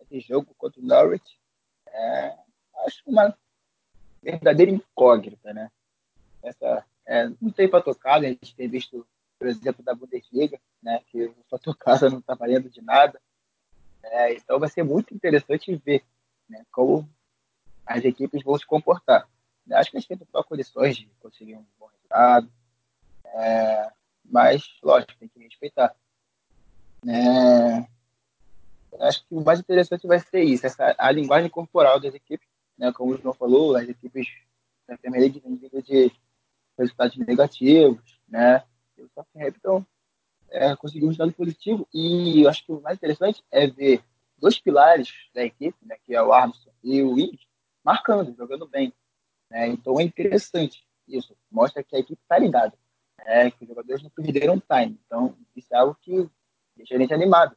esse 0.00 0.18
jogo 0.18 0.52
contra 0.58 0.80
o 0.80 0.84
Norwich 0.84 1.38
é, 1.86 2.36
acho 2.84 3.00
uma 3.06 3.38
verdadeira 4.20 4.72
incógnita, 4.72 5.54
né? 5.54 5.70
Essa, 6.42 6.84
é, 7.06 7.28
não 7.40 7.52
tem 7.52 7.68
para 7.68 7.84
a 8.04 8.20
gente 8.20 8.56
tem 8.56 8.68
visto, 8.68 9.06
por 9.38 9.46
exemplo, 9.46 9.84
da 9.84 9.94
Bundesliga, 9.94 10.58
né? 10.82 11.00
Que 11.06 11.26
o 11.26 11.36
fotocasa 11.48 12.10
não 12.10 12.18
está 12.18 12.34
valendo 12.34 12.68
de 12.68 12.82
nada. 12.82 13.20
É, 14.02 14.34
então 14.34 14.58
vai 14.58 14.68
ser 14.68 14.82
muito 14.82 15.14
interessante 15.14 15.76
ver 15.76 16.02
né, 16.48 16.66
como 16.72 17.08
as 17.86 18.04
equipes 18.04 18.42
vão 18.42 18.58
se 18.58 18.66
comportar. 18.66 19.28
Acho 19.70 19.92
que 19.92 19.96
a 19.98 20.00
gente 20.00 20.08
tem 20.08 20.42
condições 20.42 20.96
de 20.96 21.06
conseguir 21.20 21.54
um 21.54 21.64
bom 21.78 21.86
resultado, 21.86 22.52
é, 23.24 23.92
mas, 24.24 24.64
lógico, 24.82 25.14
tem 25.20 25.28
que 25.28 25.38
respeitar. 25.38 25.94
É, 27.06 27.91
acho 29.00 29.20
que 29.26 29.34
o 29.34 29.42
mais 29.42 29.60
interessante 29.60 30.06
vai 30.06 30.18
ser 30.18 30.42
isso, 30.42 30.66
essa, 30.66 30.94
a 30.98 31.10
linguagem 31.10 31.50
corporal 31.50 31.98
das 32.00 32.14
equipes, 32.14 32.46
né, 32.76 32.92
como 32.92 33.14
o 33.14 33.18
João 33.18 33.34
falou, 33.34 33.76
as 33.76 33.88
equipes 33.88 34.28
da 34.86 34.96
Premier 34.98 35.22
League 35.22 35.40
vêm 35.40 35.82
de 35.82 36.12
resultados 36.78 37.16
negativos, 37.16 38.20
né, 38.28 38.62
e 38.96 39.02
o 39.02 39.10
Southampton 39.14 39.84
é, 40.50 40.76
conseguiu 40.76 41.06
um 41.06 41.08
resultado 41.08 41.32
positivo 41.32 41.88
e 41.92 42.42
eu 42.42 42.50
acho 42.50 42.64
que 42.64 42.72
o 42.72 42.80
mais 42.80 42.96
interessante 42.96 43.42
é 43.50 43.66
ver 43.66 44.02
dois 44.36 44.58
pilares 44.58 45.12
da 45.34 45.42
equipe, 45.42 45.76
né, 45.82 45.96
que 46.04 46.14
é 46.14 46.22
o 46.22 46.32
Armstrong 46.32 46.76
e 46.82 47.02
o 47.02 47.12
Willis, 47.12 47.40
marcando, 47.84 48.34
jogando 48.36 48.66
bem. 48.66 48.92
Né? 49.50 49.68
Então 49.68 49.98
é 49.98 50.02
interessante 50.02 50.86
isso, 51.06 51.36
mostra 51.50 51.82
que 51.82 51.96
a 51.96 51.98
equipe 51.98 52.20
está 52.20 52.38
ligada, 52.38 52.76
né? 53.18 53.50
que 53.50 53.62
os 53.62 53.68
jogadores 53.68 54.02
não 54.02 54.10
perderam 54.10 54.60
time. 54.60 54.98
Então 55.06 55.36
isso 55.54 55.68
é 55.72 55.76
algo 55.76 55.96
que 56.00 56.28
deixa 56.76 56.94
a 56.94 56.98
gente 56.98 57.14
animado. 57.14 57.56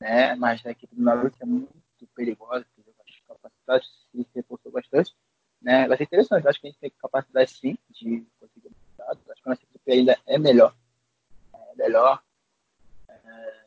Né? 0.00 0.34
Mas 0.36 0.64
a 0.64 0.70
equipe 0.70 0.94
do 0.94 1.02
Naruto 1.02 1.36
é 1.40 1.46
muito 1.46 1.72
perigosa, 2.14 2.66
as 3.00 3.20
capacidades 3.28 3.88
se 4.10 4.26
reforçou 4.34 4.72
bastante. 4.72 5.14
Né? 5.60 5.86
Vai 5.86 5.96
ser 5.96 6.04
interessante, 6.04 6.48
acho 6.48 6.60
que 6.60 6.66
a 6.68 6.70
gente 6.70 6.80
tem 6.80 6.90
capacidade 6.90 7.50
sim 7.50 7.76
de 7.90 8.26
conseguir 8.38 8.68
resultados. 8.68 9.30
Acho 9.30 9.42
que 9.42 9.48
a 9.48 9.50
nossa 9.50 9.62
equipe 9.62 9.92
ainda 9.92 10.18
é 10.26 10.38
melhor 10.38 10.74
melhor. 11.80 12.22
É, 13.08 13.64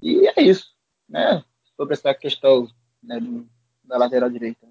e 0.00 0.26
é 0.28 0.42
isso, 0.42 0.74
né? 1.08 1.44
Sobre 1.76 1.94
essa 1.94 2.14
questão 2.14 2.68
né, 3.02 3.18
da 3.84 3.98
lateral 3.98 4.30
direita. 4.30 4.66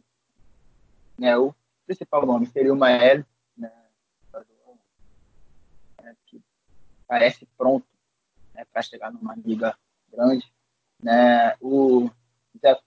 Né, 1.17 1.38
o 1.38 1.53
principal 1.86 2.25
nome 2.25 2.47
seria 2.47 2.73
o 2.73 2.75
Mael, 2.75 3.23
né, 3.56 3.71
né, 6.01 6.15
que 6.25 6.41
parece 7.08 7.45
pronto 7.56 7.86
né, 8.53 8.65
para 8.65 8.82
chegar 8.82 9.12
numa 9.12 9.36
liga 9.36 9.77
grande. 10.12 10.51
Né, 11.04 11.56
o 11.60 12.10
Zé 12.60 12.80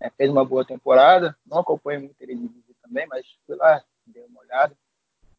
né, 0.00 0.10
fez 0.16 0.30
uma 0.30 0.44
boa 0.44 0.64
temporada, 0.64 1.36
não 1.44 1.58
acompanho 1.58 2.00
muito 2.00 2.20
ele 2.20 2.50
também, 2.82 3.06
mas 3.08 3.26
fui 3.46 3.56
lá, 3.56 3.82
dei 4.06 4.24
uma 4.24 4.40
olhada. 4.40 4.76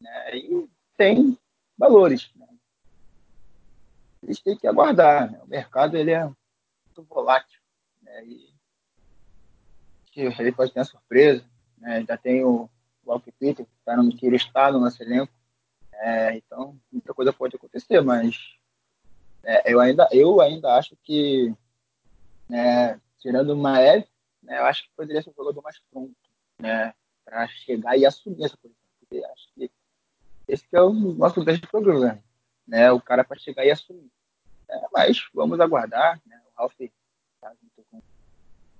Né, 0.00 0.36
e 0.36 0.68
tem 0.96 1.38
valores. 1.76 2.30
Né? 2.36 2.46
eles 4.22 4.40
têm 4.40 4.56
que 4.56 4.66
aguardar. 4.66 5.30
Né? 5.30 5.40
O 5.42 5.46
mercado 5.46 5.96
ele 5.96 6.10
é 6.10 6.24
muito 6.24 7.02
volátil. 7.08 7.60
Né? 8.02 8.24
E 8.26 8.54
ele 10.16 10.52
pode 10.52 10.72
ter 10.72 10.80
uma 10.80 10.84
surpresa. 10.84 11.44
Né? 11.78 12.04
Já 12.06 12.16
tem 12.16 12.44
o 12.44 12.68
Walker 13.06 13.32
Peter, 13.32 13.64
que, 13.64 13.72
tá 13.84 13.96
no, 13.96 14.14
que 14.14 14.26
ele 14.26 14.36
está 14.36 14.70
no 14.70 14.80
nosso 14.80 15.02
elenco. 15.02 15.32
É, 15.92 16.36
então, 16.36 16.78
muita 16.92 17.14
coisa 17.14 17.32
pode 17.32 17.56
acontecer, 17.56 18.00
mas 18.00 18.56
é, 19.44 19.72
eu, 19.72 19.80
ainda, 19.80 20.08
eu 20.12 20.40
ainda 20.40 20.74
acho 20.74 20.96
que, 21.02 21.54
né, 22.48 23.00
tirando 23.18 23.50
o 23.50 23.56
Maed, 23.56 24.06
né, 24.42 24.58
eu 24.58 24.64
acho 24.66 24.84
que 24.84 24.90
poderia 24.96 25.22
ser 25.22 25.30
um 25.30 25.34
jogador 25.34 25.62
mais 25.62 25.78
pronto 25.90 26.14
né, 26.58 26.94
para 27.24 27.46
chegar 27.48 27.96
e 27.96 28.06
assumir 28.06 28.44
essa 28.44 28.56
posição. 28.56 28.78
Porque 29.00 29.24
acho 29.24 29.48
que 29.54 29.70
esse 30.46 30.66
que 30.66 30.76
é 30.76 30.80
o 30.80 30.92
nosso 30.92 31.44
grande 31.44 31.66
problema 31.66 32.22
né? 32.68 32.92
O 32.92 33.00
cara 33.00 33.24
para 33.24 33.38
chegar 33.38 33.64
e 33.64 33.70
assumir. 33.70 34.10
É, 34.68 34.86
mas 34.92 35.26
vamos 35.32 35.58
aguardar, 35.58 36.20
né? 36.26 36.40
O 36.46 36.60
Ralf 36.60 36.74
está 36.78 37.54
junto 37.54 37.82
com 37.90 38.02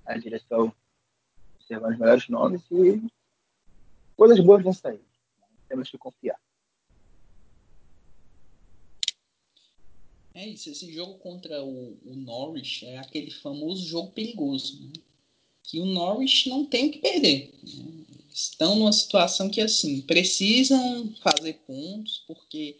a 0.05 0.15
direção 0.15 0.71
observando 1.55 1.93
os 1.93 1.99
melhores 1.99 2.29
nomes 2.29 2.61
e 2.71 3.11
coisas 4.15 4.39
boas 4.39 4.63
vão 4.63 4.71
sair. 4.71 5.03
Temos 5.67 5.89
que 5.89 5.97
confiar. 5.97 6.39
É 10.39 10.47
isso, 10.47 10.69
esse 10.69 10.89
jogo 10.93 11.15
contra 11.15 11.61
o, 11.61 11.97
o 12.05 12.15
Norwich 12.15 12.85
é 12.85 12.97
aquele 12.97 13.29
famoso 13.29 13.85
jogo 13.85 14.11
perigoso, 14.11 14.81
né? 14.81 14.93
que 15.63 15.81
o 15.81 15.85
Norwich 15.85 16.47
não 16.47 16.63
tem 16.63 16.87
o 16.87 16.91
que 16.93 16.99
perder. 16.99 17.53
Né? 17.61 18.05
Estão 18.33 18.77
numa 18.77 18.93
situação 18.93 19.49
que, 19.49 19.59
assim, 19.59 19.99
precisam 19.99 21.13
fazer 21.21 21.55
pontos, 21.67 22.23
porque 22.25 22.77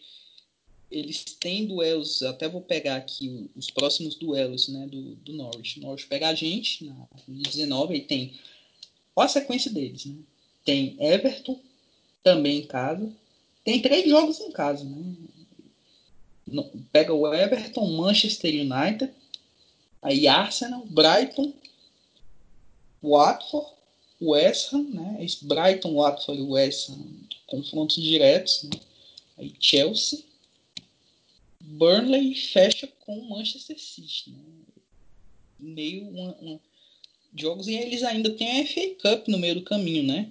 eles 0.90 1.22
têm 1.38 1.66
duelos, 1.66 2.22
até 2.22 2.48
vou 2.48 2.62
pegar 2.62 2.96
aqui 2.96 3.50
os 3.54 3.70
próximos 3.70 4.14
duelos 4.14 4.68
né, 4.68 4.86
do, 4.86 5.14
do 5.16 5.34
Norwich. 5.34 5.80
O 5.80 5.82
Norwich 5.82 6.06
pega 6.06 6.30
a 6.30 6.34
gente 6.34 6.86
na 6.86 7.06
19 7.28 7.94
e 7.94 8.00
tem. 8.00 8.40
Olha 9.14 9.26
a 9.26 9.28
sequência 9.28 9.70
deles. 9.70 10.06
Né? 10.06 10.16
Tem 10.64 10.96
Everton 10.98 11.60
também 12.22 12.60
em 12.60 12.66
casa. 12.66 13.12
Tem 13.62 13.82
três 13.82 14.08
jogos 14.08 14.40
em 14.40 14.50
casa. 14.50 14.82
Né? 14.82 15.14
Pega 16.92 17.12
o 17.12 17.32
Everton, 17.32 17.86
Manchester 17.96 18.52
United, 18.52 19.12
aí 20.02 20.26
Arsenal, 20.26 20.84
Brighton, 20.86 21.52
Watford 23.02 23.80
West 24.20 24.72
Ham, 24.72 24.82
né? 24.90 25.26
Brighton, 25.42 25.94
Watford 25.94 26.40
e 26.40 26.44
West 26.44 26.90
Ham, 26.90 27.06
confrontos 27.46 28.02
diretos, 28.02 28.64
né? 28.64 28.80
Aí 29.38 29.54
Chelsea, 29.58 30.22
Burnley 31.60 32.34
fecha 32.34 32.86
com 33.00 33.20
Manchester 33.28 33.78
City, 33.78 34.30
né? 34.30 34.44
Meio 35.58 36.08
uma, 36.08 36.34
uma, 36.36 36.60
jogos 37.36 37.66
e 37.66 37.74
eles 37.74 38.02
ainda 38.02 38.30
têm 38.30 38.60
a 38.60 38.66
FA 38.66 38.80
Cup 39.02 39.28
no 39.28 39.38
meio 39.38 39.56
do 39.56 39.62
caminho, 39.62 40.04
né? 40.04 40.30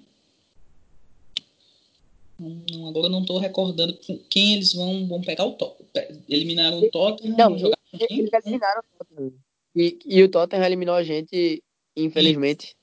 Não, 2.38 2.88
agora 2.88 3.10
não 3.10 3.22
estou 3.22 3.38
recordando 3.38 3.98
quem 4.30 4.54
eles 4.54 4.74
vão, 4.74 5.08
vão 5.08 5.22
pegar 5.22 5.46
o 5.46 5.54
Tottenham. 5.54 5.79
Eliminaram 6.28 6.80
o 6.80 6.90
Tottenham. 6.90 7.38
Não, 7.38 7.56
eles 7.94 8.30
eliminaram 8.34 8.82
o 8.82 9.06
Tottenham. 9.06 9.34
E, 9.76 10.00
e 10.06 10.24
o 10.24 10.30
Tottenham 10.30 10.66
eliminou 10.66 10.96
a 10.96 11.04
gente, 11.04 11.64
infelizmente, 11.96 12.76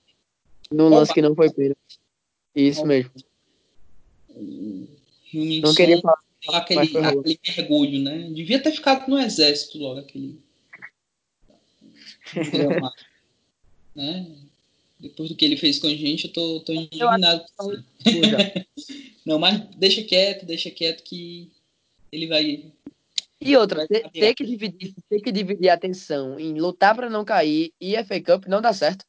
no 0.71 0.89
lance 0.89 1.13
que 1.13 1.23
não 1.23 1.35
foi 1.35 1.53
pênalti. 1.53 2.01
Isso 2.55 2.81
Opa. 2.81 2.89
mesmo. 2.89 3.13
não 5.61 5.75
queria 5.75 6.01
falar. 6.01 6.25
Aquele, 6.49 6.81
aquele 6.81 7.41
mergulho, 7.57 8.01
né? 8.01 8.31
Devia 8.31 8.63
ter 8.63 8.71
ficado 8.71 9.09
no 9.09 9.19
exército 9.19 9.79
logo, 9.79 10.01
aquele. 10.01 10.41
né? 13.95 14.27
Depois 14.99 15.29
do 15.29 15.37
que 15.37 15.45
ele 15.45 15.57
fez 15.57 15.79
com 15.79 15.89
a 15.89 15.95
gente, 15.95 16.27
eu 16.27 16.33
tô, 16.33 16.61
tô 16.61 16.73
indignado. 16.73 17.45
Não, 19.27 19.39
mas 19.39 19.61
deixa 19.77 20.03
quieto, 20.03 20.47
deixa 20.47 20.71
quieto 20.71 21.03
que 21.03 21.51
ele 22.11 22.27
vai. 22.27 22.73
E 23.47 23.57
outra, 23.57 23.87
ter, 23.87 24.11
ter, 24.11 24.35
que 24.35 24.45
dividir, 24.45 24.95
ter 25.09 25.21
que 25.21 25.31
dividir 25.31 25.69
a 25.69 25.75
atenção 25.75 26.39
em 26.39 26.59
lutar 26.59 26.97
para 26.97 27.09
não 27.09 27.25
cair 27.25 27.73
e 27.81 27.95
FA 28.05 28.21
Cup 28.21 28.47
não 28.47 28.61
dá 28.61 28.73
certo. 28.73 29.05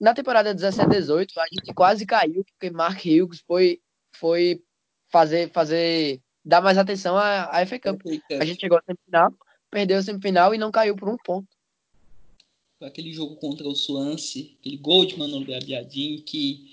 Na 0.00 0.14
temporada 0.14 0.54
17-18, 0.54 1.28
a 1.36 1.44
gente 1.52 1.74
quase 1.74 2.06
caiu, 2.06 2.42
porque 2.44 2.70
Mark 2.70 2.98
Hughes 3.04 3.40
foi, 3.46 3.80
foi 4.12 4.62
fazer, 5.08 5.50
fazer, 5.50 6.22
dar 6.42 6.62
mais 6.62 6.78
atenção 6.78 7.16
à, 7.16 7.44
à 7.44 7.66
FA 7.66 7.78
Cup. 7.78 8.00
A 8.40 8.44
gente 8.44 8.60
chegou 8.60 8.78
à 8.78 8.82
semifinal, 8.82 9.34
perdeu 9.70 9.98
a 9.98 10.02
semifinal 10.02 10.54
e 10.54 10.58
não 10.58 10.70
caiu 10.70 10.96
por 10.96 11.08
um 11.10 11.16
ponto. 11.18 11.48
Aquele 12.80 13.12
jogo 13.12 13.36
contra 13.36 13.68
o 13.68 13.74
Swansea, 13.74 14.46
aquele 14.60 14.78
gol 14.78 15.04
de 15.04 15.18
Manolo 15.18 15.44
Gabiadinho 15.44 16.22
que 16.22 16.72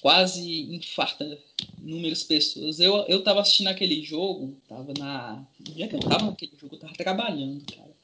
quase 0.00 0.74
infarta 0.74 1.38
inúmeras 1.84 2.22
pessoas. 2.22 2.80
Eu, 2.80 2.96
eu 3.06 3.22
tava 3.22 3.40
assistindo 3.40 3.68
aquele 3.68 4.02
jogo, 4.02 4.56
tava 4.68 4.92
na. 4.98 5.44
No 5.58 5.74
dia 5.74 5.86
que 5.86 5.96
eu 5.96 6.00
tava 6.00 6.26
naquele 6.26 6.52
jogo, 6.58 6.74
eu 6.74 6.80
tava 6.80 6.94
trabalhando, 6.94 7.62
cara. 7.72 7.94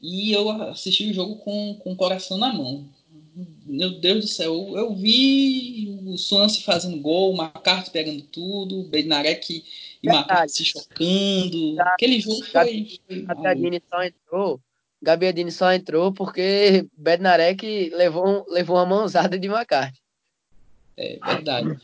E 0.00 0.32
eu 0.32 0.48
assisti 0.50 1.10
o 1.10 1.12
jogo 1.14 1.36
com, 1.36 1.74
com 1.80 1.92
o 1.92 1.96
coração 1.96 2.38
na 2.38 2.52
mão. 2.52 2.88
Meu 3.66 3.90
Deus 3.90 4.24
do 4.24 4.28
céu, 4.28 4.54
eu, 4.54 4.76
eu 4.76 4.94
vi 4.94 5.98
o 6.06 6.16
Swansea 6.16 6.62
fazendo 6.62 6.96
gol, 6.98 7.34
o 7.34 7.42
McCarthy 7.42 7.90
pegando 7.90 8.22
tudo, 8.22 8.80
o 8.80 8.84
Bednarek 8.84 9.64
e 10.02 10.08
o 10.08 10.12
McCarthy 10.12 10.52
se 10.52 10.64
chocando. 10.64 11.80
Aquele 11.80 12.20
jogo 12.20 12.42
foi. 12.44 12.98
Gabiadini 13.08 13.82
só 13.88 14.02
entrou. 14.02 14.60
Gabiadini 15.02 15.52
só 15.52 15.72
entrou 15.72 16.12
porque 16.12 16.86
Bednarek 16.96 17.90
levou, 17.90 18.46
levou 18.48 18.76
uma 18.76 18.86
mãozada 18.86 19.38
de 19.38 19.48
McCarthy. 19.48 20.00
É 20.96 21.18
verdade. 21.24 21.78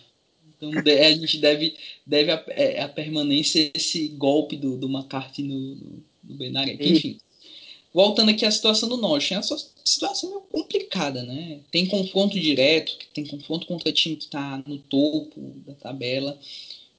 Então 0.56 0.70
a 0.70 1.12
gente 1.12 1.38
deve, 1.38 1.74
deve 2.06 2.30
a, 2.30 2.44
é, 2.48 2.82
a 2.82 2.88
permanência 2.88 3.70
esse 3.74 4.08
golpe 4.08 4.56
do, 4.56 4.76
do 4.76 4.88
McCarthy 4.88 5.42
no, 5.42 5.74
no, 6.24 6.50
no. 6.50 6.70
Enfim. 6.80 7.18
Voltando 7.92 8.30
aqui 8.30 8.44
à 8.44 8.50
situação 8.50 8.88
do 8.88 8.98
Norte, 8.98 9.32
é 9.32 9.38
uma 9.38 9.42
situação 9.42 10.28
meio 10.28 10.42
complicada, 10.42 11.22
né? 11.22 11.60
Tem 11.70 11.86
confronto 11.86 12.38
direto, 12.38 12.94
tem 13.14 13.24
confronto 13.24 13.66
contra 13.66 13.90
time 13.90 14.16
que 14.16 14.24
está 14.24 14.62
no 14.66 14.76
topo 14.78 15.54
da 15.66 15.72
tabela. 15.72 16.38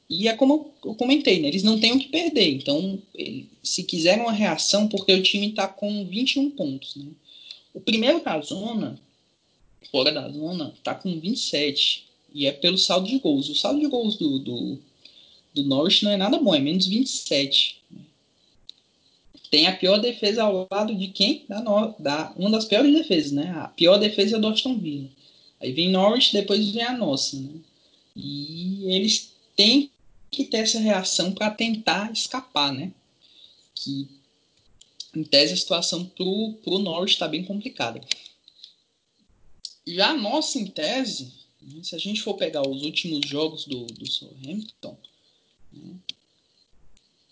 E 0.10 0.28
é 0.28 0.34
como 0.34 0.74
eu 0.84 0.96
comentei, 0.96 1.40
né? 1.40 1.50
Eles 1.50 1.62
não 1.64 1.80
têm 1.80 1.92
o 1.92 2.00
que 2.00 2.08
perder. 2.08 2.50
Então, 2.50 3.00
se 3.62 3.84
quiserem 3.84 4.24
uma 4.24 4.32
reação, 4.32 4.88
porque 4.88 5.14
o 5.14 5.22
time 5.22 5.50
está 5.50 5.68
com 5.68 6.04
21 6.06 6.50
pontos, 6.52 6.96
né? 6.96 7.06
O 7.74 7.80
primeiro 7.80 8.24
da 8.24 8.42
zona, 8.42 9.00
fora 9.92 10.12
da 10.12 10.28
zona, 10.30 10.74
está 10.76 10.96
com 10.96 11.20
27. 11.20 12.07
E 12.38 12.46
é 12.46 12.52
pelo 12.52 12.78
saldo 12.78 13.08
de 13.08 13.18
gols. 13.18 13.50
O 13.50 13.56
saldo 13.56 13.80
de 13.80 13.88
gols 13.88 14.16
do, 14.16 14.38
do, 14.38 14.80
do 15.56 15.64
Norwich 15.64 16.04
não 16.04 16.12
é 16.12 16.18
nada 16.18 16.38
bom, 16.38 16.54
é 16.54 16.60
menos 16.60 16.86
27. 16.86 17.82
Tem 19.50 19.66
a 19.66 19.76
pior 19.76 19.98
defesa 19.98 20.44
ao 20.44 20.68
lado 20.70 20.94
de 20.94 21.08
quem? 21.08 21.46
Da, 21.50 21.62
da 21.98 22.34
uma 22.38 22.52
das 22.52 22.66
piores 22.66 22.94
defesas, 22.94 23.32
né? 23.32 23.50
A 23.58 23.70
pior 23.70 23.98
defesa 23.98 24.38
é 24.38 24.40
do 24.40 24.50
Aston 24.50 24.78
Villa. 24.78 25.10
Aí 25.60 25.72
vem 25.72 25.90
Norwich, 25.90 26.32
depois 26.32 26.70
vem 26.70 26.84
a 26.84 26.96
nossa, 26.96 27.40
né? 27.40 27.50
E 28.16 28.86
eles 28.86 29.32
têm 29.56 29.90
que 30.30 30.46
ter 30.46 30.58
essa 30.58 30.80
reação 30.80 31.32
para 31.32 31.50
tentar 31.50 32.12
escapar, 32.12 32.72
né? 32.72 32.92
Que 33.74 34.08
em 35.16 35.24
tese 35.24 35.54
a 35.54 35.58
situação 35.58 36.06
pro, 36.06 36.54
pro 36.64 36.78
Norwich 36.78 37.14
está 37.14 37.28
bem 37.28 37.44
complicada. 37.44 38.00
Já 39.88 40.12
a 40.12 40.18
nossa, 40.18 40.60
em 40.60 40.68
tese? 40.68 41.47
Se 41.84 41.96
a 41.96 42.00
gente 42.00 42.22
for 42.22 42.36
pegar 42.36 42.68
os 42.68 42.84
últimos 42.84 43.28
jogos 43.28 43.66
do, 43.66 43.86
do 43.86 44.10
Southampton. 44.10 44.98
Né? 45.74 45.96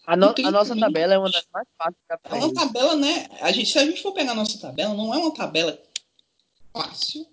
A, 0.06 0.16
no, 0.16 0.34
a 0.38 0.52
nossa 0.52 0.76
tabela 0.78 1.16
é 1.16 1.18
uma 1.18 1.32
das 1.32 1.48
mais 1.52 1.68
fáceis. 1.78 1.98
É 2.26 2.36
uma 2.36 2.54
tabela, 2.54 2.96
né? 2.96 3.28
A 3.42 3.52
gente, 3.52 3.72
se 3.72 3.80
a 3.80 3.86
gente 3.86 4.02
for 4.02 4.12
pegar 4.14 4.34
a 4.34 4.36
nossa 4.36 4.58
tabela, 4.60 4.94
não 4.94 5.14
é 5.14 5.18
uma 5.18 5.34
tabela 5.34 5.82
fácil, 6.72 7.26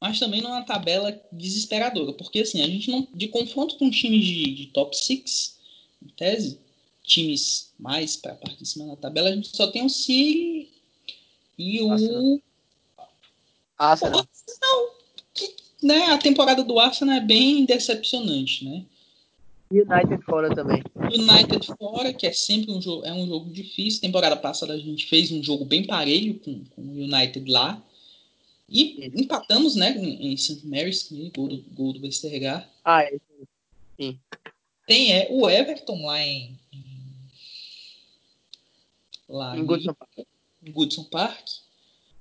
mas 0.00 0.18
também 0.18 0.42
não 0.42 0.50
é 0.50 0.58
uma 0.58 0.66
tabela 0.66 1.18
desesperadora. 1.30 2.12
Porque 2.12 2.40
assim, 2.40 2.62
a 2.62 2.66
gente 2.66 2.90
não. 2.90 3.08
De 3.14 3.28
confronto 3.28 3.76
com 3.78 3.90
times 3.90 4.24
de, 4.24 4.54
de 4.54 4.66
top 4.66 4.96
6, 4.96 5.58
em 6.02 6.08
tese, 6.08 6.58
times 7.02 7.72
mais 7.78 8.16
para 8.16 8.32
a 8.32 8.36
parte 8.36 8.58
de 8.58 8.68
cima 8.68 8.86
da 8.88 8.96
tabela, 8.96 9.30
a 9.30 9.34
gente 9.34 9.56
só 9.56 9.68
tem 9.68 9.84
o 9.84 9.88
City 9.88 10.70
e 11.56 11.80
o. 11.80 11.92
Arsenal. 13.78 14.26
Arsenal. 14.26 15.01
Né, 15.82 16.06
a 16.06 16.18
temporada 16.18 16.62
do 16.62 16.78
Arsenal 16.78 17.16
é 17.16 17.20
bem 17.20 17.64
decepcionante, 17.64 18.64
né? 18.64 18.84
United 19.72 20.22
fora 20.24 20.54
também. 20.54 20.82
United 20.94 21.66
fora, 21.78 22.12
que 22.12 22.26
é 22.26 22.32
sempre 22.32 22.70
um 22.70 22.80
jogo, 22.80 23.04
é 23.06 23.12
um 23.12 23.26
jogo 23.26 23.50
difícil. 23.50 24.02
Temporada 24.02 24.36
passada 24.36 24.74
a 24.74 24.78
gente 24.78 25.06
fez 25.06 25.32
um 25.32 25.42
jogo 25.42 25.64
bem 25.64 25.86
parelho 25.86 26.38
com, 26.40 26.62
com 26.76 26.82
o 26.82 27.02
United 27.02 27.50
lá. 27.50 27.82
E 28.68 28.94
Sim. 28.94 29.22
empatamos, 29.22 29.74
né, 29.74 29.96
em 29.96 30.36
St. 30.36 30.66
Mary's, 30.66 31.10
gol 31.34 31.48
do, 31.48 31.62
gol 31.72 31.92
do 31.94 32.02
Westergaard. 32.02 32.66
Ah, 32.84 33.02
é. 33.02 33.18
Sim. 33.98 34.18
Tem 34.86 35.12
é, 35.12 35.28
o 35.30 35.48
Everton 35.48 36.04
lá 36.04 36.22
em. 36.22 36.58
lá 39.28 39.56
em, 39.56 39.64
Goodson 39.64 39.94
Park. 39.94 40.26
Em 40.64 40.72
Goodson 40.72 41.04
Park. 41.04 41.48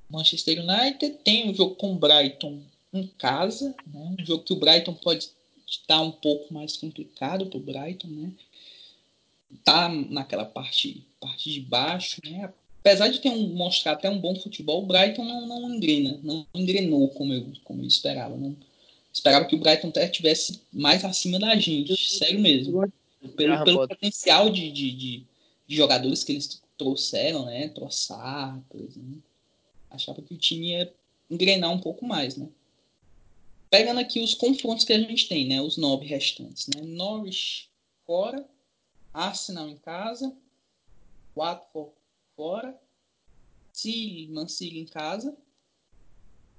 Manchester 0.09 0.59
United. 0.59 1.18
Tem 1.24 1.49
o 1.49 1.53
jogo 1.53 1.76
com 1.76 1.93
o 1.93 1.95
Brighton 1.95 2.62
em 2.93 3.07
casa, 3.07 3.75
né? 3.87 4.15
um 4.19 4.25
jogo 4.25 4.43
que 4.43 4.53
o 4.53 4.59
Brighton 4.59 4.93
pode 4.93 5.29
estar 5.67 6.01
um 6.01 6.11
pouco 6.11 6.53
mais 6.53 6.75
complicado 6.75 7.45
para 7.45 7.57
o 7.57 7.61
Brighton, 7.61 8.07
né? 8.07 8.31
Tá 9.63 9.89
naquela 9.89 10.45
parte, 10.45 11.05
parte 11.19 11.51
de 11.51 11.61
baixo, 11.61 12.21
né? 12.23 12.51
Apesar 12.79 13.09
de 13.09 13.19
ter 13.19 13.29
um, 13.29 13.49
mostrar 13.49 13.93
até 13.93 14.09
um 14.09 14.19
bom 14.19 14.35
futebol, 14.35 14.83
o 14.83 14.85
Brighton 14.85 15.23
não, 15.23 15.47
não 15.47 15.75
engrena, 15.75 16.19
não 16.23 16.45
engrenou 16.53 17.09
como 17.09 17.33
eu, 17.33 17.51
como 17.63 17.81
eu 17.81 17.87
esperava. 17.87 18.35
Não, 18.35 18.55
esperava 19.13 19.45
que 19.45 19.55
o 19.55 19.59
Brighton 19.59 19.89
até 19.89 20.05
estivesse 20.05 20.61
mais 20.71 21.05
acima 21.05 21.37
da 21.39 21.55
gente, 21.55 21.95
sério 21.97 22.39
mesmo. 22.39 22.91
Pelo, 23.35 23.63
pelo 23.63 23.87
potencial 23.87 24.49
de, 24.49 24.71
de, 24.71 24.91
de, 24.91 25.23
de, 25.67 25.75
jogadores 25.75 26.23
que 26.23 26.31
eles 26.31 26.61
trouxeram, 26.77 27.45
né? 27.45 27.69
Troçar, 27.69 28.59
por 28.67 28.81
exemplo. 28.81 29.21
Achava 29.89 30.21
que 30.21 30.33
o 30.33 30.37
time 30.37 30.69
ia 30.69 30.91
engrenar 31.29 31.71
um 31.71 31.79
pouco 31.79 32.05
mais, 32.05 32.35
né? 32.35 32.47
Pegando 33.72 34.01
aqui 34.01 34.19
os 34.19 34.34
confrontos 34.34 34.84
que 34.84 34.91
a 34.91 34.99
gente 34.99 35.30
tem, 35.30 35.47
né? 35.47 35.61
Os 35.61 35.78
nove 35.78 36.05
restantes, 36.05 36.67
né? 36.67 36.82
Norwich 36.82 37.69
fora, 38.05 38.45
Arsenal 39.13 39.69
em 39.69 39.78
casa, 39.78 40.38
Watford 41.34 41.93
fora, 42.36 42.78
City, 43.72 44.78
em 44.78 44.86
casa, 44.86 45.38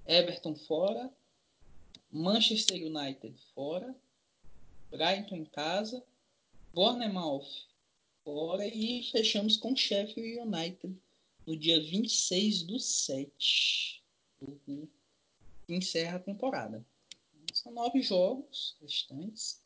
Everton 0.06 0.56
fora, 0.56 1.12
Manchester 2.10 2.82
United 2.82 3.38
fora, 3.54 3.94
Brighton 4.90 5.36
em 5.36 5.44
casa, 5.44 6.02
Bournemouth 6.72 7.68
fora 8.24 8.66
e 8.66 9.02
fechamos 9.12 9.58
com 9.58 9.76
Sheffield 9.76 10.48
United 10.48 10.96
no 11.46 11.58
dia 11.58 11.78
26 11.78 12.62
do 12.62 12.80
7. 12.80 14.02
Uhum. 14.40 14.88
Encerra 15.68 16.16
a 16.16 16.20
temporada. 16.20 16.82
São 17.62 17.72
nove 17.72 18.02
jogos 18.02 18.76
restantes. 18.80 19.62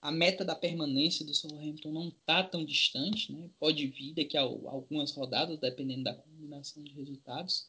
A 0.00 0.12
meta 0.12 0.44
da 0.44 0.54
permanência 0.54 1.26
do 1.26 1.34
Southampton 1.34 1.90
não 1.90 2.08
está 2.08 2.44
tão 2.44 2.64
distante, 2.64 3.32
né? 3.32 3.50
Pode 3.58 3.84
vir 3.88 4.14
daqui 4.14 4.36
a 4.36 4.42
algumas 4.42 5.10
rodadas, 5.10 5.58
dependendo 5.58 6.04
da 6.04 6.14
combinação 6.14 6.84
de 6.84 6.92
resultados. 6.92 7.68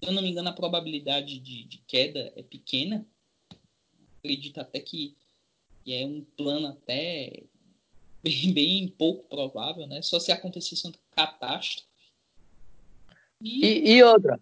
Se 0.00 0.08
eu 0.08 0.12
não 0.12 0.22
me 0.22 0.30
engano, 0.30 0.48
a 0.48 0.52
probabilidade 0.52 1.40
de, 1.40 1.64
de 1.64 1.78
queda 1.88 2.32
é 2.36 2.42
pequena, 2.44 3.04
acredito 4.18 4.60
até 4.60 4.78
que, 4.78 5.16
que 5.84 5.92
é 5.92 6.06
um 6.06 6.24
plano 6.36 6.68
até 6.68 7.42
bem, 8.22 8.52
bem 8.52 8.88
pouco 8.88 9.28
provável, 9.28 9.88
né? 9.88 10.02
Só 10.02 10.20
se 10.20 10.30
acontecesse 10.30 10.86
uma 10.86 10.94
catástrofe. 11.10 11.88
E... 13.42 13.66
E, 13.66 13.96
e, 13.96 14.02
outra, 14.04 14.40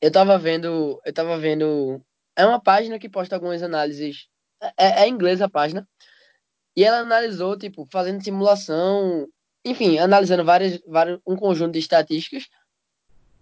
eu 0.00 0.12
tava 0.12 0.38
vendo, 0.38 1.02
eu 1.04 1.12
tava 1.12 1.36
vendo, 1.40 2.00
é 2.36 2.46
uma 2.46 2.60
página 2.60 2.98
que 2.98 3.08
posta 3.08 3.36
algumas 3.36 3.62
análises, 3.62 4.28
é, 4.76 5.02
é 5.02 5.08
inglesa 5.08 5.46
a 5.46 5.50
página, 5.50 5.88
e 6.76 6.84
ela 6.84 6.98
analisou, 6.98 7.58
tipo, 7.58 7.86
fazendo 7.90 8.22
simulação, 8.22 9.28
enfim, 9.64 9.98
analisando 9.98 10.44
várias, 10.44 10.80
várias, 10.86 11.20
um 11.26 11.36
conjunto 11.36 11.72
de 11.72 11.78
estatísticas, 11.78 12.48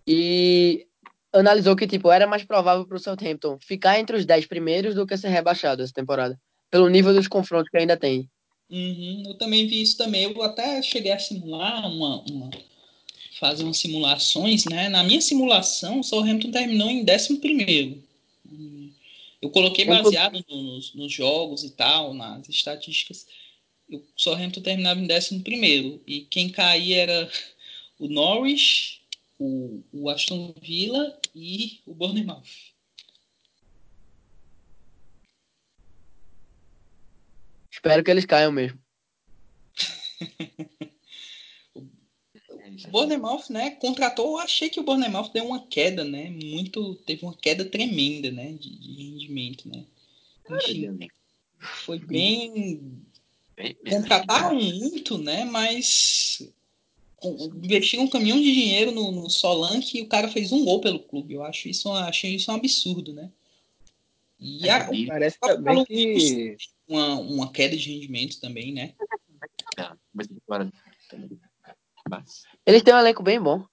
e 0.06 0.86
analisou 1.32 1.76
que, 1.76 1.86
tipo, 1.86 2.10
era 2.10 2.26
mais 2.26 2.44
provável 2.44 2.86
para 2.86 2.96
o 2.96 3.00
Southampton 3.00 3.58
ficar 3.60 3.98
entre 3.98 4.16
os 4.16 4.24
10 4.24 4.46
primeiros 4.46 4.94
do 4.94 5.06
que 5.06 5.16
ser 5.16 5.28
rebaixado 5.28 5.82
essa 5.82 5.92
temporada, 5.92 6.38
pelo 6.70 6.88
nível 6.88 7.14
dos 7.14 7.28
confrontos 7.28 7.70
que 7.70 7.76
ainda 7.76 7.96
tem. 7.96 8.28
Uhum, 8.68 9.24
eu 9.26 9.34
também 9.38 9.66
vi 9.66 9.82
isso 9.82 9.96
também. 9.96 10.22
Eu 10.22 10.42
até 10.42 10.80
cheguei 10.82 11.10
a 11.10 11.18
simular 11.18 11.86
uma, 11.86 12.24
uma 12.30 12.50
fazer 13.38 13.64
umas 13.64 13.78
simulações, 13.78 14.64
né? 14.66 14.88
Na 14.88 15.02
minha 15.02 15.20
simulação, 15.20 16.00
o 16.00 16.04
Southampton 16.04 16.50
terminou 16.50 16.88
em 16.88 17.04
11 17.08 17.40
Eu 19.40 19.50
coloquei 19.50 19.86
baseado 19.86 20.44
nos, 20.48 20.94
nos, 20.94 21.12
jogos 21.12 21.64
e 21.64 21.70
tal, 21.70 22.12
nas 22.12 22.48
estatísticas. 22.48 23.26
O 23.90 24.02
Southampton 24.14 24.60
terminava 24.60 25.00
em 25.00 25.08
11 25.10 26.02
e 26.06 26.20
quem 26.22 26.50
caía 26.50 27.02
era 27.02 27.32
o 27.98 28.06
Norwich, 28.06 29.02
o, 29.38 29.82
o 29.92 30.10
Aston 30.10 30.54
Villa 30.60 31.18
e 31.34 31.80
o 31.86 31.94
Bournemouth. 31.94 32.44
Espero 37.70 38.04
que 38.04 38.10
eles 38.10 38.26
caiam 38.26 38.52
mesmo. 38.52 38.78
o 42.86 42.90
Bournemouth, 42.90 43.50
né, 43.50 43.70
contratou, 43.72 44.38
achei 44.38 44.68
que 44.68 44.80
o 44.80 44.82
Bournemouth 44.82 45.30
deu 45.32 45.44
uma 45.44 45.66
queda, 45.66 46.04
né, 46.04 46.30
muito, 46.30 46.94
teve 47.06 47.24
uma 47.24 47.34
queda 47.34 47.64
tremenda, 47.64 48.30
né, 48.30 48.52
de, 48.52 48.70
de 48.78 48.92
rendimento, 48.92 49.68
né. 49.68 49.84
Enfim, 50.50 51.08
foi 51.58 51.98
bem, 51.98 53.02
contrataram 53.88 54.54
muito, 54.54 55.18
né, 55.18 55.44
mas 55.44 56.42
investiram 57.62 58.04
um 58.04 58.08
caminhão 58.08 58.40
de 58.40 58.52
dinheiro 58.52 58.92
no, 58.92 59.12
no 59.12 59.28
Solanke 59.28 59.98
e 59.98 60.02
o 60.02 60.08
cara 60.08 60.28
fez 60.28 60.52
um 60.52 60.64
gol 60.64 60.80
pelo 60.80 61.00
clube. 61.00 61.34
Eu 61.34 61.44
acho 61.44 61.68
isso, 61.68 61.92
achei 61.92 62.34
isso 62.34 62.50
um 62.50 62.54
absurdo, 62.54 63.12
né. 63.12 63.30
E 64.38 64.66
é, 64.66 64.72
a, 64.72 64.88
parece 65.06 65.38
também 65.38 65.84
que 65.84 66.56
uma, 66.88 67.20
uma 67.20 67.52
queda 67.52 67.76
de 67.76 67.92
rendimento 67.92 68.40
também, 68.40 68.72
né? 68.72 68.94
Eles 72.66 72.82
têm 72.82 72.94
um 72.94 72.98
elenco 72.98 73.22
bem 73.22 73.40
bom. 73.40 73.66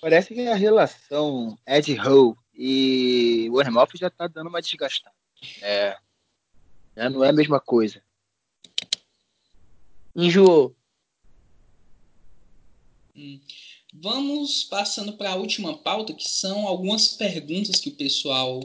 Parece 0.00 0.34
que 0.34 0.46
a 0.48 0.54
relação 0.54 1.58
Ed 1.66 1.98
Howe 1.98 2.36
e 2.54 3.48
Warren 3.50 3.74
já 3.94 4.10
tá 4.10 4.26
dando 4.26 4.48
uma 4.48 4.60
desgastada. 4.60 5.14
É, 5.62 5.96
não 7.10 7.24
é 7.24 7.30
a 7.30 7.32
mesma 7.32 7.60
coisa. 7.60 8.02
Enjoou. 10.14 10.74
Hum. 13.14 13.40
Vamos 13.92 14.64
passando 14.64 15.14
para 15.14 15.32
a 15.32 15.36
última 15.36 15.76
pauta, 15.76 16.14
que 16.14 16.28
são 16.28 16.66
algumas 16.66 17.08
perguntas 17.08 17.80
que 17.80 17.88
o 17.88 17.96
pessoal 17.96 18.60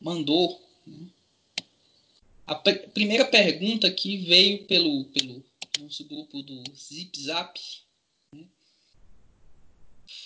mandou. 0.00 0.60
Né? 0.86 1.06
A 2.46 2.54
pr 2.54 2.88
primeira 2.94 3.24
pergunta 3.24 3.90
que 3.90 4.18
veio 4.18 4.64
pelo, 4.66 5.04
pelo 5.06 5.44
nosso 5.80 6.04
grupo 6.04 6.42
do 6.42 6.62
Zip 6.76 7.20
Zap 7.20 7.58
né? 8.32 8.44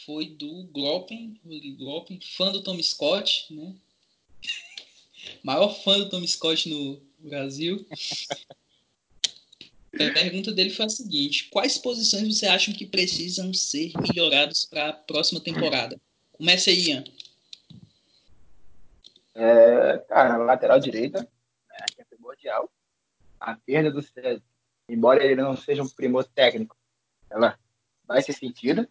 foi 0.05 0.27
do 0.27 0.65
Gloppen, 0.65 1.41
Gloppen, 1.79 2.21
fã 2.37 2.53
do 2.53 2.63
Tom 2.63 2.81
Scott, 2.83 3.47
né? 3.51 3.75
maior 5.43 5.71
fã 5.83 5.99
do 5.99 6.11
Tom 6.11 6.27
Scott 6.27 6.69
no 6.69 7.01
Brasil. 7.19 7.87
A 9.95 10.13
pergunta 10.13 10.53
dele 10.53 10.71
foi 10.71 10.87
a 10.87 10.91
seguinte: 10.91 11.49
quais 11.51 11.79
posições 11.79 12.37
você 12.37 12.47
acha 12.47 12.73
que 12.73 12.87
precisam 12.87 13.53
ser 13.53 13.93
melhoradas 13.99 14.65
para 14.65 14.91
a 14.91 14.93
próxima 14.93 15.41
temporada? 15.41 16.01
Comece 16.33 16.71
aí, 16.71 16.89
Ian. 16.89 17.05
É, 19.35 19.99
cara, 20.09 20.37
lateral 20.37 20.79
direita, 20.79 21.27
né. 22.49 22.71
A 23.39 23.55
perda 23.55 23.91
do 23.91 24.03
César, 24.03 24.43
embora 24.89 25.25
ele 25.25 25.41
não 25.41 25.57
seja 25.57 25.83
um 25.83 25.89
primor 25.89 26.25
técnico, 26.25 26.77
ela 27.31 27.59
vai 28.07 28.21
ser 28.23 28.33
sentida. 28.33 28.89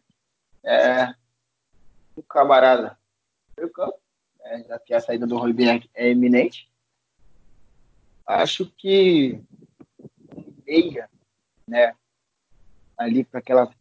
É, 0.64 1.14
o 2.16 2.24
camarada 2.24 2.98
do 3.56 3.70
campo, 3.70 4.00
né, 4.40 4.66
já 4.68 4.80
que 4.80 4.94
a 4.94 5.02
saída 5.02 5.28
do 5.28 5.38
Royberg 5.38 5.90
é 5.94 6.10
iminente. 6.10 6.70
Acho 8.26 8.66
que 8.72 9.42
meia, 10.66 11.10
né, 11.68 11.96
ali 12.98 13.24
para 13.24 13.40
aquela, 13.40 13.74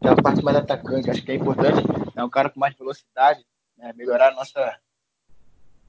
aquela 0.00 0.22
parte 0.22 0.42
mais 0.42 0.56
atacante, 0.56 1.10
acho 1.10 1.24
que 1.24 1.32
é 1.32 1.36
importante. 1.36 1.82
É 2.16 2.24
um 2.24 2.30
cara 2.30 2.50
com 2.50 2.60
mais 2.60 2.74
velocidade, 2.76 3.44
né, 3.76 3.92
melhorar 3.92 4.32
a 4.32 4.34
nossa 4.34 4.80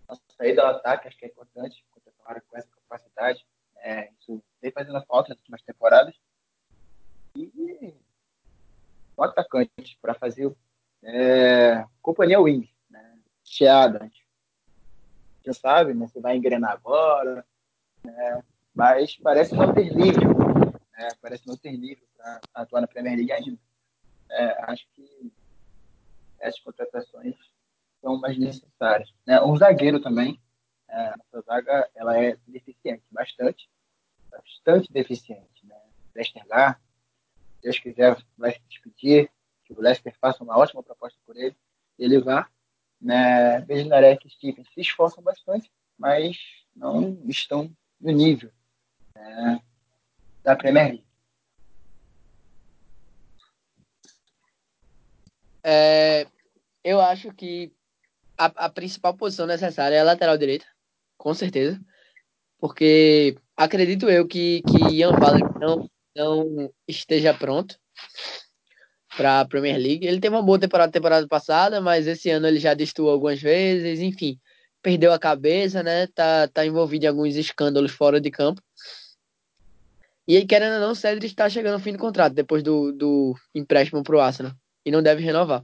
nossa 0.08 0.22
saída 0.38 0.62
ao 0.62 0.76
ataque, 0.76 1.08
acho 1.08 1.18
que 1.18 1.26
é 1.26 1.30
importante, 1.30 1.84
com 1.92 2.58
essa 2.58 2.75
capacidade. 2.98 3.46
É, 3.78 4.10
isso 4.20 4.44
vem 4.62 4.72
fazendo 4.72 5.04
falta 5.06 5.30
nas 5.30 5.38
últimas 5.40 5.62
temporadas. 5.62 6.16
E 7.36 7.94
um 9.18 9.24
atacante 9.24 9.98
para 10.02 10.14
fazer 10.14 10.54
é, 11.04 11.86
companhia 12.02 12.40
wing, 12.40 12.70
né? 12.90 13.20
Cheada. 13.44 14.10
Quem 15.44 15.54
sabe, 15.54 15.94
né? 15.94 16.08
Você 16.08 16.20
vai 16.20 16.36
engrenar 16.36 16.72
agora, 16.72 17.46
né? 18.04 18.44
mas 18.74 19.16
parece 19.18 19.54
não 19.54 19.74
ter 19.74 19.96
nível, 19.96 20.34
né? 20.98 21.10
parece 21.22 21.48
não 21.48 21.56
ter 21.56 21.78
nível 21.78 22.06
para 22.18 22.42
atuar 22.54 22.82
na 22.82 22.88
Premier 22.88 23.16
League 23.16 23.32
ainda. 23.32 23.60
É, 24.32 24.72
acho 24.72 24.88
que 24.96 25.32
essas 26.40 26.60
contratações 26.60 27.36
são 28.02 28.20
mais 28.20 28.38
necessárias. 28.38 29.14
Né? 29.26 29.40
Um 29.42 29.56
zagueiro 29.56 30.02
também, 30.02 30.42
é, 30.96 31.14
essa 31.20 31.42
zaga 31.42 31.90
ela 31.94 32.18
é 32.18 32.38
deficiente, 32.48 33.04
bastante, 33.12 33.70
bastante 34.32 34.92
deficiente. 34.92 35.66
Né? 35.66 35.76
Lester 36.16 36.48
Gar, 36.48 36.80
se 37.36 37.62
Deus 37.64 37.80
quiser, 37.80 38.18
vai 38.38 38.54
se 38.54 38.62
despedir, 38.70 39.30
que 39.66 39.74
o 39.74 39.82
Lester 39.82 40.16
faça 40.22 40.44
uma 40.44 40.58
ótima 40.58 40.82
proposta 40.82 41.20
por 41.26 41.36
ele, 41.36 41.56
ele 42.00 42.20
vá. 42.20 42.50
Né? 43.02 43.60
Bednarek 43.62 44.26
e 44.26 44.32
Stephen 44.32 44.64
se 44.74 44.80
esforçam 44.80 45.22
bastante, 45.22 45.70
mas 45.98 46.38
não 46.74 47.22
estão 47.28 47.70
no 48.00 48.12
nível 48.12 48.52
né? 49.14 49.62
da 50.44 50.56
Premier 50.56 50.88
League. 50.88 51.06
É, 55.62 56.28
eu 56.84 57.02
acho 57.02 57.34
que 57.34 57.74
a, 58.38 58.46
a 58.46 58.70
principal 58.70 59.16
posição 59.16 59.48
necessária 59.48 59.96
é 59.96 60.00
a 60.00 60.04
lateral 60.04 60.38
direita, 60.38 60.66
com 61.18 61.34
certeza. 61.34 61.80
Porque 62.60 63.38
acredito 63.56 64.10
eu 64.10 64.28
que, 64.28 64.62
que 64.64 64.96
Ian 64.96 65.14
Ballard 65.14 65.60
não, 65.60 65.90
não 66.16 66.74
esteja 66.88 67.34
pronto 67.34 67.78
para 69.16 69.42
a 69.42 69.46
Premier 69.46 69.78
League. 69.78 70.06
Ele 70.06 70.20
teve 70.20 70.36
uma 70.36 70.44
boa 70.44 70.60
temporada 70.60 70.92
temporada 70.92 71.28
passada, 71.28 71.80
mas 71.82 72.08
esse 72.08 72.30
ano 72.30 72.48
ele 72.48 72.60
já 72.60 72.74
destoou 72.74 73.10
algumas 73.10 73.42
vezes, 73.42 74.00
enfim, 74.00 74.40
perdeu 74.82 75.14
a 75.14 75.20
cabeça, 75.20 75.82
né? 75.82 76.08
Tá, 76.08 76.48
tá 76.48 76.66
envolvido 76.66 77.06
em 77.06 77.08
alguns 77.08 77.36
escândalos 77.36 77.92
fora 77.92 78.20
de 78.20 78.30
campo. 78.30 78.62
E 80.28 80.38
aí, 80.38 80.46
querendo 80.46 80.76
ou 80.76 80.80
não, 80.80 80.92
o 80.92 80.96
Cedric 80.96 81.28
está 81.28 81.48
chegando 81.50 81.76
ao 81.76 81.80
fim 81.80 81.92
do 81.92 82.00
contrato, 82.00 82.34
depois 82.34 82.64
do, 82.64 82.92
do 82.92 83.36
empréstimo 83.54 84.02
para 84.04 84.16
o 84.16 84.20
Arsenal. 84.20 84.54
E 84.84 84.92
não 84.92 85.04
deve 85.04 85.24
renovar. 85.24 85.64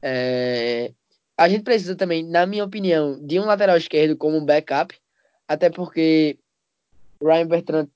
É, 0.00 0.92
a 1.38 1.48
gente 1.48 1.62
precisa 1.62 1.94
também, 1.94 2.24
na 2.24 2.44
minha 2.44 2.64
opinião, 2.64 3.24
de 3.24 3.38
um 3.38 3.44
lateral 3.44 3.76
esquerdo 3.76 4.16
como 4.16 4.44
backup, 4.44 4.92
até 5.46 5.70
porque 5.70 6.36
Ryan 7.22 7.46
Bertrand 7.46 7.88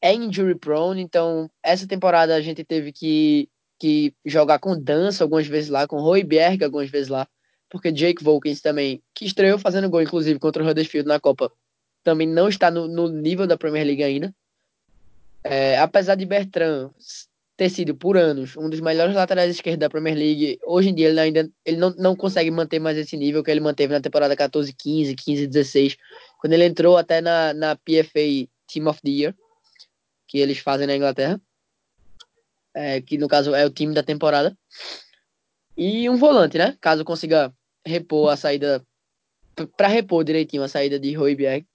é 0.00 0.14
injury 0.14 0.54
prone, 0.54 1.02
então 1.02 1.50
essa 1.62 1.86
temporada 1.86 2.34
a 2.34 2.40
gente 2.40 2.64
teve 2.64 2.92
que, 2.92 3.50
que 3.78 4.14
jogar 4.24 4.58
com 4.58 4.80
Dança 4.80 5.22
algumas 5.22 5.46
vezes 5.46 5.68
lá, 5.68 5.86
com 5.86 6.00
Roy 6.00 6.24
Berg 6.24 6.64
algumas 6.64 6.88
vezes 6.88 7.08
lá, 7.08 7.28
porque 7.68 7.92
Jake 7.92 8.24
Volkins 8.24 8.62
também, 8.62 9.02
que 9.14 9.26
estreou 9.26 9.58
fazendo 9.58 9.90
gol, 9.90 10.00
inclusive, 10.00 10.38
contra 10.38 10.64
o 10.64 10.66
Huddersfield 10.66 11.06
na 11.06 11.20
Copa, 11.20 11.52
também 12.02 12.26
não 12.26 12.48
está 12.48 12.70
no, 12.70 12.88
no 12.88 13.08
nível 13.08 13.46
da 13.46 13.58
Premier 13.58 13.84
League 13.84 14.02
ainda. 14.02 14.34
É, 15.44 15.78
apesar 15.78 16.14
de 16.14 16.24
Bertrand 16.24 16.90
ter 17.56 17.70
sido 17.70 17.96
por 17.96 18.16
anos 18.16 18.56
um 18.56 18.68
dos 18.68 18.80
melhores 18.80 19.14
laterais 19.14 19.50
esquerdos 19.50 19.80
da 19.80 19.88
Premier 19.88 20.14
League, 20.14 20.58
hoje 20.64 20.90
em 20.90 20.94
dia 20.94 21.08
ele 21.08 21.20
ainda 21.20 21.50
ele 21.64 21.76
não, 21.78 21.90
não 21.96 22.14
consegue 22.14 22.50
manter 22.50 22.78
mais 22.78 22.98
esse 22.98 23.16
nível 23.16 23.42
que 23.42 23.50
ele 23.50 23.60
manteve 23.60 23.92
na 23.92 24.00
temporada 24.00 24.36
14, 24.36 24.74
15, 24.74 25.14
15, 25.14 25.46
16, 25.46 25.96
quando 26.38 26.52
ele 26.52 26.64
entrou 26.64 26.96
até 26.96 27.20
na, 27.20 27.54
na 27.54 27.76
PFA 27.76 28.46
Team 28.66 28.86
of 28.88 29.00
the 29.02 29.10
Year, 29.10 29.34
que 30.26 30.38
eles 30.38 30.58
fazem 30.58 30.86
na 30.86 30.96
Inglaterra, 30.96 31.40
é, 32.74 33.00
que 33.00 33.16
no 33.16 33.28
caso 33.28 33.54
é 33.54 33.64
o 33.64 33.70
time 33.70 33.94
da 33.94 34.02
temporada, 34.02 34.56
e 35.76 36.08
um 36.08 36.16
volante, 36.16 36.58
né? 36.58 36.76
Caso 36.80 37.04
consiga 37.04 37.52
repor 37.84 38.30
a 38.30 38.36
saída, 38.36 38.84
para 39.76 39.88
repor 39.88 40.24
direitinho 40.24 40.62
a 40.62 40.68
saída 40.68 40.98
de 40.98 41.14
Royberg. 41.14 41.66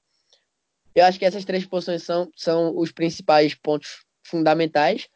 Eu 0.93 1.05
acho 1.05 1.17
que 1.17 1.25
essas 1.25 1.45
três 1.45 1.65
posições 1.65 2.03
são, 2.03 2.29
são 2.35 2.77
os 2.77 2.91
principais 2.91 3.55
pontos 3.55 4.03
fundamentais. 4.23 5.07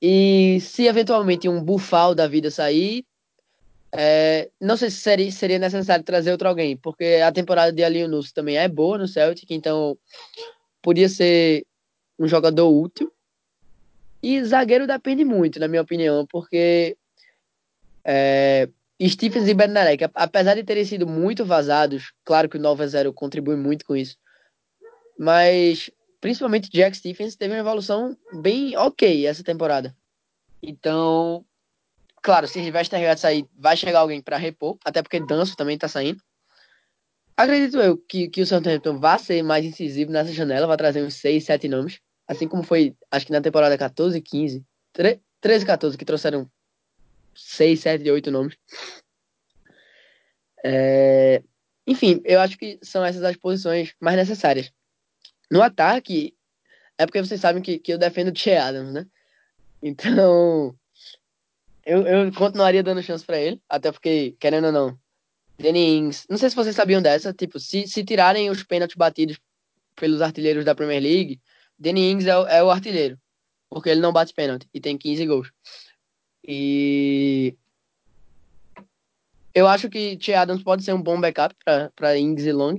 E 0.00 0.60
se 0.60 0.86
eventualmente 0.86 1.48
um 1.48 1.62
Bufal 1.62 2.14
da 2.14 2.28
vida 2.28 2.50
sair, 2.50 3.04
é, 3.92 4.50
não 4.60 4.76
sei 4.76 4.90
se 4.90 4.98
seria, 4.98 5.30
seria 5.32 5.58
necessário 5.58 6.04
trazer 6.04 6.30
outro 6.30 6.48
alguém, 6.48 6.76
porque 6.76 7.20
a 7.24 7.32
temporada 7.32 7.72
de 7.72 7.82
Alianus 7.82 8.32
também 8.32 8.56
é 8.56 8.68
boa 8.68 8.98
no 8.98 9.08
Celtic, 9.08 9.50
então 9.50 9.96
podia 10.82 11.08
ser 11.08 11.66
um 12.18 12.28
jogador 12.28 12.68
útil. 12.68 13.12
E 14.22 14.42
zagueiro 14.44 14.86
depende 14.86 15.24
muito, 15.24 15.60
na 15.60 15.68
minha 15.68 15.82
opinião, 15.82 16.26
porque 16.26 16.96
é, 18.04 18.68
Stephens 19.00 19.48
e 19.48 19.54
Bernarek, 19.54 20.04
apesar 20.14 20.54
de 20.54 20.64
terem 20.64 20.84
sido 20.84 21.06
muito 21.06 21.44
vazados, 21.44 22.12
claro 22.24 22.48
que 22.48 22.56
o 22.56 22.60
9 22.60 22.82
a 22.82 22.86
0 22.86 23.12
contribui 23.12 23.56
muito 23.56 23.84
com 23.84 23.96
isso, 23.96 24.16
mas 25.16 25.90
principalmente 26.20 26.70
Jack 26.70 26.96
Stephens 26.96 27.36
teve 27.36 27.54
uma 27.54 27.60
evolução 27.60 28.16
bem 28.40 28.76
ok 28.76 29.26
essa 29.26 29.42
temporada. 29.44 29.96
Então, 30.62 31.44
claro, 32.22 32.46
se 32.46 32.62
Silvestre 32.62 32.98
sair, 33.16 33.46
vai 33.56 33.76
chegar 33.76 34.00
alguém 34.00 34.20
para 34.20 34.36
repor, 34.36 34.76
até 34.84 35.02
porque 35.02 35.20
Danço 35.20 35.56
também 35.56 35.74
está 35.74 35.88
saindo. 35.88 36.20
Acredito 37.36 37.78
eu 37.78 37.96
que, 37.96 38.28
que 38.28 38.42
o 38.42 38.46
Southampton 38.46 38.98
vai 38.98 39.18
ser 39.18 39.42
mais 39.42 39.64
incisivo 39.64 40.10
nessa 40.10 40.32
janela, 40.32 40.66
vai 40.66 40.76
trazer 40.76 41.02
uns 41.02 41.14
6, 41.14 41.44
7 41.44 41.68
nomes, 41.68 42.00
assim 42.26 42.48
como 42.48 42.64
foi, 42.64 42.96
acho 43.10 43.26
que 43.26 43.32
na 43.32 43.40
temporada 43.40 43.78
14 43.78 44.20
15, 44.20 44.64
13 45.40 45.64
14, 45.64 45.96
que 45.96 46.04
trouxeram 46.04 46.50
6, 47.36 47.80
7, 47.80 48.10
8 48.10 48.30
nomes. 48.32 48.56
É... 50.64 51.42
Enfim, 51.86 52.20
eu 52.24 52.40
acho 52.40 52.58
que 52.58 52.78
são 52.82 53.04
essas 53.04 53.22
as 53.22 53.36
posições 53.36 53.94
mais 54.00 54.16
necessárias. 54.16 54.72
No 55.50 55.62
ataque, 55.62 56.34
é 56.96 57.06
porque 57.06 57.22
vocês 57.22 57.40
sabem 57.40 57.62
que, 57.62 57.78
que 57.78 57.92
eu 57.92 57.98
defendo 57.98 58.32
o 58.32 58.36
Che 58.36 58.52
Adams, 58.52 58.92
né? 58.92 59.06
Então, 59.82 60.74
eu, 61.84 62.06
eu 62.06 62.32
continuaria 62.32 62.82
dando 62.82 63.02
chance 63.02 63.24
para 63.24 63.38
ele, 63.38 63.62
até 63.68 63.90
porque, 63.92 64.36
querendo 64.38 64.66
ou 64.66 64.72
não, 64.72 64.98
Jennings, 65.58 66.26
não 66.28 66.36
sei 66.36 66.50
se 66.50 66.56
vocês 66.56 66.76
sabiam 66.76 67.02
dessa, 67.02 67.32
tipo, 67.32 67.58
se, 67.58 67.86
se 67.86 68.04
tirarem 68.04 68.50
os 68.50 68.62
pênaltis 68.62 68.96
batidos 68.96 69.38
pelos 69.96 70.20
artilheiros 70.20 70.64
da 70.64 70.74
Premier 70.74 71.02
League, 71.02 71.40
Jennings 71.82 72.26
é, 72.26 72.58
é 72.58 72.62
o 72.62 72.70
artilheiro, 72.70 73.18
porque 73.68 73.88
ele 73.90 74.00
não 74.00 74.12
bate 74.12 74.34
pênalti 74.34 74.68
e 74.72 74.80
tem 74.80 74.98
15 74.98 75.26
gols. 75.26 75.52
E 76.46 77.56
eu 79.54 79.66
acho 79.66 79.88
que 79.88 80.18
Che 80.20 80.34
Adams 80.34 80.62
pode 80.62 80.84
ser 80.84 80.92
um 80.92 81.02
bom 81.02 81.20
backup 81.20 81.54
para 81.94 82.16
Ings 82.18 82.46
e 82.46 82.52
Long. 82.52 82.76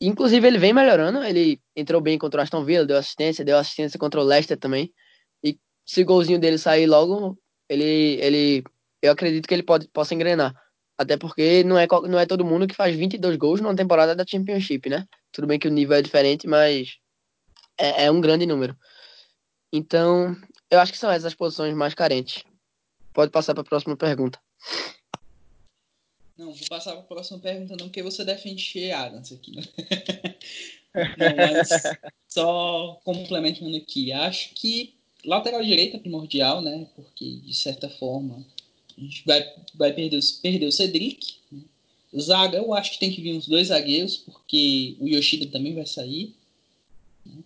Inclusive, 0.00 0.46
ele 0.46 0.58
vem 0.58 0.72
melhorando. 0.72 1.22
Ele 1.22 1.60
entrou 1.74 2.00
bem 2.00 2.18
contra 2.18 2.40
o 2.40 2.42
Aston 2.42 2.64
Villa, 2.64 2.86
deu 2.86 2.96
assistência, 2.96 3.44
deu 3.44 3.58
assistência 3.58 3.98
contra 3.98 4.20
o 4.20 4.24
Leicester 4.24 4.58
também. 4.58 4.92
E 5.42 5.58
se 5.84 6.02
o 6.02 6.06
golzinho 6.06 6.38
dele 6.38 6.58
sair 6.58 6.86
logo, 6.86 7.38
ele, 7.68 8.18
ele 8.20 8.64
eu 9.02 9.12
acredito 9.12 9.46
que 9.46 9.54
ele 9.54 9.62
pode, 9.62 9.88
possa 9.88 10.14
engrenar. 10.14 10.54
Até 10.96 11.16
porque 11.16 11.64
não 11.64 11.78
é, 11.78 11.86
não 12.08 12.18
é 12.18 12.26
todo 12.26 12.44
mundo 12.44 12.66
que 12.66 12.74
faz 12.74 12.94
22 12.94 13.36
gols 13.36 13.60
numa 13.60 13.74
temporada 13.74 14.14
da 14.14 14.24
Championship, 14.26 14.88
né? 14.88 15.06
Tudo 15.32 15.46
bem 15.46 15.58
que 15.58 15.68
o 15.68 15.70
nível 15.70 15.96
é 15.96 16.02
diferente, 16.02 16.46
mas 16.46 16.96
é, 17.78 18.04
é 18.04 18.10
um 18.10 18.20
grande 18.20 18.46
número. 18.46 18.76
Então, 19.72 20.36
eu 20.70 20.78
acho 20.78 20.92
que 20.92 20.98
são 20.98 21.10
essas 21.10 21.26
as 21.26 21.34
posições 21.34 21.74
mais 21.74 21.94
carentes. 21.94 22.44
Pode 23.12 23.30
passar 23.32 23.54
para 23.54 23.62
a 23.62 23.66
próxima 23.66 23.96
pergunta. 23.96 24.38
Não, 26.36 26.52
vou 26.52 26.68
passar 26.68 26.92
para 26.92 27.00
a 27.00 27.04
próxima 27.04 27.38
pergunta, 27.38 27.76
não, 27.76 27.86
porque 27.86 28.02
você 28.02 28.24
defende 28.24 28.60
Shea 28.60 28.98
Adams 28.98 29.32
aqui. 29.32 29.54
Né? 29.54 29.62
não, 31.16 31.36
mas 31.36 31.68
só 32.28 33.00
complementando 33.04 33.76
aqui, 33.76 34.10
acho 34.12 34.52
que 34.54 34.94
lateral 35.24 35.62
direita 35.62 35.96
é 35.96 36.00
primordial, 36.00 36.60
né? 36.60 36.86
Porque, 36.96 37.36
de 37.36 37.54
certa 37.54 37.88
forma, 37.88 38.44
a 38.96 39.00
gente 39.00 39.24
vai, 39.24 39.54
vai 39.74 39.92
perder, 39.92 40.20
perder 40.42 40.66
o 40.66 40.72
Cedric. 40.72 41.36
Né? 41.52 41.62
Zaga, 42.18 42.58
eu 42.58 42.74
acho 42.74 42.92
que 42.92 42.98
tem 42.98 43.12
que 43.12 43.22
vir 43.22 43.36
uns 43.36 43.46
dois 43.46 43.68
zagueiros, 43.68 44.16
porque 44.16 44.96
o 45.00 45.08
Yoshida 45.08 45.46
também 45.50 45.74
vai 45.74 45.86
sair. 45.86 46.34
Né? 47.24 47.42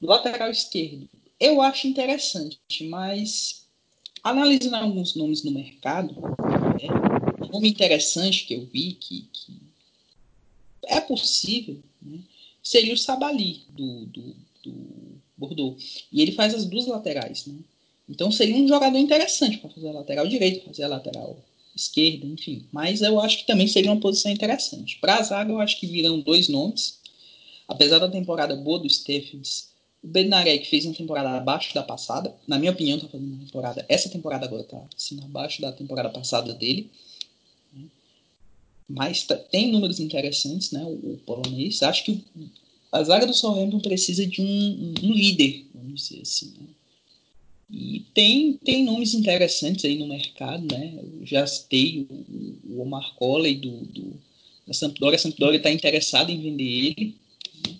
Lateral 0.00 0.50
esquerdo, 0.50 1.08
eu 1.38 1.60
acho 1.60 1.86
interessante, 1.86 2.58
mas 2.84 3.66
analisando 4.22 4.76
alguns 4.76 5.14
nomes 5.14 5.44
no 5.44 5.52
mercado, 5.52 6.16
um 7.46 7.52
nome 7.52 7.68
interessante 7.68 8.44
que 8.44 8.54
eu 8.54 8.66
vi 8.66 8.92
que, 8.92 9.26
que 9.32 9.52
é 10.84 11.00
possível 11.00 11.78
né, 12.02 12.18
seria 12.62 12.94
o 12.94 12.98
Sabali 12.98 13.62
do, 13.70 14.06
do, 14.06 14.36
do, 14.62 15.16
Bordeaux. 15.36 16.06
E 16.10 16.22
ele 16.22 16.32
faz 16.32 16.54
as 16.54 16.64
duas 16.64 16.86
laterais. 16.86 17.46
Né? 17.46 17.58
Então 18.08 18.32
seria 18.32 18.56
um 18.56 18.66
jogador 18.66 18.98
interessante 18.98 19.58
para 19.58 19.70
fazer 19.70 19.88
a 19.88 19.92
lateral 19.92 20.26
direito, 20.26 20.64
fazer 20.64 20.84
a 20.84 20.88
lateral 20.88 21.36
esquerda, 21.74 22.26
enfim. 22.26 22.64
Mas 22.72 23.02
eu 23.02 23.20
acho 23.20 23.38
que 23.38 23.46
também 23.46 23.68
seria 23.68 23.92
uma 23.92 24.00
posição 24.00 24.32
interessante. 24.32 24.98
Para 24.98 25.16
a 25.16 25.22
zaga, 25.22 25.52
eu 25.52 25.60
acho 25.60 25.78
que 25.78 25.86
virão 25.86 26.20
dois 26.20 26.48
nomes. 26.48 27.00
Apesar 27.68 27.98
da 27.98 28.08
temporada 28.08 28.56
boa 28.56 28.78
do 28.78 28.88
Stephens 28.88 29.68
o 30.06 30.08
Bednarek 30.08 30.68
fez 30.68 30.84
uma 30.84 30.94
temporada 30.94 31.30
abaixo 31.30 31.74
da 31.74 31.82
passada. 31.82 32.32
Na 32.46 32.58
minha 32.58 32.70
opinião, 32.70 32.98
tá 32.98 33.08
fazendo 33.08 33.34
uma 33.34 33.44
temporada. 33.44 33.84
Essa 33.88 34.08
temporada 34.08 34.46
agora 34.46 34.62
tá 34.62 34.80
assim, 34.96 35.18
abaixo 35.24 35.60
da 35.60 35.72
temporada 35.72 36.08
passada 36.10 36.54
dele. 36.54 36.90
Mas 38.88 39.24
tá, 39.24 39.36
tem 39.36 39.70
números 39.70 39.98
interessantes, 39.98 40.70
né? 40.70 40.82
O, 40.84 41.14
o, 41.14 41.20
polonês. 41.26 41.82
Acho 41.82 42.04
que 42.04 42.24
a 42.92 43.02
zaga 43.02 43.26
do 43.26 43.34
Southampton 43.34 43.80
precisa 43.80 44.24
de 44.26 44.40
um, 44.40 44.94
um, 45.02 45.12
líder, 45.12 45.66
vamos 45.74 46.08
dizer 46.08 46.22
assim. 46.22 46.54
Né? 46.58 46.68
E 47.68 48.04
tem, 48.14 48.52
tem 48.54 48.84
nomes 48.84 49.12
interessantes 49.12 49.84
aí 49.84 49.98
no 49.98 50.06
mercado, 50.06 50.72
né? 50.72 50.94
Eu 50.96 51.26
já 51.26 51.44
citei 51.46 52.06
o, 52.08 52.74
o 52.74 52.82
Omar 52.82 53.14
Colley 53.16 53.56
do, 53.56 53.72
do, 53.86 54.12
da 54.66 54.72
Sampdoria. 54.72 55.16
A 55.16 55.18
Sampdoria 55.18 55.56
está 55.58 55.70
interessada 55.70 56.30
em 56.30 56.40
vender 56.40 56.64
ele. 56.64 57.16
Né? 57.66 57.76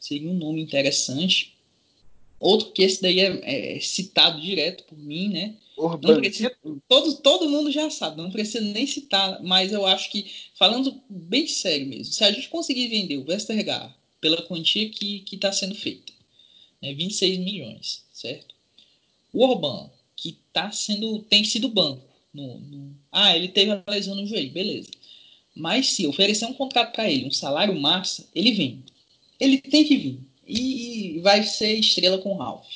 Seria 0.00 0.28
um 0.28 0.34
nome 0.34 0.60
interessante. 0.60 1.54
Outro 2.40 2.72
que 2.72 2.82
esse 2.82 3.00
daí 3.00 3.20
é, 3.20 3.76
é 3.76 3.80
citado 3.80 4.40
direto 4.40 4.82
por 4.84 4.98
mim, 4.98 5.28
né? 5.28 5.54
Precisa, 6.20 6.52
todo, 6.88 7.14
todo 7.16 7.48
mundo 7.48 7.70
já 7.70 7.88
sabe, 7.90 8.20
não 8.20 8.30
precisa 8.30 8.60
nem 8.60 8.86
citar, 8.86 9.42
mas 9.42 9.72
eu 9.72 9.86
acho 9.86 10.10
que, 10.10 10.26
falando 10.54 11.00
bem 11.08 11.46
sério 11.46 11.86
mesmo, 11.86 12.12
se 12.12 12.24
a 12.24 12.32
gente 12.32 12.48
conseguir 12.48 12.88
vender 12.88 13.16
o 13.18 13.26
Westergaard 13.26 13.94
pela 14.20 14.42
quantia 14.42 14.88
que 14.90 15.24
está 15.32 15.52
sendo 15.52 15.74
feita, 15.74 16.12
né, 16.82 16.92
26 16.92 17.38
milhões, 17.38 18.04
certo? 18.12 18.54
O 19.32 19.44
Orban, 19.44 19.90
que 20.16 20.36
tá 20.52 20.70
sendo, 20.72 21.20
tem 21.20 21.44
sido 21.44 21.68
banco. 21.68 22.06
No, 22.32 22.58
no, 22.58 22.96
ah, 23.10 23.34
ele 23.36 23.48
teve 23.48 23.70
a 23.70 23.82
lesão 23.88 24.14
no 24.14 24.26
joelho, 24.26 24.50
beleza. 24.52 24.90
Mas 25.54 25.92
se 25.92 26.06
oferecer 26.06 26.46
um 26.46 26.54
contrato 26.54 26.92
para 26.92 27.10
ele, 27.10 27.26
um 27.26 27.30
salário 27.30 27.78
massa, 27.78 28.28
ele 28.34 28.52
vem. 28.52 28.84
Ele 29.40 29.58
tem 29.58 29.84
que 29.84 29.96
vir 29.96 30.20
e 30.46 31.20
vai 31.20 31.42
ser 31.42 31.74
estrela 31.74 32.18
com 32.18 32.36
Ralph. 32.36 32.66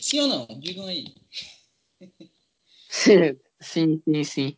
Sim 0.00 0.20
ou 0.20 0.28
não? 0.28 0.46
Digam 0.60 0.86
aí. 0.86 1.06
sim, 3.60 4.02
sim, 4.04 4.24
sim. 4.24 4.56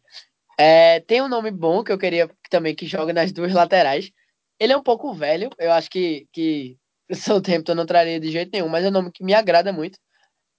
É, 0.58 1.00
tem 1.00 1.22
um 1.22 1.28
nome 1.28 1.50
bom 1.50 1.84
que 1.84 1.92
eu 1.92 1.98
queria 1.98 2.30
também 2.50 2.74
que 2.74 2.86
joga 2.86 3.12
nas 3.12 3.32
duas 3.32 3.52
laterais. 3.52 4.10
Ele 4.58 4.72
é 4.72 4.76
um 4.76 4.82
pouco 4.82 5.14
velho, 5.14 5.50
eu 5.58 5.72
acho 5.72 5.90
que, 5.90 6.28
que 6.32 6.78
tempo 7.44 7.70
eu 7.70 7.74
não 7.74 7.86
traria 7.86 8.20
de 8.20 8.30
jeito 8.30 8.50
nenhum, 8.52 8.68
mas 8.68 8.84
é 8.84 8.88
um 8.88 8.92
nome 8.92 9.12
que 9.12 9.24
me 9.24 9.34
agrada 9.34 9.72
muito, 9.72 9.98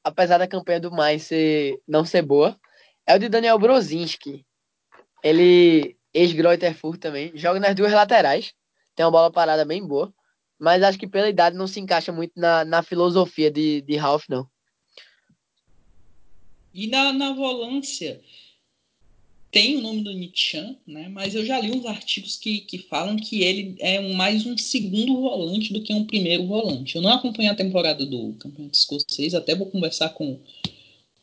apesar 0.04 0.38
da 0.40 0.48
campanha 0.48 0.80
do 0.82 0.92
mais 0.92 1.24
ser, 1.24 1.80
não 1.88 2.06
ser 2.06 2.24
boa. 2.24 2.60
É 3.08 3.16
o 3.16 3.20
de 3.20 3.30
Daniel 3.30 3.60
Brozinski. 3.60 4.46
Ele, 5.24 5.98
ex-Greuterfurt 6.14 7.00
também, 7.00 7.32
joga 7.36 7.60
nas 7.60 7.76
duas 7.76 7.94
laterais, 7.94 8.54
tem 8.96 9.06
uma 9.06 9.12
bola 9.12 9.32
parada 9.32 9.66
bem 9.66 9.86
boa 9.86 10.14
mas 10.60 10.82
acho 10.82 10.98
que 10.98 11.08
pela 11.08 11.30
idade 11.30 11.58
não 11.58 11.68
se 11.68 11.80
encaixa 11.82 12.12
muito 12.12 12.34
na, 12.38 12.64
na 12.64 12.82
filosofia 12.82 13.52
de, 13.52 13.82
de 13.82 13.98
Ralph, 13.98 14.24
não. 14.30 14.48
E 16.74 16.88
na, 16.88 17.14
na 17.14 17.34
volância, 17.34 18.20
tem 19.52 19.78
o 19.78 19.82
nome 19.82 20.02
do 20.02 20.12
Nichan, 20.12 20.76
né? 20.88 21.08
Mas 21.10 21.36
eu 21.36 21.46
já 21.46 21.60
li 21.60 21.72
uns 21.72 21.86
artigos 21.86 22.36
que, 22.36 22.62
que 22.62 22.80
falam 22.80 23.16
que 23.16 23.44
ele 23.44 23.76
é 23.80 24.00
mais 24.14 24.48
um 24.48 24.58
segundo 24.58 25.22
volante 25.22 25.72
do 25.72 25.82
que 25.82 25.94
um 25.94 26.06
primeiro 26.06 26.48
volante. 26.48 26.96
Eu 26.96 27.04
não 27.04 27.12
acompanhei 27.12 27.52
a 27.52 27.56
temporada 27.56 28.04
do 28.04 28.34
Campeonato 28.34 28.76
Escocês, 28.76 29.36
até 29.36 29.54
vou 29.54 29.68
conversar 29.68 30.10
com, 30.10 30.40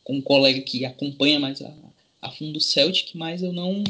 com 0.03 0.15
um 0.15 0.21
colega 0.21 0.61
que 0.61 0.85
acompanha 0.85 1.41
mais 1.41 1.61
a, 1.61 1.73
a 2.21 2.31
fundo 2.31 2.57
o 2.57 2.61
Celtic, 2.61 3.13
mas 3.15 3.43
eu 3.43 3.51
não 3.51 3.83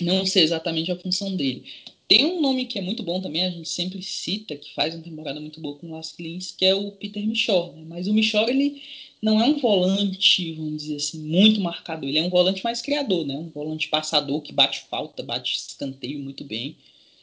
não 0.00 0.26
sei 0.26 0.42
exatamente 0.42 0.92
a 0.92 0.96
função 0.96 1.34
dele. 1.36 1.64
Tem 2.06 2.24
um 2.24 2.40
nome 2.40 2.66
que 2.66 2.78
é 2.78 2.82
muito 2.82 3.02
bom 3.02 3.20
também, 3.20 3.44
a 3.44 3.50
gente 3.50 3.68
sempre 3.68 4.02
cita, 4.02 4.56
que 4.56 4.74
faz 4.74 4.94
uma 4.94 5.02
temporada 5.02 5.40
muito 5.40 5.60
boa 5.60 5.76
com 5.76 5.88
o 5.88 5.96
Las 5.96 6.12
que 6.12 6.64
é 6.64 6.74
o 6.74 6.92
Peter 6.92 7.26
Michor. 7.26 7.72
Né? 7.74 7.84
Mas 7.88 8.06
o 8.06 8.12
Michor, 8.12 8.48
ele 8.48 8.82
não 9.24 9.40
é 9.40 9.46
um 9.46 9.58
volante, 9.58 10.52
vamos 10.52 10.82
dizer 10.82 10.96
assim, 10.96 11.18
muito 11.18 11.58
marcador. 11.58 12.06
Ele 12.06 12.18
é 12.18 12.22
um 12.22 12.28
volante 12.28 12.62
mais 12.62 12.82
criador, 12.82 13.26
né? 13.26 13.34
Um 13.34 13.48
volante 13.48 13.88
passador 13.88 14.42
que 14.42 14.52
bate 14.52 14.82
falta, 14.90 15.22
bate 15.22 15.54
escanteio 15.54 16.18
muito 16.18 16.44
bem. 16.44 16.76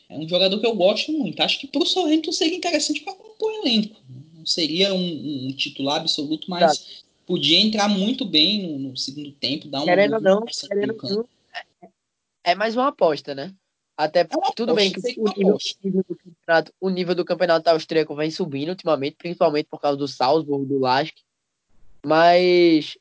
É 0.09 0.17
um 0.17 0.27
jogador 0.27 0.59
que 0.59 0.65
eu 0.65 0.75
gosto 0.75 1.11
muito. 1.11 1.39
Acho 1.41 1.59
que 1.59 1.67
para 1.67 1.83
o 1.83 1.85
Sorrento 1.85 2.33
seria 2.33 2.57
interessante 2.57 3.01
para 3.01 3.13
compor 3.13 3.53
elenco. 3.53 4.01
Né? 4.09 4.21
Não 4.33 4.45
seria 4.47 4.91
um, 4.95 5.47
um, 5.47 5.53
titular 5.53 6.01
absoluto, 6.01 6.49
mas 6.49 6.79
tá. 6.79 6.85
podia 7.27 7.59
entrar 7.59 7.87
muito 7.87 8.25
bem 8.25 8.63
no, 8.63 8.89
no 8.89 8.97
segundo 8.97 9.31
tempo, 9.33 9.67
dar 9.67 9.81
um 9.81 9.85
querendo 9.85 10.19
não, 10.19 10.43
querendo 10.45 10.97
não, 11.03 11.27
é, 11.83 11.89
é 12.45 12.55
mais 12.55 12.75
uma 12.75 12.87
aposta, 12.87 13.35
né? 13.35 13.53
Até 13.95 14.21
é 14.21 14.27
tudo 14.55 14.73
bem 14.73 14.91
que 14.91 14.99
o 15.19 15.23
nível, 15.37 15.57
nível 15.83 16.05
o 16.79 16.89
nível 16.89 17.13
do 17.13 17.23
campeonato 17.23 17.69
austríaco 17.69 18.15
vem 18.15 18.31
subindo 18.31 18.69
ultimamente, 18.69 19.17
principalmente 19.17 19.67
por 19.69 19.79
causa 19.79 19.97
do 19.97 20.07
Salzburg, 20.07 20.65
do 20.65 20.79
Lask. 20.79 21.13
Mas 22.05 22.97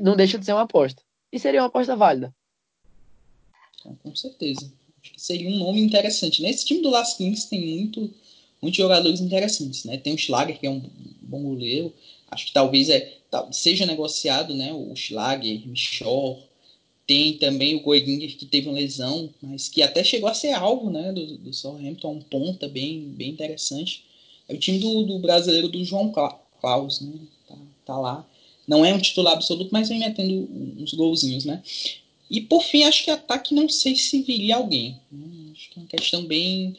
não 0.00 0.16
deixa 0.16 0.38
de 0.38 0.44
ser 0.44 0.52
uma 0.52 0.62
aposta. 0.62 1.02
E 1.32 1.38
seria 1.38 1.60
uma 1.60 1.68
aposta 1.68 1.96
válida. 1.96 2.34
Com 4.02 4.14
certeza. 4.14 4.72
Seria 5.16 5.48
um 5.48 5.58
nome 5.58 5.80
interessante. 5.80 6.42
Nesse 6.42 6.64
time 6.64 6.82
do 6.82 6.90
Las 6.90 7.14
Kings 7.16 7.48
tem 7.48 7.66
muito, 7.66 8.12
muitos 8.60 8.78
jogadores 8.78 9.20
interessantes. 9.20 9.84
Né? 9.84 9.96
Tem 9.96 10.14
o 10.14 10.18
Schlager, 10.18 10.58
que 10.58 10.66
é 10.66 10.70
um 10.70 10.82
bom 11.20 11.42
goleiro. 11.42 11.92
Acho 12.30 12.46
que 12.46 12.52
talvez 12.52 12.88
é, 12.88 13.18
seja 13.50 13.84
negociado 13.86 14.54
né? 14.54 14.72
o 14.72 14.94
Schlager, 14.94 15.66
Michor. 15.66 16.38
Tem 17.06 17.36
também 17.36 17.74
o 17.74 17.80
Goiginger, 17.80 18.36
que 18.36 18.46
teve 18.46 18.68
uma 18.68 18.78
lesão, 18.78 19.28
mas 19.42 19.68
que 19.68 19.82
até 19.82 20.04
chegou 20.04 20.28
a 20.28 20.34
ser 20.34 20.52
alvo 20.52 20.88
né? 20.88 21.12
do, 21.12 21.38
do 21.38 21.52
Southampton. 21.52 22.12
Um 22.12 22.20
ponta 22.20 22.68
bem, 22.68 23.08
bem 23.08 23.30
interessante. 23.30 24.04
É 24.48 24.54
o 24.54 24.58
time 24.58 24.78
do, 24.78 25.02
do 25.02 25.18
brasileiro 25.18 25.68
do 25.68 25.84
João 25.84 26.12
Klaus. 26.60 27.00
Né? 27.00 27.12
Tá, 27.48 27.56
tá 27.84 27.98
lá. 27.98 28.28
Não 28.66 28.84
é 28.84 28.94
um 28.94 29.00
titular 29.00 29.34
absoluto, 29.34 29.70
mas 29.72 29.88
vem 29.88 29.98
metendo 29.98 30.48
uns 30.78 30.94
golzinhos, 30.94 31.44
né? 31.44 31.62
E 32.30 32.40
por 32.40 32.62
fim, 32.62 32.84
acho 32.84 33.04
que 33.04 33.10
ataque 33.10 33.54
não 33.54 33.68
sei 33.68 33.94
se 33.94 34.22
viria 34.22 34.56
alguém. 34.56 34.98
Né? 35.10 35.52
Acho 35.52 35.70
que 35.70 35.78
é 35.78 35.82
uma 35.82 35.88
questão 35.88 36.24
bem. 36.24 36.76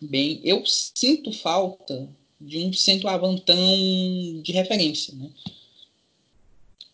bem. 0.00 0.40
Eu 0.42 0.64
sinto 0.66 1.32
falta 1.32 2.08
de 2.40 2.58
um 2.58 2.72
centroavantão 2.72 3.56
de 4.42 4.50
referência. 4.50 5.14
Né? 5.14 5.30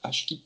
Acho 0.02 0.26
que 0.26 0.42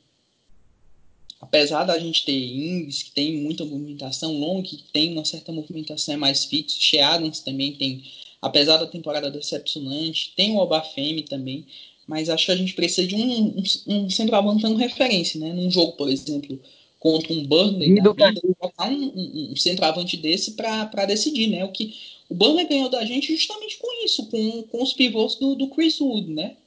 apesar 1.41 1.83
da 1.83 1.97
gente 1.97 2.23
ter 2.23 2.31
Ings, 2.31 3.03
que 3.03 3.11
tem 3.11 3.35
muita 3.37 3.65
movimentação, 3.65 4.39
Long, 4.39 4.61
que 4.61 4.77
tem 4.93 5.11
uma 5.11 5.25
certa 5.25 5.51
movimentação, 5.51 6.13
é 6.13 6.17
mais 6.17 6.45
fixo, 6.45 6.79
Sheadams 6.79 7.39
também 7.39 7.73
tem, 7.73 8.03
apesar 8.39 8.77
da 8.77 8.85
temporada 8.85 9.31
decepcionante, 9.31 10.33
tem 10.37 10.51
o 10.51 10.59
Obafemi 10.59 11.23
também, 11.23 11.65
mas 12.11 12.27
acho 12.27 12.47
que 12.47 12.51
a 12.51 12.57
gente 12.57 12.73
precisa 12.73 13.07
de 13.07 13.15
um, 13.15 13.55
um, 13.57 13.63
um 13.87 14.09
centroavante 14.09 14.61
dando 14.61 14.75
referência, 14.75 15.39
né? 15.39 15.53
Num 15.53 15.71
jogo, 15.71 15.93
por 15.93 16.09
exemplo, 16.09 16.59
contra 16.99 17.31
um 17.31 17.45
Burnley, 17.45 18.01
da 18.01 18.11
vida, 18.11 18.41
colocar 18.59 18.91
um, 18.91 19.01
um, 19.15 19.51
um 19.53 19.55
centroavante 19.55 20.17
desse 20.17 20.51
para 20.51 21.05
decidir, 21.05 21.47
né? 21.47 21.63
O 21.63 21.71
que 21.71 21.95
o 22.27 22.35
Burnley 22.35 22.67
ganhou 22.67 22.89
da 22.89 23.05
gente 23.05 23.33
justamente 23.33 23.77
com 23.77 24.03
isso, 24.03 24.25
com, 24.25 24.63
com 24.63 24.83
os 24.83 24.91
pivôs 24.91 25.35
do, 25.35 25.55
do 25.55 25.69
Chris 25.69 26.01
Wood, 26.01 26.31
né? 26.31 26.57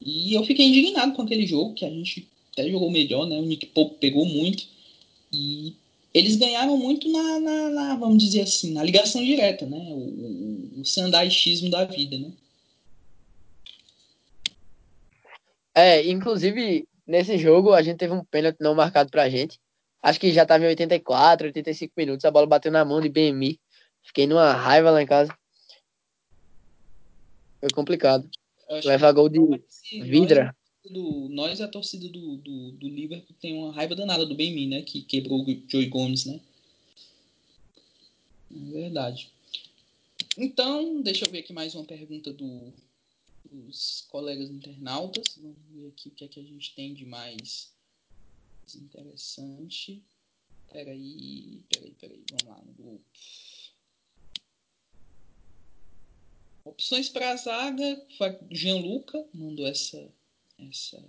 E 0.00 0.32
eu 0.32 0.44
fiquei 0.44 0.64
indignado 0.64 1.12
com 1.14 1.22
aquele 1.22 1.44
jogo, 1.44 1.74
que 1.74 1.84
a 1.84 1.90
gente 1.90 2.28
até 2.52 2.70
jogou 2.70 2.88
melhor, 2.88 3.26
né? 3.26 3.36
O 3.36 3.44
Nick 3.44 3.66
Pope 3.66 3.96
pegou 3.98 4.24
muito. 4.24 4.64
E 5.32 5.74
eles 6.14 6.36
ganharam 6.36 6.76
muito 6.76 7.10
na, 7.10 7.40
na, 7.40 7.70
na 7.70 7.96
vamos 7.96 8.22
dizer 8.22 8.42
assim, 8.42 8.72
na 8.72 8.84
ligação 8.84 9.24
direta, 9.24 9.66
né? 9.66 9.88
O, 9.90 10.78
o, 10.78 10.82
o 10.82 11.68
da 11.68 11.84
vida, 11.84 12.16
né? 12.16 12.30
É, 15.74 16.06
inclusive, 16.08 16.86
nesse 17.06 17.36
jogo 17.36 17.72
a 17.72 17.82
gente 17.82 17.98
teve 17.98 18.12
um 18.12 18.24
pênalti 18.24 18.58
não 18.60 18.74
marcado 18.74 19.10
pra 19.10 19.28
gente. 19.28 19.58
Acho 20.00 20.20
que 20.20 20.32
já 20.32 20.46
tava 20.46 20.64
em 20.64 20.68
84, 20.68 21.46
85 21.46 21.92
minutos. 21.96 22.24
A 22.24 22.30
bola 22.30 22.46
bateu 22.46 22.70
na 22.70 22.84
mão 22.84 23.00
de 23.00 23.08
BMI. 23.08 23.58
Fiquei 24.02 24.26
numa 24.26 24.52
raiva 24.52 24.90
lá 24.90 25.02
em 25.02 25.06
casa. 25.06 25.36
Foi 27.58 27.70
complicado. 27.70 28.28
Leva 28.84 29.10
gol 29.12 29.28
de 29.28 29.40
Vidra. 30.02 30.54
Do, 30.90 31.28
nós, 31.30 31.62
a 31.62 31.68
torcida 31.68 32.06
do, 32.08 32.36
do, 32.36 32.72
do 32.72 32.88
Liverpool, 32.88 33.34
tem 33.40 33.56
uma 33.56 33.72
raiva 33.72 33.94
danada 33.94 34.26
do 34.26 34.34
BMI, 34.34 34.66
né? 34.66 34.82
Que 34.82 35.00
quebrou 35.00 35.42
o 35.42 35.62
Joey 35.66 35.86
Gomes, 35.86 36.26
né? 36.26 36.38
É 38.54 38.72
verdade. 38.72 39.30
Então, 40.36 41.00
deixa 41.00 41.24
eu 41.24 41.32
ver 41.32 41.38
aqui 41.38 41.54
mais 41.54 41.74
uma 41.74 41.84
pergunta 41.84 42.30
do, 42.32 42.72
os 43.68 44.06
colegas 44.08 44.50
internautas. 44.50 45.36
Vamos 45.36 45.58
ver 45.70 45.88
aqui 45.88 46.08
o 46.08 46.12
que 46.12 46.24
é 46.24 46.28
que 46.28 46.40
a 46.40 46.44
gente 46.44 46.74
tem 46.74 46.94
de 46.94 47.04
mais 47.04 47.72
interessante. 48.74 50.02
Peraí, 50.72 51.62
peraí, 51.68 51.94
peraí. 52.00 52.24
Vamos 52.30 52.44
lá 52.44 52.64
no 52.64 52.72
grupo. 52.72 53.04
Opções 56.64 57.08
para 57.08 57.30
a 57.30 57.36
zaga. 57.36 58.06
Gianluca 58.50 59.24
mandou 59.34 59.66
essa, 59.66 60.10
essa, 60.58 61.04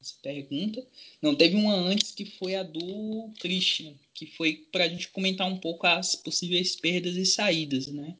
essa 0.00 0.14
pergunta. 0.20 0.84
Não, 1.22 1.34
teve 1.34 1.54
uma 1.54 1.74
antes 1.74 2.10
que 2.10 2.24
foi 2.24 2.56
a 2.56 2.62
do 2.62 3.30
Christian, 3.38 3.94
que 4.12 4.26
foi 4.26 4.66
para 4.72 4.84
a 4.84 4.88
gente 4.88 5.08
comentar 5.08 5.46
um 5.46 5.58
pouco 5.58 5.86
as 5.86 6.14
possíveis 6.14 6.76
perdas 6.76 7.16
e 7.16 7.24
saídas, 7.24 7.86
né? 7.86 8.18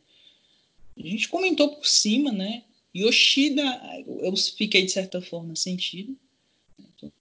A 0.96 1.02
gente 1.02 1.28
comentou 1.28 1.74
por 1.74 1.86
cima, 1.86 2.30
né? 2.30 2.64
Yoshida, 2.94 3.62
eu 4.06 4.36
fiquei 4.36 4.84
de 4.84 4.92
certa 4.92 5.20
forma 5.20 5.56
sentido. 5.56 6.16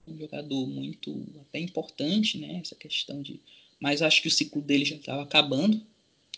Um 0.06 0.18
jogador 0.18 0.66
muito 0.66 1.26
até 1.42 1.58
importante, 1.58 2.38
né? 2.38 2.60
Essa 2.62 2.74
questão 2.74 3.20
de. 3.20 3.40
Mas 3.80 4.00
acho 4.00 4.22
que 4.22 4.28
o 4.28 4.30
ciclo 4.30 4.62
dele 4.62 4.84
já 4.84 4.96
estava 4.96 5.22
acabando. 5.22 5.84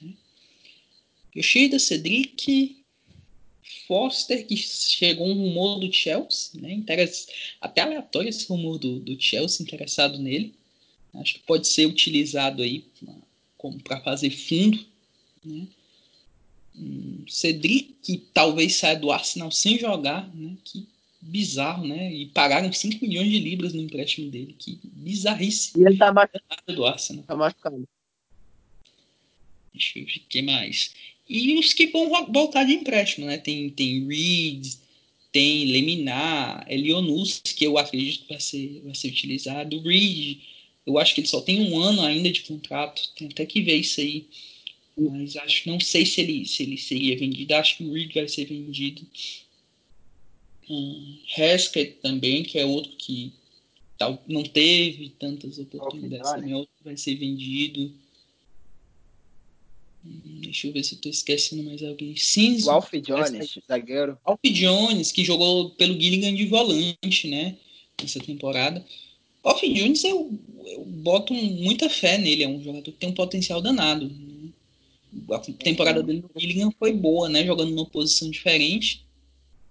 Né? 0.00 0.14
Yoshida, 1.36 1.78
Cedric, 1.78 2.82
Foster, 3.86 4.46
que 4.46 4.56
chegou 4.56 5.28
um 5.28 5.34
rumor 5.34 5.78
do 5.78 5.92
Chelsea, 5.92 6.60
né? 6.60 6.72
Interess... 6.72 7.28
Até 7.60 7.82
aleatório 7.82 8.30
esse 8.30 8.48
rumor 8.48 8.78
do, 8.78 8.98
do 9.00 9.20
Chelsea 9.20 9.62
interessado 9.62 10.18
nele. 10.18 10.54
Acho 11.14 11.34
que 11.34 11.40
pode 11.40 11.68
ser 11.68 11.86
utilizado 11.86 12.62
aí 12.62 12.84
para 13.84 14.00
fazer 14.00 14.30
fundo, 14.30 14.84
né? 15.44 15.66
Cedric, 17.28 17.96
que 18.02 18.18
talvez 18.32 18.76
saia 18.76 18.96
do 18.96 19.10
Arsenal 19.10 19.50
sem 19.50 19.78
jogar, 19.78 20.32
né? 20.34 20.56
Que 20.64 20.86
bizarro, 21.20 21.86
né? 21.86 22.12
E 22.12 22.26
pagaram 22.26 22.72
5 22.72 23.04
milhões 23.04 23.30
de 23.30 23.38
libras 23.38 23.72
no 23.72 23.82
empréstimo 23.82 24.30
dele. 24.30 24.54
Que 24.58 24.78
bizarríssimo. 24.82 25.82
E 25.82 25.86
ele 25.86 25.96
tá 25.96 26.12
machucado. 26.12 26.74
Do 26.74 26.86
Arsenal. 26.86 27.24
Tá 27.24 27.36
machucado. 27.36 27.88
Deixa 29.72 29.98
eu 29.98 30.06
ver 30.06 30.16
o 30.16 30.28
que 30.28 30.42
mais. 30.42 30.92
E 31.28 31.58
os 31.58 31.72
que 31.72 31.88
vão 31.88 32.08
voltar 32.32 32.64
de 32.64 32.72
empréstimo, 32.72 33.26
né? 33.26 33.36
Tem, 33.36 33.68
tem 33.70 34.06
Reed, 34.06 34.74
tem 35.32 35.66
Leminar, 35.66 36.64
Elionus, 36.68 37.40
que 37.40 37.66
eu 37.66 37.76
acredito 37.76 38.22
que 38.22 38.28
vai 38.28 38.40
ser, 38.40 38.80
vai 38.84 38.94
ser 38.94 39.08
utilizado. 39.08 39.80
Reed, 39.80 40.38
eu 40.86 40.98
acho 40.98 41.14
que 41.14 41.20
ele 41.20 41.28
só 41.28 41.40
tem 41.40 41.60
um 41.60 41.78
ano 41.78 42.02
ainda 42.02 42.30
de 42.30 42.42
contrato. 42.42 43.02
Tem 43.16 43.28
até 43.28 43.44
que 43.44 43.60
ver 43.60 43.76
isso 43.76 44.00
aí. 44.00 44.26
Mas 44.96 45.36
acho 45.36 45.68
não 45.68 45.78
sei 45.78 46.06
se 46.06 46.22
ele, 46.22 46.46
se 46.46 46.62
ele 46.62 46.78
seria 46.78 47.18
vendido. 47.18 47.54
Acho 47.54 47.76
que 47.76 47.84
o 47.84 47.92
Reed 47.92 48.14
vai 48.14 48.26
ser 48.28 48.46
vendido. 48.46 49.06
Um, 50.68 51.18
Haskett 51.36 51.98
também, 52.02 52.42
que 52.42 52.58
é 52.58 52.64
outro 52.64 52.92
que 52.96 53.32
tal, 53.98 54.22
não 54.26 54.42
teve 54.42 55.10
tantas 55.10 55.58
oportunidades 55.58 56.30
também, 56.30 56.54
outro 56.54 56.74
vai 56.82 56.96
ser 56.96 57.14
vendido. 57.16 57.92
Hum, 60.04 60.40
deixa 60.40 60.66
eu 60.66 60.72
ver 60.72 60.82
se 60.82 60.94
eu 60.94 61.00
tô 61.00 61.10
esquecendo 61.10 61.62
mais 61.62 61.82
alguém. 61.82 62.16
Sim, 62.16 62.62
o 62.62 62.70
Alf 62.70 62.90
Jones, 62.94 63.58
zagueiro. 63.68 64.18
Alf 64.24 64.40
Jones, 64.44 65.12
que 65.12 65.24
jogou 65.24 65.70
pelo 65.70 66.00
Gilligan 66.00 66.34
de 66.34 66.46
volante, 66.46 67.28
né? 67.28 67.58
Nessa 68.00 68.18
temporada. 68.18 68.84
Alf 69.44 69.62
Jones, 69.62 70.02
eu, 70.04 70.32
eu 70.64 70.84
boto 70.84 71.34
muita 71.34 71.88
fé 71.90 72.16
nele. 72.16 72.44
É 72.44 72.48
um 72.48 72.62
jogador 72.62 72.90
que 72.90 72.98
tem 72.98 73.10
um 73.10 73.14
potencial 73.14 73.60
danado 73.60 74.10
a 75.30 75.38
temporada 75.38 76.02
dele 76.02 76.22
no 76.22 76.40
Gillingham 76.40 76.72
foi 76.78 76.92
boa, 76.92 77.28
né? 77.28 77.44
Jogando 77.44 77.70
numa 77.70 77.86
posição 77.86 78.30
diferente. 78.30 79.06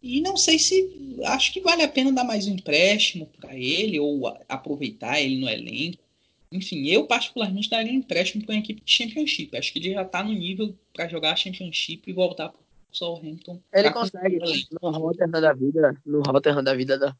E 0.02 0.22
não 0.22 0.38
sei 0.38 0.60
se. 0.60 1.18
Acho 1.26 1.52
que 1.52 1.62
vale 1.62 1.82
a 1.82 1.88
pena 1.88 2.12
dar 2.12 2.24
mais 2.24 2.48
um 2.48 2.54
empréstimo 2.54 3.26
para 3.40 3.56
ele 3.56 4.00
ou 4.00 4.28
aproveitar 4.48 5.20
ele 5.20 5.38
no 5.38 5.50
elenco. 5.50 6.04
enfim, 6.52 6.88
eu 6.88 7.08
particularmente 7.08 7.70
daria 7.70 7.92
um 7.92 7.96
empréstimo 7.96 8.46
para 8.46 8.54
uma 8.54 8.60
equipe 8.60 8.82
de 8.84 8.92
Championship. 8.92 9.58
Acho 9.58 9.74
que 9.74 9.80
ele 9.80 9.94
já 9.94 10.04
está 10.04 10.24
no 10.24 10.32
nível 10.32 10.76
para 10.94 11.08
jogar 11.08 11.34
a 11.34 11.36
Championship 11.36 12.04
e 12.06 12.14
voltar 12.14 12.50
para 12.50 12.60
o 12.60 12.96
Southampton. 12.96 13.60
Ele 13.74 13.92
consegue, 13.92 14.40
no 14.82 14.92
Rotterdam 14.92 15.42
da 15.42 15.54
vida, 15.54 16.02
no 16.06 16.22
Rotterdam 16.22 16.64
da 16.64 16.76
vida 16.76 17.00
dá. 17.00 17.16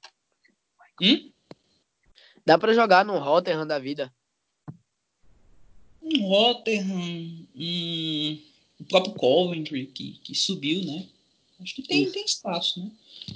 Hum? 1.02 1.32
Dá 2.46 2.58
para 2.60 2.74
jogar 2.74 3.04
no 3.04 3.18
Rotterdam 3.18 3.66
da 3.66 3.80
vida. 3.80 4.14
Um 6.06 6.28
Rotterdam, 6.28 7.48
um, 7.56 8.38
o 8.80 8.84
próprio 8.86 9.16
Coventry 9.16 9.88
que, 9.88 10.20
que 10.24 10.36
subiu, 10.36 10.84
né? 10.84 11.06
Acho 11.60 11.76
que 11.76 11.82
tem, 11.82 12.10
tem 12.12 12.24
espaço, 12.24 12.80
né? 12.80 12.92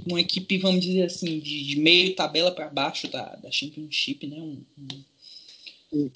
Uma 0.05 0.21
equipe, 0.21 0.57
vamos 0.59 0.85
dizer 0.85 1.03
assim, 1.03 1.39
de, 1.39 1.63
de 1.63 1.79
meio 1.79 2.15
tabela 2.15 2.51
para 2.51 2.69
baixo 2.69 3.07
da, 3.07 3.35
da 3.37 3.51
Championship, 3.51 4.27
né? 4.27 4.37
Um, 4.39 4.61
um, 5.91 6.11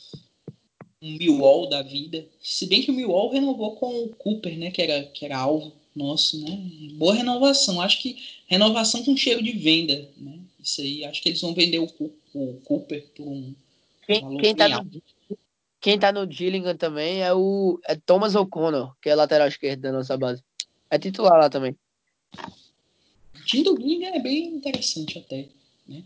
um 1.01 1.17
Millwall 1.17 1.67
da 1.67 1.81
vida. 1.81 2.27
Se 2.41 2.67
bem 2.67 2.83
que 2.83 2.91
o 2.91 2.93
Millwall 2.93 3.31
renovou 3.31 3.75
com 3.75 4.03
o 4.03 4.09
Cooper, 4.09 4.57
né? 4.57 4.69
Que 4.69 4.81
era, 4.81 5.03
que 5.05 5.25
era 5.25 5.37
alvo 5.37 5.73
nosso, 5.95 6.39
né? 6.39 6.55
Boa 6.93 7.15
renovação. 7.15 7.81
Acho 7.81 7.99
que 7.99 8.17
renovação 8.47 9.03
com 9.03 9.17
cheiro 9.17 9.41
de 9.41 9.53
venda, 9.53 10.07
né? 10.17 10.39
Isso 10.61 10.81
aí, 10.81 11.03
acho 11.03 11.21
que 11.21 11.29
eles 11.29 11.41
vão 11.41 11.53
vender 11.53 11.79
o, 11.79 11.89
o 12.33 12.61
Cooper 12.63 13.05
por 13.15 13.27
um. 13.27 13.53
Quem, 14.05 14.37
quem, 14.37 14.55
tá 14.55 14.67
no, 14.69 15.01
quem 15.83 15.99
tá 15.99 16.13
no 16.13 16.31
Gillingham 16.31 16.77
também 16.77 17.21
é 17.21 17.33
o 17.33 17.77
é 17.83 17.93
Thomas 17.97 18.35
O'Connor, 18.35 18.95
que 19.01 19.09
é 19.09 19.15
lateral 19.15 19.49
esquerdo 19.49 19.81
da 19.81 19.91
nossa 19.91 20.17
base. 20.17 20.41
É 20.89 20.97
titular 20.97 21.37
lá 21.37 21.49
também. 21.49 21.75
O 23.35 23.45
time 23.45 23.65
do 23.65 24.05
é 24.05 24.19
bem 24.21 24.47
interessante 24.47 25.19
até, 25.19 25.49
né? 25.85 26.01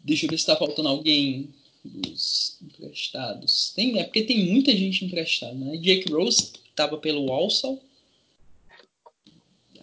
Deixa 0.00 0.26
eu 0.26 0.30
ver 0.30 0.38
se 0.38 0.44
tá 0.44 0.54
faltando 0.54 0.90
alguém 0.90 1.48
dos 1.82 2.58
emprestados. 2.60 3.72
Tem, 3.74 3.98
é 3.98 4.04
porque 4.04 4.22
tem 4.22 4.44
muita 4.52 4.76
gente 4.76 5.02
emprestada, 5.02 5.54
né? 5.54 5.78
Jake 5.78 6.12
Rose 6.12 6.52
tava 6.76 6.98
pelo 6.98 7.30
Walsall. 7.30 7.82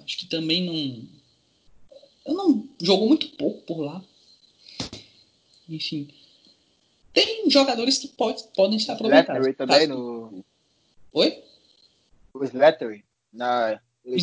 Acho 0.06 0.16
que 0.16 0.28
também 0.28 0.64
não. 0.64 1.08
Eu 2.24 2.34
não. 2.36 2.70
Jogou 2.80 3.08
muito 3.08 3.30
pouco 3.30 3.64
por 3.64 3.80
lá. 3.80 4.04
Enfim. 5.68 6.08
Tem 7.20 7.50
jogadores 7.50 7.98
que 7.98 8.08
pode, 8.08 8.44
podem 8.56 8.80
ser 8.80 8.92
aproveitados. 8.92 9.46
Slattery 9.46 9.54
também 9.54 9.88
no. 9.88 10.46
Oi? 11.12 11.44
O 12.34 12.44
Slattery 12.46 13.04
na 13.34 13.82
o, 14.06 14.14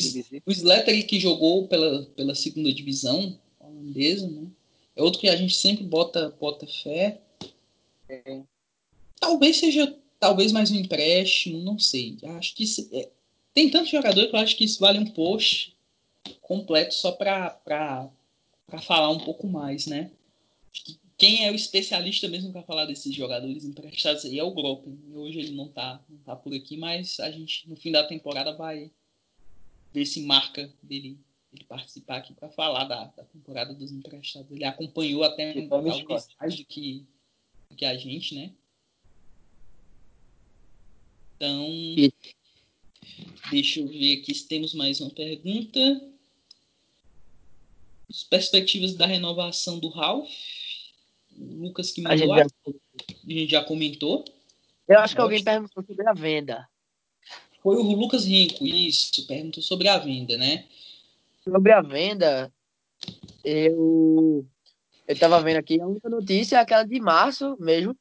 o 0.46 0.52
Slattery 0.52 1.02
que 1.02 1.20
jogou 1.20 1.68
pela, 1.68 2.04
pela 2.16 2.34
segunda 2.34 2.72
divisão 2.72 3.38
holandesa, 3.60 4.26
né? 4.26 4.46
É 4.94 5.02
outro 5.02 5.20
que 5.20 5.28
a 5.28 5.36
gente 5.36 5.54
sempre 5.54 5.84
bota, 5.84 6.34
bota 6.40 6.66
fé. 6.66 7.20
É. 8.08 8.40
Talvez 9.20 9.58
seja 9.58 9.94
talvez 10.18 10.50
mais 10.50 10.70
um 10.70 10.76
empréstimo, 10.76 11.58
não 11.60 11.78
sei. 11.78 12.16
Acho 12.38 12.54
que 12.54 12.64
isso, 12.64 12.88
é, 12.92 13.10
tem 13.52 13.68
tanto 13.68 13.90
jogador 13.90 14.26
que 14.26 14.34
eu 14.34 14.40
acho 14.40 14.56
que 14.56 14.64
isso 14.64 14.80
vale 14.80 14.98
um 14.98 15.10
post 15.10 15.76
completo 16.40 16.94
só 16.94 17.12
para 17.12 18.08
falar 18.80 19.10
um 19.10 19.20
pouco 19.20 19.46
mais, 19.46 19.86
né? 19.86 20.10
Quem 21.18 21.46
é 21.46 21.50
o 21.50 21.54
especialista 21.54 22.28
mesmo 22.28 22.52
para 22.52 22.62
falar 22.62 22.84
desses 22.84 23.14
jogadores 23.14 23.64
emprestados 23.64 24.24
aí 24.26 24.38
é 24.38 24.44
o 24.44 24.50
Groppen. 24.50 24.98
Hoje 25.14 25.38
ele 25.38 25.52
não 25.52 25.68
tá, 25.68 26.04
não 26.08 26.18
tá 26.18 26.36
por 26.36 26.52
aqui, 26.54 26.76
mas 26.76 27.18
a 27.20 27.30
gente 27.30 27.66
no 27.68 27.74
fim 27.74 27.90
da 27.90 28.04
temporada 28.04 28.54
vai 28.54 28.90
ver 29.94 30.04
se 30.04 30.20
marca 30.20 30.70
dele, 30.82 31.18
dele 31.50 31.64
participar 31.66 32.18
aqui 32.18 32.34
para 32.34 32.50
falar 32.50 32.84
da, 32.84 33.04
da, 33.04 33.24
temporada 33.24 33.72
dos 33.72 33.90
emprestados. 33.92 34.50
Ele 34.50 34.64
acompanhou 34.64 35.24
até 35.24 35.66
talvez 35.66 36.04
mais 36.38 36.54
do 36.54 36.64
que, 36.66 37.06
do 37.70 37.76
que 37.76 37.86
a 37.86 37.96
gente, 37.96 38.34
né? 38.34 38.52
Então, 41.36 41.66
deixa 43.50 43.80
eu 43.80 43.88
ver 43.88 44.20
aqui 44.20 44.34
se 44.34 44.46
temos 44.46 44.74
mais 44.74 45.00
uma 45.00 45.10
pergunta. 45.10 46.10
As 48.10 48.22
perspectivas 48.22 48.94
da 48.94 49.06
renovação 49.06 49.78
do 49.78 49.88
Ralph. 49.88 50.30
O 51.38 51.62
Lucas 51.62 51.92
que 51.92 52.02
mandou. 52.02 52.34
A 52.34 52.38
gente, 52.42 52.54
já... 52.64 52.70
a 53.26 53.30
gente 53.30 53.50
já 53.50 53.64
comentou. 53.64 54.24
Eu 54.88 55.00
acho 55.00 55.14
que 55.14 55.20
alguém 55.20 55.42
perguntou 55.42 55.84
sobre 55.84 56.08
a 56.08 56.12
venda. 56.12 56.68
Foi 57.62 57.76
o 57.76 57.82
Lucas 57.82 58.24
Rinco, 58.24 58.64
isso, 58.64 59.26
perguntou 59.26 59.62
sobre 59.62 59.88
a 59.88 59.98
venda, 59.98 60.38
né? 60.38 60.66
Sobre 61.42 61.72
a 61.72 61.82
venda, 61.82 62.52
eu 63.44 64.46
eu 65.06 65.18
tava 65.18 65.40
vendo 65.40 65.56
aqui, 65.56 65.80
a 65.80 65.86
única 65.86 66.08
notícia 66.08 66.56
é 66.56 66.60
aquela 66.60 66.82
de 66.82 67.00
março 67.00 67.56
mesmo, 67.60 67.96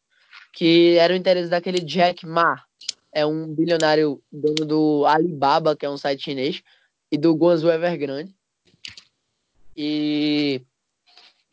que 0.54 0.98
era 0.98 1.14
o 1.14 1.16
interesse 1.16 1.50
daquele 1.50 1.80
Jack 1.80 2.26
Ma, 2.26 2.64
é 3.12 3.26
um 3.26 3.48
bilionário 3.54 4.22
dono 4.32 4.66
do 4.66 5.06
Alibaba, 5.06 5.76
que 5.76 5.86
é 5.86 5.90
um 5.90 5.98
site 5.98 6.24
chinês, 6.24 6.62
e 7.12 7.18
do 7.18 7.34
Guangzhou 7.34 7.72
Evergrande. 7.72 8.36
E 9.76 10.62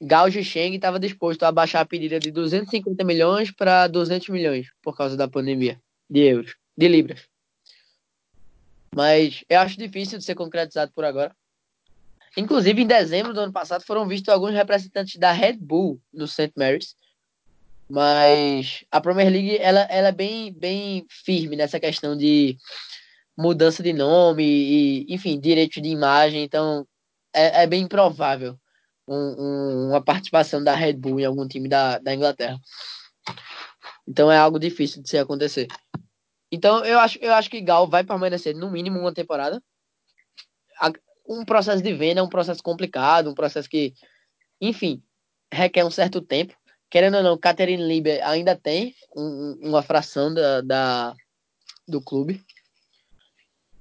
Gao 0.05 0.29
Zhisheng 0.29 0.75
estava 0.75 0.99
disposto 0.99 1.45
a 1.45 1.53
baixar 1.53 1.81
a 1.81 1.87
pedida 1.87 2.19
de 2.19 2.33
250 2.33 3.05
milhões 3.05 3.53
para 3.53 3.87
200 3.87 4.31
milhões 4.31 4.67
por 4.83 4.97
causa 4.97 5.17
da 5.17 5.29
pandemia 5.29 5.81
de 6.11 6.19
euros, 6.23 6.57
de 6.77 6.89
libras. 6.89 7.29
Mas 8.93 9.45
eu 9.49 9.61
acho 9.61 9.79
difícil 9.79 10.19
de 10.19 10.25
ser 10.25 10.35
concretizado 10.35 10.91
por 10.93 11.05
agora. 11.05 11.33
Inclusive, 12.37 12.83
em 12.83 12.87
dezembro 12.87 13.33
do 13.33 13.39
ano 13.39 13.53
passado, 13.53 13.85
foram 13.87 14.09
vistos 14.09 14.29
alguns 14.29 14.55
representantes 14.55 15.21
da 15.21 15.31
Red 15.31 15.59
Bull 15.59 16.01
no 16.13 16.27
St. 16.27 16.53
Mary's. 16.57 16.97
Mas 17.89 18.85
a 18.91 19.01
Premier 19.01 19.31
League 19.31 19.57
ela, 19.59 19.83
ela 19.83 20.09
é 20.09 20.13
bem, 20.13 20.53
bem 20.53 21.07
firme 21.09 21.55
nessa 21.55 21.79
questão 21.79 22.17
de 22.17 22.57
mudança 23.39 23.85
de 23.85 23.93
nome 23.93 24.43
e, 24.43 25.15
enfim, 25.15 25.39
direito 25.39 25.81
de 25.81 25.91
imagem. 25.91 26.43
Então, 26.43 26.85
é, 27.33 27.63
é 27.63 27.67
bem 27.69 27.83
improvável 27.83 28.59
um, 29.07 29.17
um, 29.17 29.89
uma 29.91 30.03
participação 30.03 30.63
da 30.63 30.75
Red 30.75 30.95
Bull 30.95 31.21
em 31.21 31.25
algum 31.25 31.47
time 31.47 31.69
da, 31.69 31.99
da 31.99 32.15
Inglaterra. 32.15 32.59
Então 34.07 34.31
é 34.31 34.37
algo 34.37 34.59
difícil 34.59 35.03
de 35.03 35.09
se 35.09 35.19
acontecer. 35.19 35.69
Então 36.51 36.85
eu 36.85 36.99
acho, 36.99 37.19
eu 37.19 37.33
acho 37.35 37.51
que 37.51 37.61
Gal 37.61 37.89
vai 37.89 38.05
permanecer 38.05 38.55
no 38.55 38.71
mínimo 38.71 38.99
uma 38.99 39.15
temporada. 39.15 39.63
Um 41.27 41.45
processo 41.45 41.83
de 41.83 41.95
venda 41.95 42.21
é 42.21 42.23
um 42.23 42.29
processo 42.29 42.63
complicado, 42.63 43.31
um 43.31 43.35
processo 43.35 43.69
que, 43.69 43.95
enfim, 44.61 45.03
requer 45.53 45.85
um 45.85 45.91
certo 45.91 46.21
tempo. 46.21 46.55
Querendo 46.91 47.17
ou 47.17 47.23
não, 47.23 47.39
Catherine 47.39 47.83
Lieber 47.83 48.21
ainda 48.23 48.55
tem 48.57 48.95
um, 49.17 49.57
uma 49.63 49.83
fração 49.83 50.35
da, 50.35 50.61
da, 50.61 51.15
do 51.89 52.03
clube. 52.03 52.45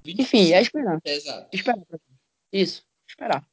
Enfim, 0.05 0.53
é 0.53 0.61
esperar. 0.61 0.99
Exato. 1.03 1.49
Esperar. 1.51 1.79
Isso, 2.53 2.85
esperar. 3.07 3.45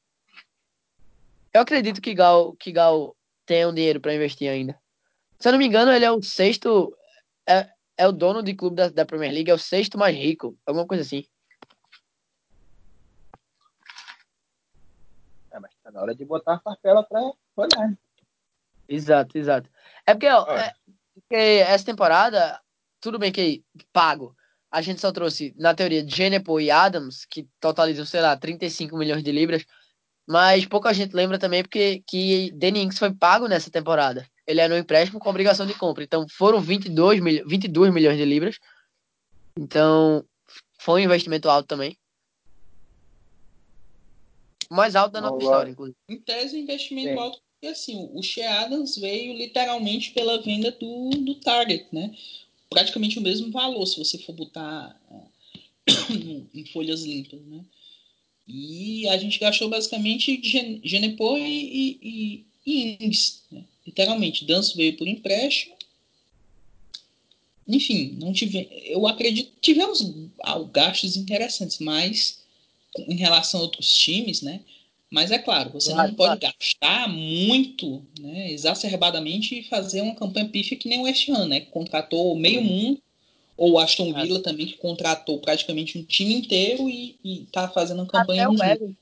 Eu 1.58 1.62
acredito 1.62 2.00
que 2.00 2.14
Gal, 2.14 2.54
que 2.54 2.70
Gal 2.70 3.16
tenha 3.44 3.68
um 3.68 3.74
dinheiro 3.74 4.00
para 4.00 4.14
investir 4.14 4.48
ainda. 4.48 4.80
Se 5.40 5.48
eu 5.48 5.50
não 5.50 5.58
me 5.58 5.66
engano, 5.66 5.90
ele 5.90 6.04
é 6.04 6.12
o 6.12 6.22
sexto. 6.22 6.96
É, 7.48 7.68
é 7.96 8.06
o 8.06 8.12
dono 8.12 8.44
de 8.44 8.54
clube 8.54 8.76
da, 8.76 8.88
da 8.88 9.04
Premier 9.04 9.32
League, 9.32 9.50
é 9.50 9.54
o 9.54 9.58
sexto 9.58 9.98
mais 9.98 10.16
rico. 10.16 10.56
Alguma 10.64 10.86
coisa 10.86 11.02
assim. 11.02 11.26
É, 15.50 15.58
mas 15.58 15.74
tá 15.82 15.90
na 15.90 16.00
hora 16.00 16.14
de 16.14 16.24
botar 16.24 16.54
a 16.54 16.60
farpela 16.60 17.02
pra 17.02 17.32
olhar. 17.56 17.98
Exato, 18.88 19.36
exato. 19.36 19.68
É 20.06 20.14
porque, 20.14 20.28
ó, 20.28 20.46
é, 20.56 20.72
porque 21.12 21.34
essa 21.34 21.84
temporada, 21.84 22.60
tudo 23.00 23.18
bem 23.18 23.32
que 23.32 23.64
pago. 23.92 24.32
A 24.70 24.80
gente 24.80 25.00
só 25.00 25.10
trouxe, 25.10 25.52
na 25.58 25.74
teoria, 25.74 26.06
Genepo 26.06 26.60
e 26.60 26.70
Adams, 26.70 27.24
que 27.24 27.48
totalizam, 27.58 28.04
sei 28.04 28.20
lá, 28.20 28.36
35 28.36 28.96
milhões 28.96 29.24
de 29.24 29.32
libras. 29.32 29.66
Mas 30.28 30.66
pouca 30.66 30.92
gente 30.92 31.16
lembra 31.16 31.38
também 31.38 31.62
porque 31.62 32.02
que 32.06 32.50
Danny 32.52 32.82
Ings 32.82 32.98
foi 32.98 33.10
pago 33.14 33.48
nessa 33.48 33.70
temporada. 33.70 34.28
Ele 34.46 34.60
era 34.60 34.74
um 34.74 34.76
empréstimo 34.76 35.18
com 35.18 35.30
obrigação 35.30 35.66
de 35.66 35.72
compra. 35.72 36.04
Então 36.04 36.26
foram 36.28 36.60
22, 36.60 37.18
mil, 37.18 37.48
22 37.48 37.90
milhões 37.90 38.18
de 38.18 38.26
libras. 38.26 38.58
Então 39.58 40.22
foi 40.78 41.00
um 41.00 41.04
investimento 41.04 41.48
alto 41.48 41.66
também. 41.66 41.96
Mais 44.70 44.94
alto 44.94 45.14
da 45.14 45.22
nossa 45.22 45.38
história, 45.38 45.70
inclusive. 45.70 45.96
Em 46.10 46.20
tese, 46.20 46.58
investimento 46.58 47.14
Sim. 47.14 47.18
alto, 47.18 47.40
porque 47.54 47.72
assim, 47.72 48.10
o 48.12 48.22
Shea 48.22 48.60
Adams 48.60 48.98
veio 48.98 49.32
literalmente 49.32 50.10
pela 50.10 50.42
venda 50.42 50.70
do, 50.72 51.08
do 51.08 51.36
Target, 51.36 51.86
né? 51.90 52.14
Praticamente 52.68 53.18
o 53.18 53.22
mesmo 53.22 53.50
valor, 53.50 53.86
se 53.86 53.98
você 53.98 54.18
for 54.18 54.34
botar 54.34 54.94
em 56.52 56.66
folhas 56.66 57.02
limpas, 57.02 57.40
né? 57.46 57.64
E 58.48 59.06
a 59.08 59.18
gente 59.18 59.38
gastou 59.38 59.68
basicamente 59.68 60.40
Genepor 60.82 61.38
e, 61.38 61.94
e, 62.02 62.46
e 62.66 63.04
Ings, 63.04 63.42
né? 63.52 63.62
literalmente. 63.86 64.46
Danço 64.46 64.76
veio 64.76 64.96
por 64.96 65.06
empréstimo. 65.06 65.76
Enfim, 67.66 68.16
não 68.18 68.32
tive, 68.32 68.66
eu 68.86 69.06
acredito 69.06 69.52
tivemos 69.60 70.00
gastos 70.72 71.16
interessantes, 71.16 71.78
mas 71.78 72.38
em 72.96 73.16
relação 73.16 73.60
a 73.60 73.64
outros 73.64 73.92
times, 73.92 74.40
né? 74.40 74.60
Mas 75.10 75.30
é 75.30 75.38
claro, 75.38 75.70
você 75.70 75.90
claro, 75.90 76.08
não 76.08 76.14
pode 76.14 76.40
claro. 76.40 76.54
gastar 76.58 77.08
muito, 77.08 78.02
né, 78.20 78.52
exacerbadamente 78.52 79.58
e 79.58 79.62
fazer 79.62 80.02
uma 80.02 80.14
campanha 80.14 80.48
pífia 80.48 80.76
que 80.76 80.88
nem 80.88 80.98
o 80.98 81.02
West 81.02 81.28
Ham, 81.28 81.46
né? 81.46 81.60
Que 81.60 81.70
contratou 81.70 82.34
meio 82.36 82.62
mundo, 82.62 83.00
ou 83.58 83.72
o 83.72 83.78
Aston 83.78 84.14
Villa 84.14 84.40
também, 84.40 84.66
que 84.66 84.78
contratou 84.78 85.40
praticamente 85.40 85.98
um 85.98 86.04
time 86.04 86.32
inteiro 86.32 86.88
e, 86.88 87.18
e 87.24 87.46
tá 87.52 87.68
fazendo 87.68 87.98
uma 87.98 88.06
campanha 88.06 88.44
Até 88.44 88.50
o 88.50 88.64
Everton, 88.64 88.94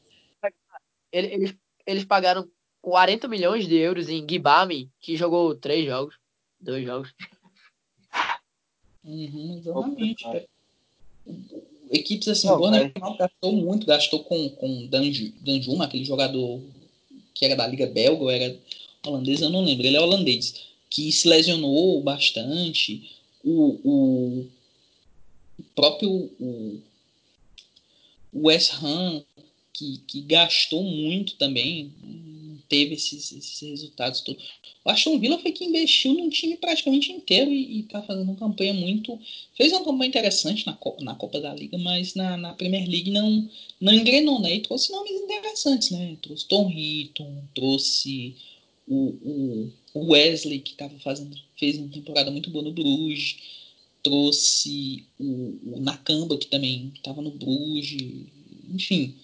eles, 1.13 1.55
eles 1.87 2.05
pagaram 2.05 2.49
40 2.81 3.29
milhões 3.29 3.69
de 3.69 3.77
euros 3.77 4.09
em 4.09 4.27
Gibami, 4.29 4.91
que 4.99 5.15
jogou 5.15 5.55
três 5.55 5.85
jogos, 5.85 6.15
dois 6.59 6.85
jogos. 6.85 7.13
Uhum, 9.05 9.59
exatamente. 9.59 10.25
Equipes 11.91 12.29
assim, 12.29 12.49
o 12.49 12.71
Nacional 12.71 13.17
gastou 13.17 13.53
muito, 13.53 13.87
gastou 13.87 14.25
com, 14.25 14.49
com 14.49 14.89
Danjuma, 14.89 15.85
aquele 15.85 16.05
jogador 16.05 16.63
que 17.35 17.45
era 17.45 17.55
da 17.55 17.67
Liga 17.67 17.87
Belga 17.87 18.23
ou 18.23 18.31
era 18.31 18.59
holandês, 19.07 19.43
eu 19.43 19.51
não 19.51 19.63
lembro, 19.63 19.87
ele 19.87 19.97
é 19.97 20.01
holandês, 20.01 20.67
que 20.89 21.13
se 21.13 21.29
lesionou 21.29 22.01
bastante. 22.03 23.16
O, 23.49 23.79
o 23.85 24.47
próprio 25.75 26.11
o, 26.11 26.81
West 28.35 28.73
Ham, 28.83 29.25
que, 29.73 29.99
que 30.07 30.21
gastou 30.23 30.83
muito 30.83 31.37
também, 31.37 31.93
teve 32.69 32.95
esses, 32.95 33.33
esses 33.33 33.61
resultados 33.61 34.21
todos. 34.21 34.43
O 34.85 34.91
Aston 34.91 35.19
Villa 35.19 35.39
foi 35.39 35.53
que 35.53 35.65
investiu 35.65 36.15
num 36.15 36.29
time 36.29 36.57
praticamente 36.57 37.11
inteiro 37.11 37.51
e, 37.51 37.81
está 37.81 38.03
fazendo 38.03 38.25
uma 38.25 38.37
campanha 38.37 38.73
muito. 38.73 39.19
Fez 39.57 39.73
uma 39.73 39.85
campanha 39.85 40.09
interessante 40.09 40.67
na 40.67 40.75
Copa, 40.75 41.03
na 41.03 41.15
Copa 41.15 41.41
da 41.41 41.55
Liga, 41.55 41.79
mas 41.79 42.15
na, 42.15 42.37
na 42.37 42.53
Premier 42.53 42.89
League 42.89 43.11
não, 43.11 43.49
não 43.81 43.93
engrenou, 43.93 44.41
né? 44.41 44.55
E 44.55 44.61
trouxe 44.61 44.93
nomes 44.93 45.13
interessantes, 45.13 45.91
né? 45.91 46.17
Trouxe 46.23 46.47
Tom 46.47 46.71
Hitton, 46.71 47.43
trouxe 47.55 48.37
o, 48.87 49.09
o 49.25 49.73
Wesley, 50.05 50.61
que 50.61 50.75
tava 50.75 50.99
fazendo, 50.99 51.37
fez 51.59 51.79
uma 51.79 51.89
temporada 51.89 52.31
muito 52.31 52.51
boa 52.51 52.65
no 52.65 52.73
Bruges, 52.73 53.37
trouxe 54.03 55.05
o, 55.19 55.59
o 55.65 55.81
Nakamba, 55.81 56.39
que 56.39 56.47
também 56.47 56.93
estava 56.95 57.23
no 57.23 57.31
Bruges, 57.31 58.27
enfim 58.73 59.15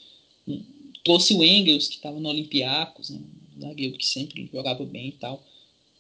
trouxe 1.05 1.35
o 1.35 1.45
Engels, 1.45 1.89
que 1.89 1.97
estava 1.97 2.19
no 2.19 2.29
Olympiacos, 2.29 3.11
né? 3.11 3.21
zagueiro 3.61 3.99
que 3.99 4.07
sempre 4.07 4.49
jogava 4.53 4.85
bem 4.85 5.09
e 5.09 5.13
tal. 5.13 5.43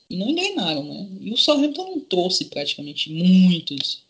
E 0.08 0.16
não 0.16 0.30
engrenaram, 0.30 0.84
né? 0.84 1.08
E 1.20 1.32
o 1.32 1.36
Southampton 1.36 1.90
não 1.90 2.00
trouxe 2.00 2.46
praticamente 2.46 3.10
muitos 3.10 4.02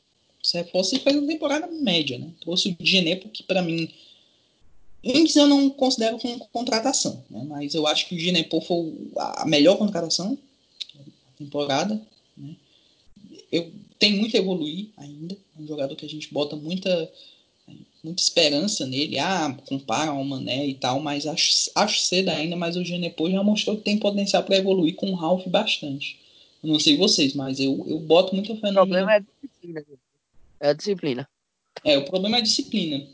reforços 0.53 0.95
e 0.95 1.01
fez 1.01 1.17
uma 1.17 1.27
temporada 1.27 1.67
média, 1.69 2.19
né? 2.19 2.31
Trouxe 2.41 2.77
o 2.79 2.85
Genepo, 2.85 3.29
que 3.29 3.43
para 3.43 3.63
mim. 3.63 3.89
Antes 5.05 5.35
eu 5.35 5.49
não 5.49 5.69
considero 5.69 6.17
como 6.19 6.39
contratação, 6.53 7.25
né? 7.29 7.45
mas 7.49 7.75
eu 7.75 7.89
acho 7.89 8.09
que 8.09 8.15
o 8.15 8.19
Genepo 8.19 8.61
foi 8.61 8.95
a 9.17 9.45
melhor 9.45 9.77
contratação 9.77 10.39
temporada. 11.45 12.01
Né? 12.37 12.55
Eu 13.51 13.71
tenho 13.99 14.19
muito 14.19 14.37
a 14.37 14.41
evoluir 14.41 14.89
ainda. 14.97 15.35
É 15.35 15.63
um 15.63 15.67
jogador 15.67 15.95
que 15.97 16.07
a 16.07 16.09
gente 16.09 16.33
bota 16.33 16.57
muita 16.57 17.11
muita 18.03 18.21
esperança 18.21 18.87
nele. 18.87 19.19
Ah, 19.19 19.57
compara 19.67 20.11
ao 20.11 20.25
Mané 20.25 20.67
e 20.67 20.75
tal, 20.75 21.01
mas 21.01 21.27
acho, 21.27 21.71
acho 21.75 22.01
cedo 22.01 22.31
ainda, 22.31 22.57
mas 22.57 22.77
o 22.77 22.85
Genepo 22.85 23.31
já 23.31 23.43
mostrou 23.43 23.77
que 23.77 23.85
tem 23.85 23.99
potencial 23.99 24.43
para 24.43 24.57
evoluir 24.57 24.97
com 24.97 25.11
o 25.11 25.15
Ralph 25.15 25.47
bastante. 25.47 26.19
Eu 26.63 26.71
não 26.71 26.81
sei 26.81 26.97
vocês, 26.97 27.35
mas 27.35 27.61
eu, 27.61 27.85
eu 27.89 27.99
boto 27.99 28.35
muita 28.35 28.55
fé 28.57 28.71
no. 28.71 28.83
O 28.83 28.87
problema 28.87 29.13
é 29.13 29.17
a 29.17 29.19
disciplina. 29.21 29.85
É 30.61 30.69
a 30.69 30.73
disciplina. 30.73 31.29
É, 31.85 31.99
o 31.99 32.05
problema 32.05 32.37
é 32.37 32.41
a 32.41 32.43
disciplina. 32.43 33.07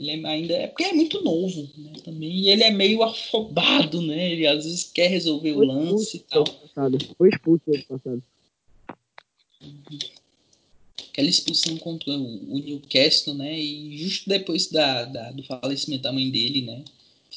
Ele 0.00 0.10
é 0.10 0.28
ainda 0.28 0.54
é 0.54 0.66
porque 0.66 0.84
é 0.84 0.92
muito 0.92 1.22
novo, 1.22 1.68
né, 1.76 1.92
também. 2.04 2.30
E 2.30 2.50
ele 2.50 2.64
é 2.64 2.70
meio 2.70 3.02
afobado, 3.02 4.00
né? 4.02 4.32
Ele 4.32 4.46
às 4.46 4.64
vezes 4.64 4.84
quer 4.84 5.08
resolver 5.08 5.52
o 5.52 5.64
lance 5.64 6.16
e 6.16 6.20
tal. 6.20 6.44
Foi 7.18 7.28
expulso 7.28 7.62
ano 7.68 7.84
passado. 7.84 8.22
Uhum 9.62 9.98
aquela 11.10 11.28
expulsão 11.28 11.76
contra 11.76 12.10
o, 12.10 12.54
o 12.54 12.58
Newcastle, 12.58 13.34
né? 13.34 13.60
E 13.60 13.98
justo 13.98 14.28
depois 14.28 14.68
da, 14.68 15.04
da, 15.04 15.30
do 15.32 15.42
falecimento 15.42 16.02
da 16.02 16.12
mãe 16.12 16.30
dele, 16.30 16.62
né? 16.62 16.84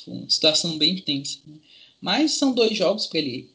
Foi 0.05 0.13
uma 0.13 0.29
situação 0.29 0.77
bem 0.77 0.95
tensa. 0.97 1.39
Né? 1.45 1.55
Mas 1.99 2.31
são 2.31 2.53
dois 2.53 2.77
jogos 2.77 3.07
para 3.07 3.19
ele 3.19 3.49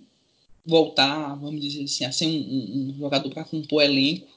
voltar, 0.64 1.34
vamos 1.36 1.60
dizer 1.62 1.84
assim, 1.84 2.04
a 2.04 2.12
ser 2.12 2.26
um, 2.26 2.30
um, 2.30 2.88
um 2.90 2.98
jogador 2.98 3.30
para 3.30 3.44
compor 3.44 3.82
elenco. 3.82 4.28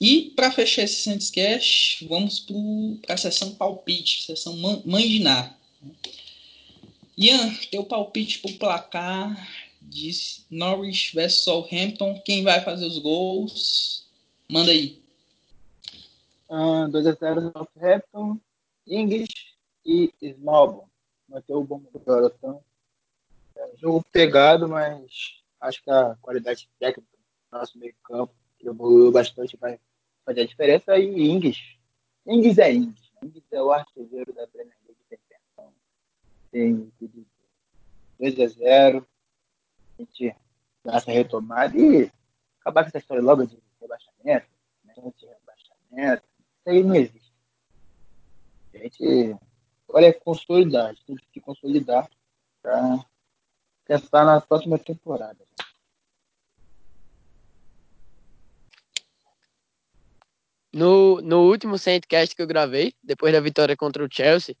E 0.00 0.30
para 0.30 0.50
fechar 0.50 0.84
esse 0.84 1.02
Santos 1.02 1.30
Cash, 1.30 2.02
vamos 2.08 2.40
para 3.02 3.14
a 3.14 3.18
sessão 3.18 3.54
palpite, 3.54 4.24
sessão 4.24 4.56
de. 4.56 5.20
Né? 5.22 5.54
Ian, 7.18 7.54
teu 7.70 7.84
palpite 7.84 8.38
para 8.38 8.50
o 8.50 8.58
placar 8.58 9.48
Diz 9.82 10.46
Norwich 10.50 11.14
vs 11.14 11.40
Southampton. 11.40 12.18
Quem 12.24 12.42
vai 12.42 12.62
fazer 12.62 12.86
os 12.86 12.98
gols? 12.98 14.08
Manda 14.48 14.70
aí. 14.70 15.02
Uh, 16.48 16.88
2x0 16.88 17.52
Southampton, 17.52 18.40
English 18.86 19.54
e 19.84 20.10
Smallbone. 20.22 20.88
Manter 21.28 21.52
o 21.52 21.62
bom 21.62 21.82
garoto. 22.06 22.64
É 23.54 23.66
um 23.66 23.76
jogo 23.76 24.06
pegado, 24.10 24.66
mas 24.66 25.42
acho 25.60 25.82
que 25.82 25.90
a 25.90 26.16
qualidade 26.22 26.68
técnica 26.78 27.10
do 27.50 27.58
nosso 27.58 27.78
meio 27.78 27.94
campo 28.02 28.32
evoluiu 28.62 29.12
bastante 29.12 29.56
vai 29.58 29.78
fazer 30.30 30.42
a 30.42 30.46
diferença. 30.46 30.98
E 30.98 31.28
English. 31.28 31.78
English 32.26 32.60
é 32.60 32.72
English. 32.72 33.12
English 33.22 33.46
é 33.50 33.62
o 33.62 33.72
artilheiro 33.72 34.32
da 34.32 34.46
Premier 34.46 34.76
League. 34.86 35.22
Então, 35.52 35.72
tem 36.52 36.92
2 38.18 38.40
a 38.40 38.46
0 38.46 39.06
gente 39.98 40.34
dar 40.84 40.96
essa 40.96 41.10
retomada 41.10 41.76
e 41.76 42.10
acabar 42.60 42.84
com 42.84 42.88
essa 42.88 42.98
história 42.98 43.22
logo 43.22 43.46
de 43.46 43.58
rebaixamento, 43.80 44.46
né? 44.84 44.94
de 44.94 45.26
rebaixamento. 45.26 46.22
Isso 46.58 46.68
aí 46.68 46.82
não 46.82 46.94
existe. 46.94 47.32
A 48.74 48.78
gente 48.78 49.36
olha 49.88 50.06
é 50.06 50.12
consolidar, 50.12 50.94
tem 51.06 51.16
que 51.32 51.40
consolidar 51.40 52.08
para 52.62 53.04
pensar 53.84 54.24
na 54.24 54.40
próxima 54.40 54.78
temporada. 54.78 55.44
No, 60.72 61.20
no 61.20 61.48
último 61.48 61.76
Saintcast 61.76 62.36
que 62.36 62.42
eu 62.42 62.46
gravei, 62.46 62.94
depois 63.02 63.32
da 63.32 63.40
vitória 63.40 63.76
contra 63.76 64.04
o 64.04 64.08
Chelsea, 64.10 64.56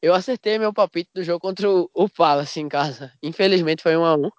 eu 0.00 0.14
acertei 0.14 0.58
meu 0.58 0.72
palpite 0.72 1.10
do 1.14 1.22
jogo 1.22 1.40
contra 1.40 1.70
o, 1.70 1.90
o 1.92 2.08
Palace 2.08 2.60
em 2.60 2.68
casa. 2.68 3.12
Infelizmente 3.22 3.82
foi 3.82 3.96
1 3.96 4.04
a 4.04 4.16
1 4.16 4.30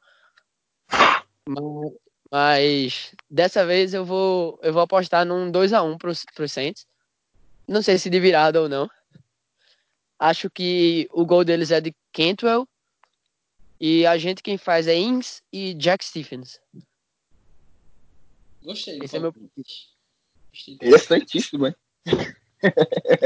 mas, 1.48 1.92
mas, 2.32 3.16
dessa 3.30 3.66
vez 3.66 3.94
eu 3.94 4.04
vou, 4.04 4.60
eu 4.64 4.74
vou 4.74 4.82
apostar 4.82 5.26
num 5.26 5.52
2x1 5.52 5.98
pro, 5.98 6.12
pro 6.34 6.50
Saints. 6.50 6.88
Não 7.68 7.82
sei 7.82 7.98
se 7.98 8.10
de 8.10 8.20
virada 8.20 8.62
ou 8.62 8.70
não. 8.70 8.90
Acho 10.20 10.50
que 10.50 11.08
o 11.12 11.26
gol 11.26 11.44
deles 11.44 11.72
é 11.72 11.82
de 11.82 11.96
Cantwell. 12.12 12.68
E 13.80 14.06
a 14.06 14.18
gente 14.18 14.42
quem 14.42 14.58
faz 14.58 14.88
é 14.88 14.96
Ings 14.96 15.44
e 15.52 15.74
Jack 15.74 16.04
Stephens. 16.04 16.60
Gostei. 18.64 19.00
Esse 19.04 19.18
é 19.18 19.20
meu 19.20 19.34
Interessantíssimo, 20.68 21.68
hein? 21.68 21.76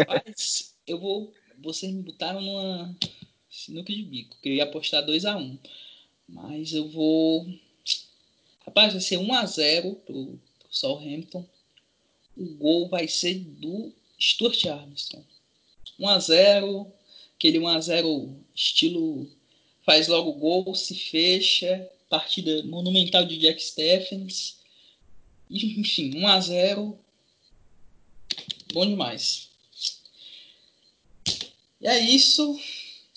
Mas 0.08 0.76
eu 0.88 1.00
vou. 1.00 1.34
Vocês 1.62 1.92
me 1.92 2.02
botaram 2.04 2.42
numa 2.42 2.96
sinuca 3.50 3.94
de 3.94 4.04
bico, 4.04 4.38
que 4.42 4.50
eu 4.50 4.54
ia 4.54 4.64
apostar 4.64 5.06
2x1. 5.06 5.60
Mas 6.28 6.74
eu 6.74 6.88
vou 6.90 7.48
Rapaz, 8.70 8.94
vai 8.94 9.02
ser 9.02 9.18
1x0 9.18 9.96
pro, 10.06 10.40
pro 10.60 10.68
Southampton. 10.70 11.44
O 12.38 12.46
gol 12.56 12.88
vai 12.88 13.08
ser 13.08 13.40
do 13.40 13.92
Stuart 14.20 14.64
Armstrong. 14.66 15.26
1x0, 16.00 16.88
aquele 17.36 17.58
1x0 17.58 18.36
estilo 18.56 19.28
faz 19.84 20.08
logo 20.08 20.34
gol, 20.34 20.76
se 20.76 20.94
fecha, 20.94 21.90
partida 22.08 22.64
monumental 22.64 23.26
de 23.26 23.40
Jack 23.40 23.60
Stephens. 23.60 24.60
Enfim, 25.50 26.12
1x0. 26.12 26.96
Bom 28.74 28.86
demais. 28.86 29.50
E 31.82 31.88
é 31.88 32.00
isso. 32.00 32.60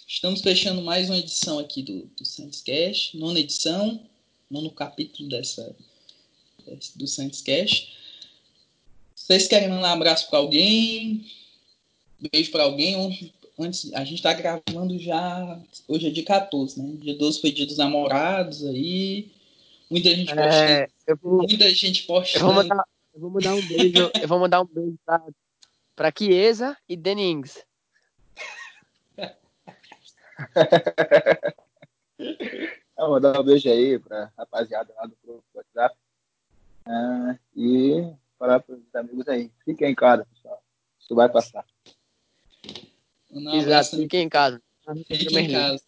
Estamos 0.09 0.41
fechando 0.41 0.83
mais 0.83 1.11
uma 1.11 1.19
edição 1.19 1.59
aqui 1.59 1.83
do, 1.83 2.07
do 2.17 2.25
Santos 2.25 2.63
Cash, 2.63 3.11
nona 3.15 3.41
edição 3.41 4.01
nono 4.53 4.71
capítulo 4.71 5.31
dessa, 5.31 5.75
do 6.95 7.07
Santos 7.07 7.41
Cash. 7.41 7.97
Vocês 9.17 9.49
querem 9.49 9.69
mandar 9.69 9.89
um 9.91 9.95
abraço 9.95 10.29
para 10.29 10.39
alguém? 10.39 11.27
Beijo 12.31 12.51
para 12.51 12.65
alguém? 12.65 13.33
Antes, 13.59 13.93
a 13.95 14.05
gente 14.05 14.17
está 14.17 14.35
gravando 14.35 14.99
já. 14.99 15.61
Hoje 15.89 16.09
é 16.09 16.11
dia 16.11 16.25
14, 16.25 16.81
né? 16.81 16.97
Dia 17.01 17.17
12 17.17 17.41
foi 17.41 17.51
dia 17.51 17.67
dos 17.67 17.79
namorados 17.79 18.65
aí. 18.67 19.31
Muita 19.91 20.15
gente 20.15 20.31
é, 20.33 20.87
postando. 20.87 21.21
Vou, 21.23 21.39
muita 21.39 21.75
gente 21.75 22.03
postando. 22.05 22.45
Eu 22.45 22.47
vou 22.47 22.55
mandar, 22.55 22.85
eu 23.15 23.21
vou 23.21 23.31
mandar 23.31 23.55
um 23.55 23.67
beijo. 23.67 24.11
eu 24.21 24.29
vou 24.29 24.39
mandar 24.39 24.63
um 24.63 24.67
beijo 24.67 24.99
para 25.05 25.23
para 26.03 26.13
Chiesa 26.19 26.77
e 26.89 26.97
Denings. 26.97 27.65
Vou 32.99 33.11
mandar 33.11 33.39
um 33.41 33.45
beijo 33.45 33.71
aí 33.71 34.01
pra 34.01 34.33
rapaziada 34.37 34.93
lá 34.97 35.07
do 35.07 35.17
grupo 35.23 35.45
WhatsApp. 35.55 35.97
Ah, 36.85 37.39
e 37.57 38.13
falar 38.37 38.59
para 38.59 38.75
os 38.75 38.93
amigos 38.97 39.29
aí. 39.29 39.53
Fiquem 39.65 39.93
em 39.93 39.95
casa, 39.95 40.27
pessoal. 40.35 40.61
Isso 40.99 41.15
vai 41.15 41.29
passar. 41.29 41.65
Um 43.31 43.55
Exato, 43.55 43.97
fiquem 43.97 44.23
em 44.23 44.29
casa. 44.29 44.61
Fiquem 45.07 45.47
em 45.47 45.53
casa. 45.53 45.85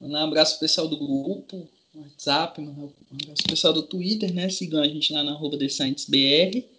Um 0.00 0.14
abraço 0.14 0.52
pro 0.52 0.60
pessoal 0.60 0.86
do 0.86 0.96
grupo, 0.96 1.68
WhatsApp, 1.92 2.60
um 2.60 2.92
abraço 3.10 3.42
pessoal 3.48 3.72
do 3.72 3.82
Twitter, 3.82 4.32
né? 4.32 4.48
Sigam 4.48 4.80
a 4.80 4.86
gente 4.86 5.12
lá 5.12 5.24
na 5.24 5.32
arroba 5.32 5.56
BR. 5.58 6.75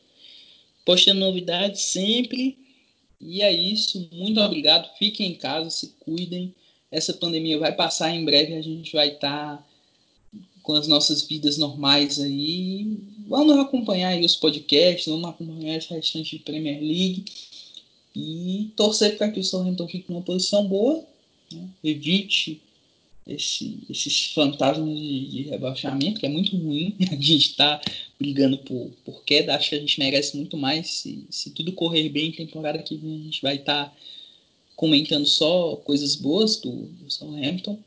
Postando 0.87 1.19
novidades 1.19 1.81
sempre. 1.81 2.57
E 3.19 3.41
é 3.41 3.51
isso. 3.51 4.07
Muito 4.09 4.39
obrigado. 4.39 4.89
Fiquem 4.97 5.31
em 5.31 5.35
casa, 5.35 5.69
se 5.69 5.93
cuidem. 5.99 6.55
Essa 6.89 7.11
pandemia 7.11 7.59
vai 7.59 7.73
passar 7.75 8.15
em 8.15 8.23
breve. 8.23 8.53
A 8.53 8.61
gente 8.61 8.93
vai 8.93 9.09
estar 9.09 9.57
tá 9.57 9.67
com 10.63 10.71
as 10.75 10.87
nossas 10.87 11.23
vidas 11.23 11.57
normais 11.57 12.21
aí. 12.21 12.97
Vamos 13.27 13.57
acompanhar 13.57 14.11
aí 14.11 14.23
os 14.23 14.37
podcasts, 14.37 15.07
vamos 15.07 15.29
acompanhar 15.29 15.75
esse 15.75 15.93
restante 15.93 16.37
de 16.37 16.43
Premier 16.43 16.79
League. 16.79 17.25
E 18.15 18.71
torcer 18.77 19.17
para 19.17 19.29
que 19.29 19.41
o 19.41 19.43
Southampton 19.43 19.89
fique 19.89 20.09
numa 20.09 20.21
posição 20.21 20.65
boa. 20.65 21.03
Né? 21.51 21.67
Evite 21.83 22.61
esse, 23.27 23.83
esses 23.89 24.31
fantasmas 24.33 24.97
de, 24.97 25.27
de, 25.27 25.41
rebaixamento, 25.43 26.19
que 26.19 26.25
é 26.25 26.29
muito 26.29 26.55
ruim. 26.55 26.95
A 27.11 27.15
gente 27.15 27.49
está 27.49 27.81
brigando 28.19 28.57
por, 28.59 28.91
por 29.03 29.23
queda. 29.23 29.55
Acho 29.55 29.69
que 29.69 29.75
a 29.75 29.79
gente 29.79 29.99
merece 29.99 30.37
muito 30.37 30.57
mais. 30.57 30.87
Se, 30.87 31.27
se 31.29 31.51
tudo 31.51 31.73
correr 31.73 32.09
bem, 32.09 32.31
temporada 32.31 32.81
que 32.81 32.95
vem 32.95 33.15
a 33.15 33.23
gente 33.23 33.41
vai 33.41 33.55
estar 33.55 33.85
tá 33.85 33.95
comentando 34.75 35.25
só 35.25 35.75
coisas 35.77 36.15
boas 36.15 36.57
do, 36.57 36.71
do 36.71 37.11
Southampton. 37.11 37.79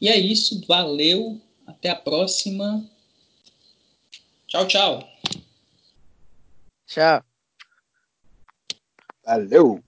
E 0.00 0.08
é 0.08 0.18
isso. 0.18 0.60
Valeu. 0.66 1.40
Até 1.66 1.88
a 1.88 1.96
próxima. 1.96 2.84
Tchau, 4.46 4.68
tchau. 4.68 5.08
Tchau. 6.86 7.24
Valeu. 9.24 9.85